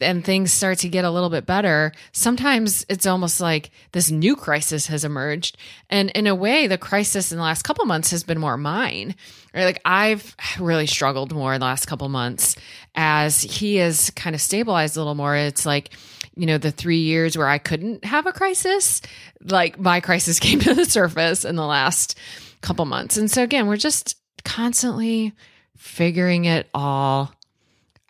and 0.00 0.24
things 0.24 0.52
start 0.52 0.78
to 0.78 0.88
get 0.88 1.04
a 1.04 1.10
little 1.10 1.30
bit 1.30 1.46
better, 1.46 1.92
sometimes 2.12 2.84
it's 2.88 3.06
almost 3.06 3.40
like 3.40 3.70
this 3.92 4.10
new 4.10 4.36
crisis 4.36 4.86
has 4.86 5.04
emerged. 5.04 5.56
And 5.88 6.10
in 6.10 6.26
a 6.26 6.34
way, 6.34 6.66
the 6.66 6.78
crisis 6.78 7.32
in 7.32 7.38
the 7.38 7.44
last 7.44 7.62
couple 7.62 7.84
months 7.84 8.10
has 8.10 8.24
been 8.24 8.38
more 8.38 8.56
mine. 8.56 9.14
Right? 9.54 9.64
Like 9.64 9.80
I've 9.84 10.34
really 10.58 10.86
struggled 10.86 11.32
more 11.32 11.54
in 11.54 11.60
the 11.60 11.66
last 11.66 11.86
couple 11.86 12.08
months 12.08 12.56
as 12.94 13.42
he 13.42 13.76
has 13.76 14.10
kind 14.10 14.34
of 14.34 14.40
stabilized 14.40 14.96
a 14.96 15.00
little 15.00 15.14
more. 15.14 15.36
It's 15.36 15.66
like, 15.66 15.90
you 16.36 16.46
know, 16.46 16.58
the 16.58 16.70
three 16.70 17.00
years 17.00 17.36
where 17.36 17.48
I 17.48 17.58
couldn't 17.58 18.04
have 18.04 18.26
a 18.26 18.32
crisis, 18.32 19.02
like 19.42 19.78
my 19.78 20.00
crisis 20.00 20.38
came 20.40 20.60
to 20.60 20.74
the 20.74 20.84
surface 20.84 21.44
in 21.44 21.56
the 21.56 21.66
last 21.66 22.18
couple 22.60 22.84
months. 22.84 23.16
And 23.16 23.30
so 23.30 23.42
again, 23.42 23.66
we're 23.66 23.76
just 23.76 24.16
constantly 24.44 25.34
figuring 25.76 26.44
it 26.44 26.68
all 26.74 27.32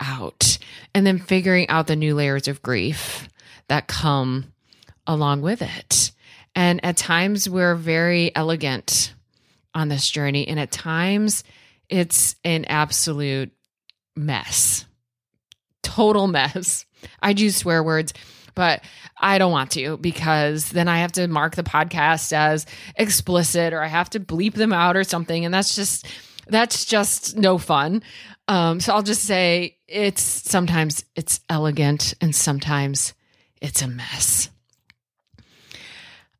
out 0.01 0.59
and 0.95 1.07
then 1.07 1.19
figuring 1.19 1.69
out 1.69 1.87
the 1.87 1.97
new 1.97 2.15
layers 2.15 2.49
of 2.49 2.63
grief 2.63 3.29
that 3.69 3.87
come 3.87 4.53
along 5.07 5.43
with 5.43 5.63
it. 5.63 6.13
And 6.55 6.85
at 6.85 6.97
times 6.97 7.49
we're 7.49 7.75
very 7.75 8.35
elegant 8.35 9.15
on 9.75 9.89
this 9.89 10.09
journey, 10.09 10.49
and 10.49 10.59
at 10.59 10.73
times 10.73 11.45
it's 11.89 12.35
an 12.45 12.65
absolute 12.65 13.53
mess. 14.17 14.85
Total 15.83 16.27
mess. 16.27 16.87
I'd 17.23 17.41
use 17.41 17.57
swear 17.57 17.83
words, 17.83 18.13
but 18.55 18.83
I 19.17 19.39
don't 19.39 19.53
want 19.53 19.71
to 19.73 19.97
because 19.99 20.71
then 20.71 20.89
I 20.89 20.99
have 20.99 21.13
to 21.13 21.29
mark 21.29 21.55
the 21.55 21.63
podcast 21.63 22.33
as 22.33 22.67
explicit 22.97 23.73
or 23.73 23.83
I 23.83 23.87
have 23.87 24.11
to 24.11 24.21
bleep 24.21 24.55
them 24.55 24.73
out 24.73 24.97
or 24.97 25.05
something. 25.05 25.45
And 25.45 25.55
that's 25.55 25.75
just, 25.75 26.07
that's 26.49 26.85
just 26.85 27.37
no 27.37 27.59
fun. 27.59 28.03
Um, 28.51 28.81
so 28.81 28.93
I'll 28.93 29.05
just 29.05 29.23
say 29.23 29.77
it's 29.87 30.21
sometimes 30.21 31.05
it's 31.15 31.39
elegant 31.49 32.15
and 32.21 32.35
sometimes 32.35 33.15
it's 33.63 33.81
a 33.81 33.87
mess. 33.87 34.51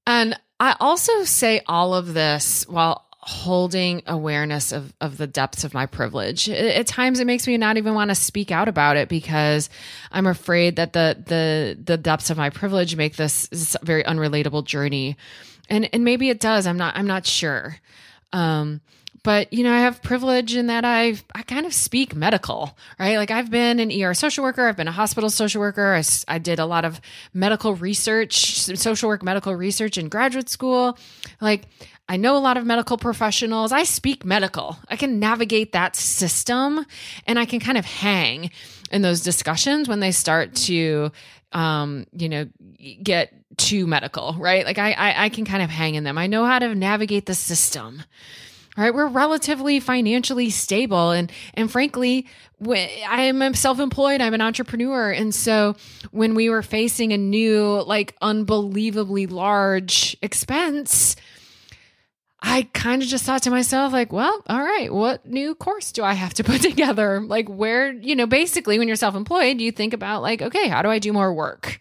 And 0.09 0.37
I 0.59 0.75
also 0.81 1.23
say 1.23 1.63
all 1.69 1.95
of 1.95 2.13
this 2.13 2.67
while 2.69 3.07
holding 3.13 4.03
awareness 4.09 4.73
of, 4.73 4.93
of 5.01 5.19
the 5.19 5.29
depths 5.29 5.63
of 5.63 5.73
my 5.73 5.87
privilege. 5.87 6.49
At 6.49 6.89
times 6.89 7.21
it 7.21 7.29
makes 7.29 7.47
me 7.47 7.57
not 7.57 7.77
even 7.77 7.95
want 7.95 8.11
to 8.11 8.17
speak 8.17 8.51
out 8.51 8.67
about 8.67 8.97
it 8.97 9.09
because 9.09 9.71
I'm 10.11 10.27
afraid 10.27 10.77
that 10.77 10.93
the 10.93 11.17
the 11.25 11.79
the 11.81 11.97
depths 11.97 12.29
of 12.29 12.37
my 12.37 12.51
privilege 12.51 12.97
make 12.97 13.15
this, 13.15 13.47
this 13.49 13.77
very 13.85 14.03
unrelatable 14.03 14.65
journey. 14.65 15.17
And 15.69 15.89
and 15.93 16.05
maybe 16.05 16.29
it 16.29 16.41
does. 16.41 16.67
I'm 16.67 16.77
not 16.77 16.97
I'm 16.97 17.07
not 17.07 17.25
sure. 17.25 17.77
Um 18.33 18.81
but 19.23 19.53
you 19.53 19.63
know 19.63 19.73
i 19.73 19.81
have 19.81 20.03
privilege 20.03 20.55
in 20.55 20.67
that 20.67 20.85
i 20.85 21.15
i 21.35 21.43
kind 21.43 21.67
of 21.67 21.75
speak 21.75 22.15
medical 22.15 22.77
right 22.99 23.17
like 23.17 23.31
i've 23.31 23.51
been 23.51 23.81
an 23.81 23.91
er 24.03 24.15
social 24.15 24.45
worker 24.45 24.67
i've 24.67 24.77
been 24.77 24.89
a 24.89 24.93
hospital 24.93 25.31
social 25.31 25.61
worker 25.61 25.95
I, 25.95 26.03
I 26.29 26.39
did 26.39 26.59
a 26.59 26.67
lot 26.67 26.85
of 26.85 27.01
medical 27.33 27.75
research 27.75 28.61
social 28.61 29.09
work 29.09 29.23
medical 29.23 29.55
research 29.55 29.99
in 29.99 30.09
graduate 30.09 30.49
school 30.49 30.99
like 31.41 31.67
I 32.11 32.17
know 32.17 32.37
a 32.37 32.39
lot 32.39 32.57
of 32.57 32.67
medical 32.67 32.99
professionals. 32.99 33.71
I 33.71 33.85
speak 33.85 34.25
medical. 34.25 34.77
I 34.89 34.97
can 34.97 35.21
navigate 35.21 35.71
that 35.75 35.95
system 35.95 36.85
and 37.25 37.39
I 37.39 37.45
can 37.45 37.61
kind 37.61 37.79
of 37.79 37.85
hang 37.85 38.51
in 38.91 39.03
those 39.03 39.21
discussions 39.21 39.89
when 39.89 40.01
they 40.01 40.11
start 40.11 40.57
to, 40.67 41.13
um, 41.53 42.07
you 42.13 42.29
know, 42.29 42.49
get 43.01 43.33
too 43.59 43.87
medical, 43.87 44.35
right? 44.41 44.65
Like 44.65 44.79
I, 44.79 44.91
I, 44.91 45.25
I 45.27 45.29
can 45.29 45.45
kind 45.45 45.63
of 45.63 45.71
hang 45.71 45.95
in 45.95 46.03
them. 46.03 46.19
I 46.19 46.27
know 46.27 46.45
how 46.45 46.59
to 46.59 46.75
navigate 46.75 47.27
the 47.27 47.35
system. 47.35 48.03
Right, 48.77 48.95
we're 48.95 49.09
relatively 49.09 49.81
financially 49.81 50.49
stable, 50.49 51.11
and 51.11 51.31
and 51.55 51.71
frankly, 51.71 52.27
I 52.67 53.23
am 53.23 53.53
self-employed. 53.55 54.21
I'm 54.21 54.33
an 54.33 54.41
entrepreneur, 54.41 55.11
and 55.11 55.35
so 55.35 55.75
when 56.13 56.35
we 56.35 56.49
were 56.51 56.63
facing 56.63 57.13
a 57.13 57.19
new, 57.19 57.83
like, 57.83 58.15
unbelievably 58.23 59.27
large 59.27 60.17
expense, 60.23 61.17
I 62.43 62.69
kind 62.73 63.03
of 63.03 63.09
just 63.09 63.25
thought 63.25 63.43
to 63.43 63.51
myself, 63.51 63.93
like, 63.93 64.13
well, 64.13 64.43
all 64.49 64.63
right, 64.63 64.93
what 64.93 65.27
new 65.27 65.55
course 65.55 65.93
do 65.93 66.03
I 66.03 66.15
have 66.15 66.35
to 66.35 66.45
put 66.51 66.63
together? 66.63 67.21
Like, 67.21 67.49
where, 67.49 67.93
you 67.93 68.17
know, 68.17 68.27
basically 68.27 68.79
when 68.79 68.89
you're 68.89 68.97
self 68.97 69.15
employed, 69.15 69.61
you 69.61 69.73
think 69.73 69.93
about, 69.93 70.23
like, 70.23 70.41
okay, 70.43 70.69
how 70.69 70.83
do 70.83 70.89
I 70.89 70.99
do 70.99 71.13
more 71.13 71.33
work? 71.35 71.81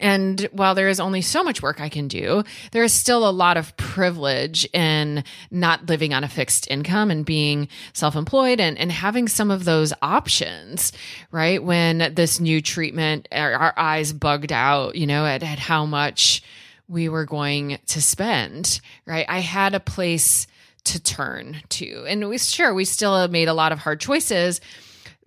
And 0.00 0.48
while 0.52 0.74
there 0.74 0.88
is 0.88 0.98
only 0.98 1.20
so 1.20 1.44
much 1.44 1.62
work 1.62 1.80
I 1.80 1.88
can 1.88 2.08
do, 2.08 2.42
there 2.72 2.82
is 2.82 2.92
still 2.92 3.28
a 3.28 3.30
lot 3.30 3.56
of 3.56 3.76
privilege 3.76 4.66
in 4.72 5.22
not 5.50 5.86
living 5.86 6.14
on 6.14 6.24
a 6.24 6.28
fixed 6.28 6.68
income 6.70 7.10
and 7.10 7.24
being 7.24 7.68
self 7.92 8.16
employed 8.16 8.60
and, 8.60 8.78
and 8.78 8.90
having 8.90 9.28
some 9.28 9.50
of 9.50 9.64
those 9.64 9.92
options, 10.02 10.92
right? 11.30 11.62
When 11.62 12.12
this 12.14 12.40
new 12.40 12.60
treatment, 12.60 13.28
our, 13.30 13.52
our 13.52 13.74
eyes 13.76 14.12
bugged 14.12 14.52
out, 14.52 14.96
you 14.96 15.06
know, 15.06 15.26
at, 15.26 15.42
at 15.42 15.58
how 15.58 15.84
much 15.84 16.42
we 16.88 17.08
were 17.08 17.26
going 17.26 17.78
to 17.86 18.02
spend, 18.02 18.80
right? 19.06 19.26
I 19.28 19.38
had 19.38 19.74
a 19.74 19.80
place 19.80 20.46
to 20.84 21.00
turn 21.00 21.62
to. 21.68 22.04
And 22.08 22.28
we 22.28 22.38
sure 22.38 22.74
we 22.74 22.84
still 22.84 23.28
made 23.28 23.48
a 23.48 23.54
lot 23.54 23.72
of 23.72 23.78
hard 23.78 24.00
choices 24.00 24.60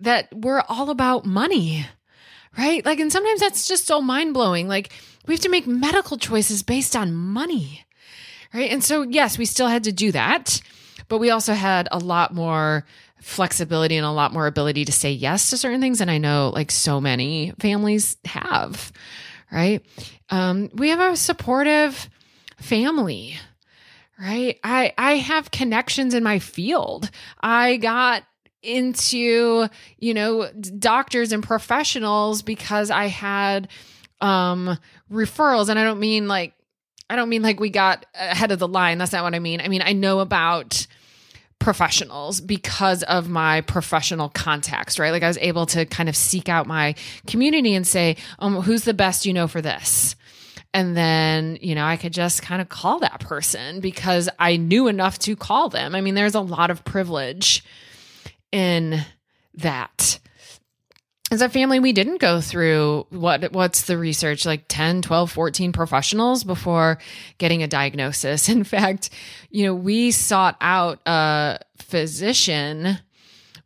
that 0.00 0.28
were 0.34 0.62
all 0.68 0.90
about 0.90 1.24
money. 1.24 1.86
Right? 2.56 2.84
Like 2.84 3.00
and 3.00 3.10
sometimes 3.12 3.40
that's 3.40 3.66
just 3.66 3.86
so 3.86 4.00
mind-blowing. 4.00 4.68
Like 4.68 4.92
we 5.26 5.34
have 5.34 5.40
to 5.40 5.48
make 5.48 5.66
medical 5.66 6.16
choices 6.16 6.62
based 6.62 6.94
on 6.94 7.14
money. 7.14 7.84
Right? 8.52 8.70
And 8.70 8.82
so 8.82 9.02
yes, 9.02 9.38
we 9.38 9.44
still 9.44 9.68
had 9.68 9.84
to 9.84 9.92
do 9.92 10.12
that, 10.12 10.60
but 11.08 11.18
we 11.18 11.30
also 11.30 11.54
had 11.54 11.88
a 11.90 11.98
lot 11.98 12.32
more 12.32 12.84
flexibility 13.20 13.96
and 13.96 14.06
a 14.06 14.10
lot 14.10 14.32
more 14.32 14.46
ability 14.46 14.84
to 14.84 14.92
say 14.92 15.10
yes 15.10 15.50
to 15.50 15.56
certain 15.56 15.80
things 15.80 16.02
and 16.02 16.10
I 16.10 16.18
know 16.18 16.50
like 16.54 16.70
so 16.70 17.00
many 17.00 17.54
families 17.58 18.18
have 18.26 18.92
right? 19.54 19.84
Um, 20.30 20.70
we 20.74 20.90
have 20.90 21.12
a 21.12 21.16
supportive 21.16 22.10
family, 22.58 23.36
right? 24.20 24.58
I 24.64 24.92
I 24.98 25.16
have 25.16 25.50
connections 25.50 26.12
in 26.12 26.22
my 26.22 26.40
field. 26.40 27.10
I 27.40 27.76
got 27.76 28.24
into 28.64 29.68
you 29.98 30.14
know 30.14 30.50
doctors 30.78 31.32
and 31.32 31.42
professionals 31.42 32.42
because 32.42 32.90
I 32.90 33.06
had 33.06 33.68
um 34.20 34.78
referrals, 35.10 35.68
and 35.68 35.78
I 35.78 35.84
don't 35.84 36.00
mean 36.00 36.28
like 36.28 36.54
I 37.10 37.16
don't 37.16 37.28
mean 37.28 37.42
like 37.42 37.60
we 37.60 37.70
got 37.70 38.06
ahead 38.14 38.50
of 38.50 38.58
the 38.58 38.68
line. 38.68 38.98
That's 38.98 39.12
not 39.12 39.24
what 39.24 39.34
I 39.34 39.38
mean. 39.38 39.60
I 39.60 39.68
mean 39.68 39.82
I 39.82 39.92
know 39.92 40.20
about 40.20 40.86
professionals 41.58 42.40
because 42.40 43.02
of 43.04 43.28
my 43.28 43.62
professional 43.62 44.28
context, 44.28 44.98
right? 44.98 45.10
Like 45.10 45.22
I 45.22 45.28
was 45.28 45.38
able 45.38 45.66
to 45.66 45.86
kind 45.86 46.08
of 46.08 46.16
seek 46.16 46.48
out 46.48 46.66
my 46.66 46.94
community 47.26 47.74
and 47.74 47.86
say, 47.86 48.16
um, 48.38 48.56
who's 48.56 48.84
the 48.84 48.92
best 48.92 49.24
you 49.24 49.32
know 49.32 49.48
for 49.48 49.62
this? 49.62 50.14
And 50.74 50.96
then, 50.96 51.56
you 51.62 51.74
know, 51.74 51.84
I 51.84 51.96
could 51.96 52.12
just 52.12 52.42
kind 52.42 52.60
of 52.60 52.68
call 52.68 52.98
that 52.98 53.20
person 53.20 53.80
because 53.80 54.28
I 54.38 54.56
knew 54.56 54.88
enough 54.88 55.18
to 55.20 55.36
call 55.36 55.68
them. 55.68 55.94
I 55.94 56.00
mean, 56.00 56.16
there's 56.16 56.34
a 56.34 56.40
lot 56.40 56.70
of 56.70 56.84
privilege 56.84 57.64
in 58.54 59.04
that. 59.54 60.20
As 61.32 61.42
a 61.42 61.48
family 61.48 61.80
we 61.80 61.92
didn't 61.92 62.20
go 62.20 62.40
through 62.40 63.06
what 63.10 63.50
what's 63.52 63.82
the 63.82 63.98
research 63.98 64.46
like 64.46 64.66
10 64.68 65.02
12 65.02 65.32
14 65.32 65.72
professionals 65.72 66.44
before 66.44 66.98
getting 67.38 67.64
a 67.64 67.66
diagnosis. 67.66 68.48
In 68.48 68.62
fact 68.62 69.10
you 69.50 69.64
know 69.64 69.74
we 69.74 70.12
sought 70.12 70.56
out 70.60 71.00
a 71.06 71.58
physician 71.78 72.98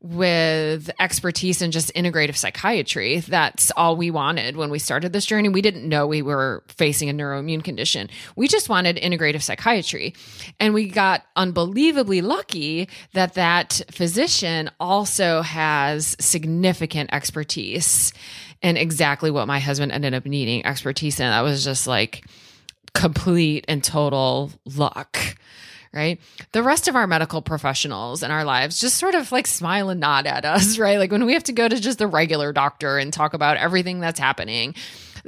with 0.01 0.91
expertise 1.01 1.61
in 1.61 1.73
just 1.73 1.93
integrative 1.95 2.37
psychiatry. 2.37 3.19
That's 3.21 3.73
all 3.77 3.97
we 3.97 4.11
wanted 4.11 4.57
when 4.57 4.71
we 4.71 4.79
started 4.79 5.13
this 5.13 5.27
journey. 5.27 5.49
We 5.49 5.63
didn't 5.63 5.89
know 5.89 6.07
we 6.07 6.23
were 6.23 6.63
facing 6.69 7.11
a 7.11 7.13
neuroimmune 7.13 7.65
condition. 7.65 8.09
We 8.37 8.47
just 8.47 8.69
wanted 8.69 8.97
integrative 8.97 9.43
psychiatry. 9.43 10.15
And 10.61 10.73
we 10.73 10.89
got 10.89 11.25
unbelievably 11.35 12.23
lucky 12.23 12.89
that 13.13 13.35
that 13.35 13.81
physician 13.91 14.71
also 14.79 15.43
has 15.43 16.17
significant 16.21 17.11
expertise 17.13 18.13
in 18.63 18.77
exactly 18.77 19.31
what 19.31 19.49
my 19.49 19.59
husband 19.59 19.91
ended 19.91 20.15
up 20.15 20.27
needing 20.27 20.65
expertise 20.65 21.19
in. 21.19 21.29
That 21.29 21.41
was 21.41 21.65
just 21.65 21.89
like 21.89 22.25
complete 22.95 23.65
and 23.69 23.83
total 23.83 24.53
luck 24.65 25.37
right? 25.93 26.21
The 26.53 26.63
rest 26.63 26.89
of 26.89 26.97
our 26.97 27.07
medical 27.07 27.43
professionals 27.43 28.23
in 28.23 28.31
our 28.31 28.45
lives 28.45 28.81
just 28.81 28.99
sort 28.99 29.15
of 29.15 29.33
like 29.33 29.47
smile 29.47 29.91
and 29.91 30.01
nod 30.01 30.27
at 30.27 30.45
us, 30.45 30.79
right? 30.81 30.99
Like 30.99 31.11
when 31.11 31.25
we 31.27 31.33
have 31.35 31.45
to 31.45 31.53
go 31.53 31.69
to 31.69 31.81
just 31.81 31.99
the 31.99 32.07
regular 32.07 32.53
doctor 32.53 32.99
and 32.99 33.13
talk 33.13 33.35
about 33.35 33.57
everything 33.57 34.01
that's 34.01 34.21
happening, 34.21 34.75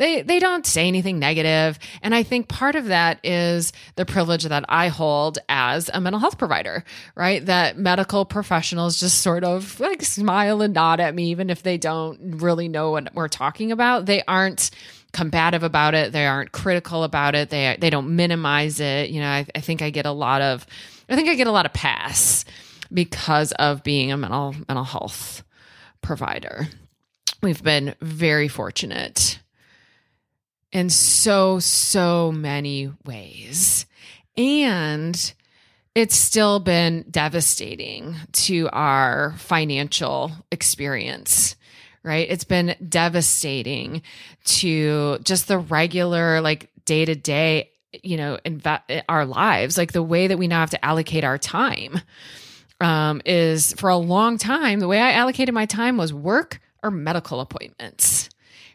they 0.01 0.23
they 0.23 0.41
don't 0.41 0.67
say 0.67 0.89
anything 0.89 1.19
negative 1.19 1.79
and 2.03 2.15
i 2.15 2.23
think 2.23 2.49
part 2.49 2.75
of 2.75 2.87
that 2.87 3.21
is 3.23 3.73
the 3.95 4.05
privilege 4.05 4.45
that 4.45 4.65
i 4.69 4.89
hold 4.89 5.39
as 5.49 5.89
a 5.93 6.01
mental 6.01 6.19
health 6.19 6.39
provider 6.39 6.83
right 7.15 7.47
that 7.47 7.79
medical 7.79 8.25
professionals 8.25 8.99
just 8.99 9.21
sort 9.21 9.45
of 9.45 9.79
like 9.79 10.03
smile 10.03 10.63
and 10.63 10.75
nod 10.75 10.99
at 10.99 11.15
me 11.15 11.31
even 11.31 11.51
if 11.51 11.63
they 11.63 11.79
don't 11.79 12.41
really 12.41 12.67
know 12.67 12.91
what 12.91 13.15
we're 13.15 13.29
talking 13.29 13.71
about 13.71 14.07
they 14.07 14.23
aren't 14.27 14.71
combative 15.13 15.65
about 15.65 15.95
it. 15.95 16.13
They 16.13 16.25
aren't 16.25 16.53
critical 16.53 17.03
about 17.03 17.35
it. 17.35 17.51
They 17.51 17.77
they 17.81 17.91
don't 17.91 18.15
minimize 18.15 18.79
it. 18.79 19.11
You 19.11 19.21
know, 19.21 19.29
I, 19.29 19.47
I 19.57 19.61
think 19.61 19.83
I 19.83 19.91
get 19.91 20.07
a 20.07 20.13
lot 20.13 20.41
of 20.41 20.65
I 21.09 21.17
think 21.17 21.29
I 21.29 21.35
get 21.35 21.49
a 21.49 21.51
lot 21.53 21.67
of 21.67 21.73
pass 21.73 22.45
because 22.93 23.53
of 23.53 23.83
being 23.83 24.13
a 24.13 24.17
mental 24.17 24.55
mental 24.69 24.85
health 24.85 25.43
provider. 26.01 26.69
We've 27.43 27.63
been 27.63 27.95
very 28.01 28.47
fortunate 28.47 29.41
in 30.73 30.91
so 30.91 31.59
so 31.59 32.33
many 32.33 32.93
ways. 33.05 33.87
And 34.37 35.35
it's 35.95 36.17
still 36.17 36.61
been 36.61 37.05
devastating 37.11 38.17
to 38.33 38.69
our 38.73 39.35
financial 39.39 40.33
experience 40.51 41.57
right? 42.03 42.27
It's 42.31 42.45
been 42.45 42.75
devastating 42.87 44.03
to 44.45 45.19
just 45.19 45.49
the 45.49 45.59
regular, 45.59 46.41
like 46.41 46.71
day 46.85 47.05
to 47.05 47.15
day, 47.15 47.71
you 48.03 48.17
know, 48.17 48.39
inv- 48.45 49.03
our 49.09 49.27
lives, 49.27 49.77
like 49.77 49.93
the 49.93 50.03
way 50.03 50.29
that 50.29 50.39
we 50.39 50.49
now 50.49 50.61
have 50.61 50.71
to 50.71 50.85
allocate 50.85 51.25
our 51.25 51.39
time. 51.39 52.01
Um, 52.83 53.21
is 53.27 53.75
for 53.75 53.91
a 53.91 53.97
long 53.99 54.39
time, 54.39 54.81
the 54.81 54.89
way 54.89 54.99
I 54.99 55.13
allocated 55.13 55.55
my 55.55 55.67
time 55.67 55.99
was 55.99 56.15
work 56.15 56.63
or 56.83 56.91
medical 56.91 57.41
appointments, 57.41 58.31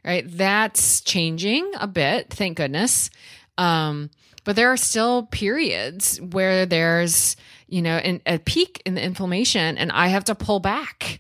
right? 0.06 0.26
That's 0.28 1.01
changing 1.01 1.72
a 1.80 1.88
bit, 1.88 2.30
thank 2.30 2.58
goodness. 2.58 3.10
Um, 3.58 4.12
but 4.43 4.56
there 4.56 4.72
are 4.72 4.78
still 4.78 5.24
periods 5.24 6.22
where 6.22 6.66
there's, 6.66 7.36
you 7.68 7.82
know, 7.82 7.97
an, 7.97 8.22
a 8.28 8.38
peak 8.38 8.82
in 8.86 8.93
the 8.93 9.03
inflammation 9.03 9.78
and 9.78 9.91
I 9.91 10.08
have 10.08 10.26
to 10.26 10.36
pull 10.36 10.60
back 10.60 11.20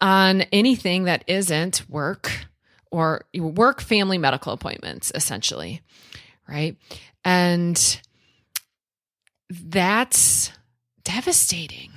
on 0.00 0.42
anything 0.52 1.04
that 1.04 1.24
isn't 1.28 1.88
work 1.88 2.46
or 2.90 3.24
work, 3.34 3.80
family, 3.80 4.18
medical 4.18 4.52
appointments, 4.52 5.12
essentially. 5.14 5.82
Right. 6.48 6.76
And 7.24 8.00
that's 9.50 10.50
devastating. 11.04 11.92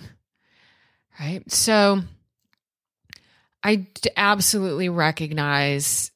Right. 1.20 1.50
So 1.52 2.02
I 3.64 3.88
absolutely 4.18 4.90
recognize 4.90 6.11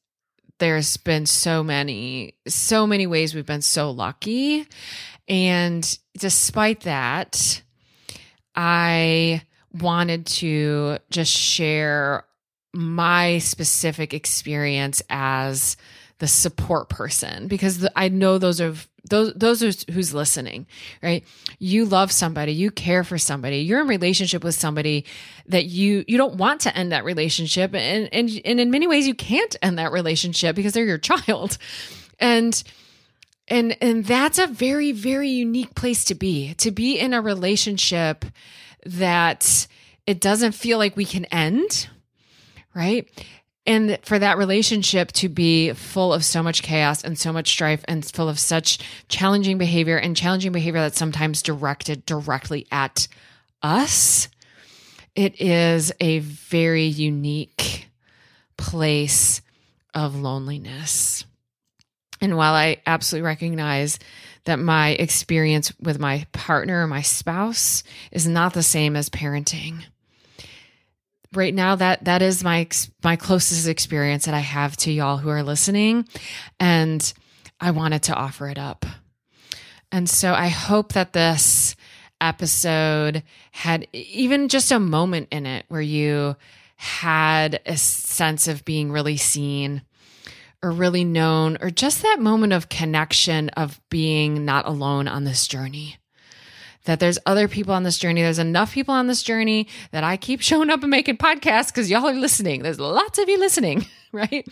there's 0.59 0.97
been 0.97 1.25
so 1.25 1.63
many, 1.63 2.35
so 2.47 2.87
many 2.87 3.07
ways 3.07 3.35
we've 3.35 3.45
been 3.45 3.61
so 3.61 3.91
lucky. 3.91 4.67
And 5.27 5.97
despite 6.17 6.81
that, 6.81 7.61
I 8.55 9.41
wanted 9.73 10.25
to 10.27 10.99
just 11.09 11.31
share 11.31 12.25
my 12.73 13.39
specific 13.39 14.13
experience 14.13 15.01
as 15.09 15.77
the 16.19 16.27
support 16.27 16.89
person 16.89 17.47
because 17.47 17.79
the, 17.79 17.91
I 17.95 18.09
know 18.09 18.37
those 18.37 18.61
are 18.61 18.73
those 19.09 19.33
those 19.33 19.63
are 19.63 19.91
who's 19.91 20.13
listening, 20.13 20.65
right? 21.03 21.23
You 21.59 21.85
love 21.85 22.11
somebody, 22.11 22.53
you 22.53 22.71
care 22.71 23.03
for 23.03 23.17
somebody, 23.17 23.57
you're 23.57 23.81
in 23.81 23.87
relationship 23.87 24.43
with 24.43 24.55
somebody 24.55 25.05
that 25.47 25.65
you 25.65 26.03
you 26.07 26.17
don't 26.17 26.35
want 26.35 26.61
to 26.61 26.75
end 26.75 26.91
that 26.91 27.05
relationship, 27.05 27.73
and 27.75 28.09
and 28.13 28.29
and 28.45 28.59
in 28.59 28.71
many 28.71 28.87
ways 28.87 29.07
you 29.07 29.13
can't 29.13 29.55
end 29.61 29.77
that 29.77 29.91
relationship 29.91 30.55
because 30.55 30.73
they're 30.73 30.85
your 30.85 30.97
child, 31.27 31.57
and 32.19 32.63
and 33.47 33.77
and 33.81 34.05
that's 34.05 34.39
a 34.39 34.47
very 34.47 34.91
very 34.91 35.29
unique 35.29 35.75
place 35.75 36.05
to 36.05 36.15
be 36.15 36.53
to 36.55 36.71
be 36.71 36.97
in 36.97 37.13
a 37.13 37.21
relationship 37.21 38.25
that 38.85 39.67
it 40.07 40.21
doesn't 40.21 40.53
feel 40.53 40.77
like 40.77 40.95
we 40.95 41.05
can 41.05 41.25
end, 41.25 41.89
right? 42.73 43.09
And 43.65 43.97
for 44.03 44.19
that 44.19 44.37
relationship 44.37 45.11
to 45.13 45.29
be 45.29 45.73
full 45.73 46.13
of 46.13 46.23
so 46.23 46.43
much 46.43 46.61
chaos 46.61 47.03
and 47.03 47.17
so 47.17 47.33
much 47.33 47.49
strife 47.49 47.83
and 47.87 48.05
full 48.05 48.29
of 48.29 48.37
such 48.37 48.77
challenging 49.09 49.57
behavior 49.57 49.97
and 49.97 50.15
challenging 50.15 50.51
behavior 50.51 50.81
that's 50.81 50.99
sometimes 50.99 51.41
directed 51.41 52.05
directly 52.05 52.67
at 52.71 53.07
us, 53.63 54.27
it 55.15 55.41
is 55.41 55.91
a 55.99 56.19
very 56.19 56.85
unique 56.85 57.89
place 58.57 59.41
of 59.95 60.15
loneliness. 60.15 61.25
And 62.21 62.37
while 62.37 62.53
I 62.53 62.81
absolutely 62.85 63.25
recognize 63.25 63.97
that 64.45 64.59
my 64.59 64.89
experience 64.91 65.73
with 65.79 65.99
my 65.99 66.27
partner 66.31 66.83
or 66.83 66.87
my 66.87 67.01
spouse 67.01 67.83
is 68.11 68.27
not 68.27 68.53
the 68.53 68.63
same 68.63 68.95
as 68.95 69.09
parenting, 69.09 69.83
right 71.35 71.53
now 71.53 71.75
that 71.75 72.05
that 72.05 72.21
is 72.21 72.43
my 72.43 72.67
my 73.03 73.15
closest 73.15 73.67
experience 73.67 74.25
that 74.25 74.33
I 74.33 74.39
have 74.39 74.77
to 74.77 74.91
y'all 74.91 75.17
who 75.17 75.29
are 75.29 75.43
listening 75.43 76.07
and 76.59 77.13
I 77.59 77.71
wanted 77.71 78.03
to 78.03 78.15
offer 78.15 78.47
it 78.49 78.57
up. 78.57 78.85
And 79.91 80.09
so 80.09 80.33
I 80.33 80.47
hope 80.47 80.93
that 80.93 81.13
this 81.13 81.75
episode 82.19 83.23
had 83.51 83.87
even 83.93 84.49
just 84.49 84.71
a 84.71 84.79
moment 84.79 85.29
in 85.31 85.45
it 85.45 85.65
where 85.67 85.81
you 85.81 86.35
had 86.77 87.61
a 87.65 87.77
sense 87.77 88.47
of 88.47 88.65
being 88.65 88.91
really 88.91 89.17
seen 89.17 89.81
or 90.61 90.71
really 90.71 91.03
known 91.03 91.57
or 91.61 91.69
just 91.69 92.01
that 92.01 92.19
moment 92.19 92.53
of 92.53 92.69
connection 92.69 93.49
of 93.49 93.79
being 93.89 94.45
not 94.45 94.67
alone 94.67 95.07
on 95.07 95.23
this 95.23 95.47
journey 95.47 95.97
that 96.85 96.99
there's 96.99 97.19
other 97.25 97.47
people 97.47 97.73
on 97.73 97.83
this 97.83 97.97
journey. 97.97 98.21
There's 98.21 98.39
enough 98.39 98.73
people 98.73 98.93
on 98.93 99.07
this 99.07 99.23
journey 99.23 99.67
that 99.91 100.03
I 100.03 100.17
keep 100.17 100.41
showing 100.41 100.69
up 100.69 100.81
and 100.81 100.91
making 100.91 101.17
podcasts 101.17 101.67
because 101.67 101.89
y'all 101.89 102.07
are 102.07 102.13
listening. 102.13 102.63
There's 102.63 102.79
lots 102.79 103.19
of 103.19 103.29
you 103.29 103.37
listening, 103.37 103.85
right? 104.11 104.47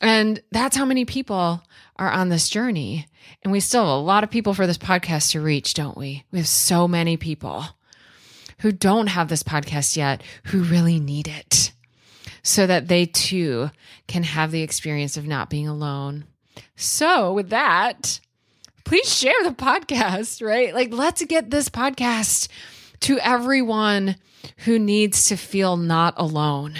And 0.00 0.40
that's 0.50 0.76
how 0.76 0.84
many 0.84 1.04
people 1.04 1.62
are 1.96 2.10
on 2.10 2.28
this 2.28 2.48
journey. 2.48 3.06
And 3.42 3.52
we 3.52 3.60
still 3.60 3.82
have 3.82 3.90
a 3.90 3.96
lot 3.96 4.24
of 4.24 4.30
people 4.30 4.54
for 4.54 4.66
this 4.66 4.78
podcast 4.78 5.32
to 5.32 5.40
reach, 5.40 5.74
don't 5.74 5.96
we? 5.96 6.24
We 6.30 6.38
have 6.38 6.48
so 6.48 6.88
many 6.88 7.16
people 7.16 7.64
who 8.60 8.72
don't 8.72 9.08
have 9.08 9.28
this 9.28 9.42
podcast 9.42 9.96
yet 9.96 10.22
who 10.46 10.62
really 10.62 10.98
need 10.98 11.28
it 11.28 11.72
so 12.42 12.66
that 12.66 12.88
they 12.88 13.06
too 13.06 13.70
can 14.06 14.22
have 14.22 14.50
the 14.50 14.62
experience 14.62 15.16
of 15.16 15.26
not 15.26 15.50
being 15.50 15.68
alone. 15.68 16.24
So, 16.76 17.32
with 17.32 17.50
that, 17.50 18.20
please 18.88 19.14
share 19.14 19.44
the 19.44 19.50
podcast, 19.50 20.40
right? 20.40 20.72
Like, 20.72 20.94
let's 20.94 21.22
get 21.26 21.50
this 21.50 21.68
podcast 21.68 22.48
to 23.00 23.18
everyone 23.18 24.16
who 24.64 24.78
needs 24.78 25.26
to 25.26 25.36
feel 25.36 25.76
not 25.76 26.14
alone. 26.16 26.74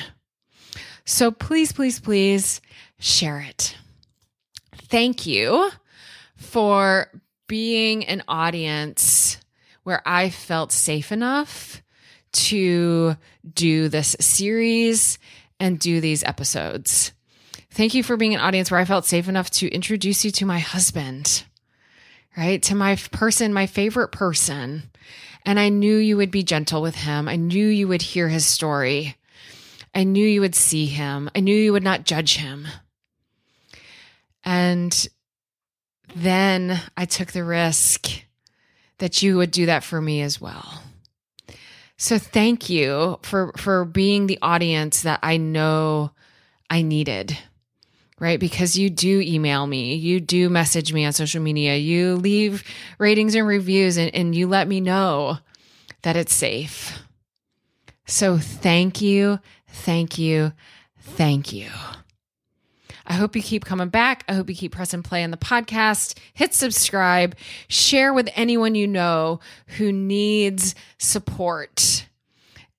So 1.05 1.31
please, 1.31 1.71
please, 1.71 2.01
please 2.01 2.63
share 2.99 3.41
it. 3.41 3.77
Thank 4.85 5.27
you 5.27 5.69
for 6.35 7.11
being 7.47 8.07
an 8.07 8.23
audience 8.27 9.37
where 9.83 10.01
I 10.07 10.31
felt 10.31 10.73
safe 10.73 11.13
enough 11.13 11.83
to 12.33 13.17
do 13.53 13.91
this 13.91 14.17
series 14.19 15.19
and 15.61 15.79
do 15.79 16.01
these 16.01 16.25
episodes. 16.25 17.13
Thank 17.71 17.93
you 17.93 18.03
for 18.03 18.17
being 18.17 18.33
an 18.33 18.41
audience 18.41 18.71
where 18.71 18.81
I 18.81 18.87
felt 18.87 19.05
safe 19.05 19.29
enough 19.29 19.51
to 19.51 19.69
introduce 19.69 20.25
you 20.25 20.31
to 20.31 20.47
my 20.47 20.59
husband 20.59 21.45
right? 22.39 22.63
To 22.63 22.77
my 22.77 22.95
person, 22.95 23.53
my 23.53 23.67
favorite 23.67 24.13
person. 24.13 24.85
And 25.45 25.59
I 25.59 25.71
knew 25.71 25.97
you 25.97 26.17
would 26.17 26.31
be 26.31 26.45
gentle 26.45 26.81
with 26.81 26.95
him. 26.95 27.29
I 27.29 27.35
knew 27.35 27.67
you 27.67 27.89
would 27.89 28.01
hear 28.03 28.29
his 28.29 28.47
story. 28.47 29.17
I 29.93 30.05
knew 30.05 30.25
you 30.25 30.41
would 30.41 30.55
see 30.55 30.87
him. 30.87 31.29
I 31.35 31.41
knew 31.41 31.57
you 31.57 31.73
would 31.73 31.83
not 31.83 32.05
judge 32.05 32.37
him. 32.37 32.69
And 34.45 35.09
then 36.15 36.81
I 36.97 37.07
took 37.07 37.33
the 37.33 37.43
risk 37.43 38.09
that 38.99 39.21
you 39.21 39.37
would 39.37 39.51
do 39.51 39.67
that 39.67 39.83
for 39.83 40.01
me 40.01 40.23
as 40.23 40.41
well. 40.41 40.83
So 41.97 42.19
thank 42.19 42.71
you 42.71 43.19
for 43.23 43.53
for 43.57 43.85
being 43.85 44.29
the 44.29 44.39
audience 44.41 45.03
that 45.03 45.19
I 45.25 45.39
know 45.39 46.13
I 46.71 46.83
needed 46.83 47.37
right? 48.21 48.41
Because 48.41 48.77
you 48.77 48.91
do 48.91 49.21
email 49.21 49.67
me, 49.67 49.95
you 49.95 50.21
do 50.21 50.49
message 50.49 50.93
me 50.93 51.05
on 51.05 51.13
social 51.13 51.43
media, 51.43 51.77
you 51.77 52.17
leave 52.17 52.65
ratings 52.99 53.35
and 53.35 53.47
reviews, 53.47 53.97
and, 53.97 54.15
and 54.15 54.35
you 54.35 54.47
let 54.47 54.69
me 54.69 54.81
know 54.81 55.39
that 56.03 56.17
it's 56.17 56.35
safe. 56.35 56.99
So 58.07 58.39
thank 58.39 59.01
you, 59.01 59.39
thank 59.69 60.19
you, 60.19 60.53
thank 61.01 61.53
you. 61.53 61.69
I 63.07 63.15
hope 63.15 63.35
you 63.35 63.43
keep 63.43 63.65
coming 63.65 63.89
back. 63.89 64.25
I 64.29 64.35
hope 64.35 64.51
you 64.51 64.55
keep 64.55 64.73
pressing 64.73 65.03
play 65.03 65.25
on 65.25 65.31
the 65.31 65.39
podcast. 65.39 66.19
Hit 66.35 66.53
subscribe, 66.53 67.35
share 67.69 68.13
with 68.13 68.29
anyone 68.35 68.75
you 68.75 68.87
know 68.87 69.41
who 69.79 69.93
needs 69.93 70.75
support 70.99 72.07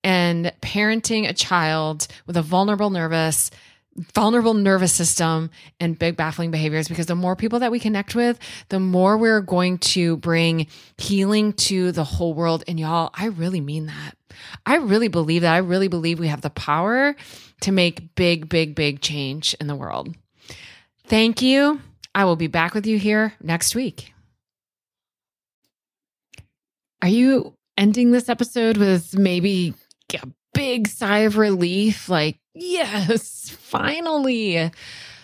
and 0.04 0.52
parenting 0.62 1.28
a 1.28 1.32
child 1.32 2.06
with 2.26 2.36
a 2.36 2.42
vulnerable 2.42 2.90
nervous 2.90 3.50
vulnerable 3.96 4.54
nervous 4.54 4.92
system 4.92 5.50
and 5.78 5.98
big 5.98 6.16
baffling 6.16 6.50
behaviors 6.50 6.88
because 6.88 7.06
the 7.06 7.14
more 7.14 7.36
people 7.36 7.58
that 7.58 7.70
we 7.70 7.80
connect 7.80 8.14
with, 8.14 8.38
the 8.68 8.80
more 8.80 9.16
we're 9.16 9.40
going 9.40 9.78
to 9.78 10.16
bring 10.18 10.66
healing 10.96 11.52
to 11.52 11.92
the 11.92 12.04
whole 12.04 12.34
world. 12.34 12.64
And 12.68 12.78
y'all, 12.78 13.10
I 13.14 13.26
really 13.26 13.60
mean 13.60 13.86
that. 13.86 14.16
I 14.64 14.76
really 14.76 15.08
believe 15.08 15.42
that. 15.42 15.54
I 15.54 15.58
really 15.58 15.88
believe 15.88 16.18
we 16.18 16.28
have 16.28 16.40
the 16.40 16.50
power 16.50 17.16
to 17.62 17.72
make 17.72 18.14
big, 18.14 18.48
big, 18.48 18.74
big 18.74 19.00
change 19.00 19.54
in 19.60 19.66
the 19.66 19.74
world. 19.74 20.14
Thank 21.06 21.42
you. 21.42 21.80
I 22.14 22.24
will 22.24 22.36
be 22.36 22.46
back 22.46 22.74
with 22.74 22.86
you 22.86 22.98
here 22.98 23.34
next 23.42 23.74
week. 23.74 24.12
Are 27.02 27.08
you 27.08 27.54
ending 27.76 28.10
this 28.12 28.28
episode 28.28 28.76
with 28.76 29.16
maybe 29.16 29.74
a 30.14 30.28
big 30.54 30.88
sigh 30.88 31.20
of 31.20 31.36
relief? 31.36 32.08
Like, 32.08 32.39
yes, 32.54 33.50
finally, 33.50 34.70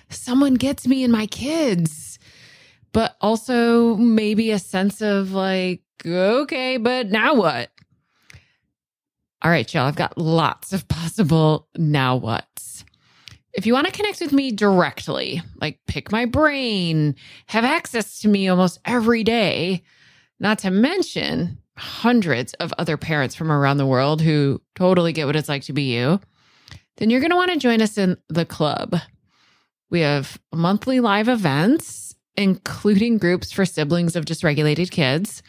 someone 0.09 0.55
gets 0.55 0.87
me 0.87 1.05
and 1.05 1.13
my 1.13 1.27
kids. 1.27 2.19
But 2.93 3.17
also 3.21 3.97
maybe 3.97 4.51
a 4.53 4.59
sense 4.59 5.03
of 5.03 5.33
like, 5.33 5.83
okay, 6.05 6.79
but 6.79 7.09
now 7.09 7.35
what? 7.35 7.71
All 9.43 9.51
right, 9.51 9.73
y'all, 9.73 9.87
I've 9.87 9.97
got 9.97 10.17
lots 10.17 10.73
of 10.73 10.89
possible 10.89 11.69
now 11.77 12.17
what's. 12.17 12.85
If 13.53 13.67
you 13.67 13.75
want 13.75 13.87
to 13.87 13.93
connect 13.93 14.21
with 14.21 14.33
me 14.33 14.51
directly, 14.51 15.43
like 15.61 15.79
pick 15.87 16.11
my 16.11 16.25
brain, 16.25 17.15
have 17.47 17.65
access 17.65 18.21
to 18.21 18.29
me 18.29 18.49
almost 18.49 18.81
every 18.85 19.25
day, 19.25 19.83
not 20.41 20.59
to 20.61 20.71
mention 20.71 21.59
hundreds 21.77 22.55
of 22.55 22.73
other 22.79 22.97
parents 22.97 23.35
from 23.35 23.53
around 23.53 23.77
the 23.77 23.87
world 23.87 24.23
who 24.23 24.61
totally 24.75 25.13
get 25.13 25.27
what 25.27 25.37
it's 25.37 25.49
like 25.49 25.63
to 25.65 25.73
be 25.73 25.95
you 25.95 26.19
then 26.97 27.11
you're 27.11 27.21
going 27.21 27.31
to 27.31 27.37
want 27.37 27.53
to 27.53 27.59
join 27.59 27.81
us 27.83 27.99
in 27.99 28.17
the 28.29 28.45
club. 28.45 28.97
We 29.91 30.01
have 30.01 30.39
monthly 30.53 31.01
live 31.01 31.29
events, 31.29 32.15
including 32.37 33.19
groups 33.19 33.53
for 33.53 33.65
siblings 33.65 34.17
of 34.17 34.25
dysregulated 34.25 34.91
kids, 34.91 35.43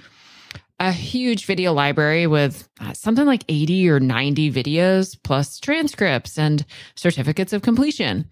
a 0.79 0.91
huge 0.91 1.45
video 1.45 1.73
library 1.73 2.27
with 2.27 2.69
uh, 2.79 2.93
something 2.93 3.25
like 3.25 3.43
80 3.49 3.89
or 3.89 3.99
90 3.99 4.51
videos, 4.51 5.17
plus 5.23 5.59
transcripts 5.59 6.37
and 6.37 6.65
certificates 6.95 7.51
of 7.51 7.63
completion. 7.63 8.29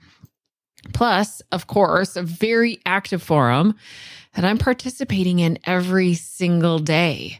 Plus, 0.93 1.41
of 1.51 1.65
course, 1.65 2.15
a 2.15 2.21
very 2.21 2.79
active 2.85 3.23
forum 3.23 3.75
that 4.35 4.45
I'm 4.45 4.59
participating 4.59 5.39
in 5.39 5.57
every 5.65 6.13
single 6.13 6.79
day. 6.79 7.39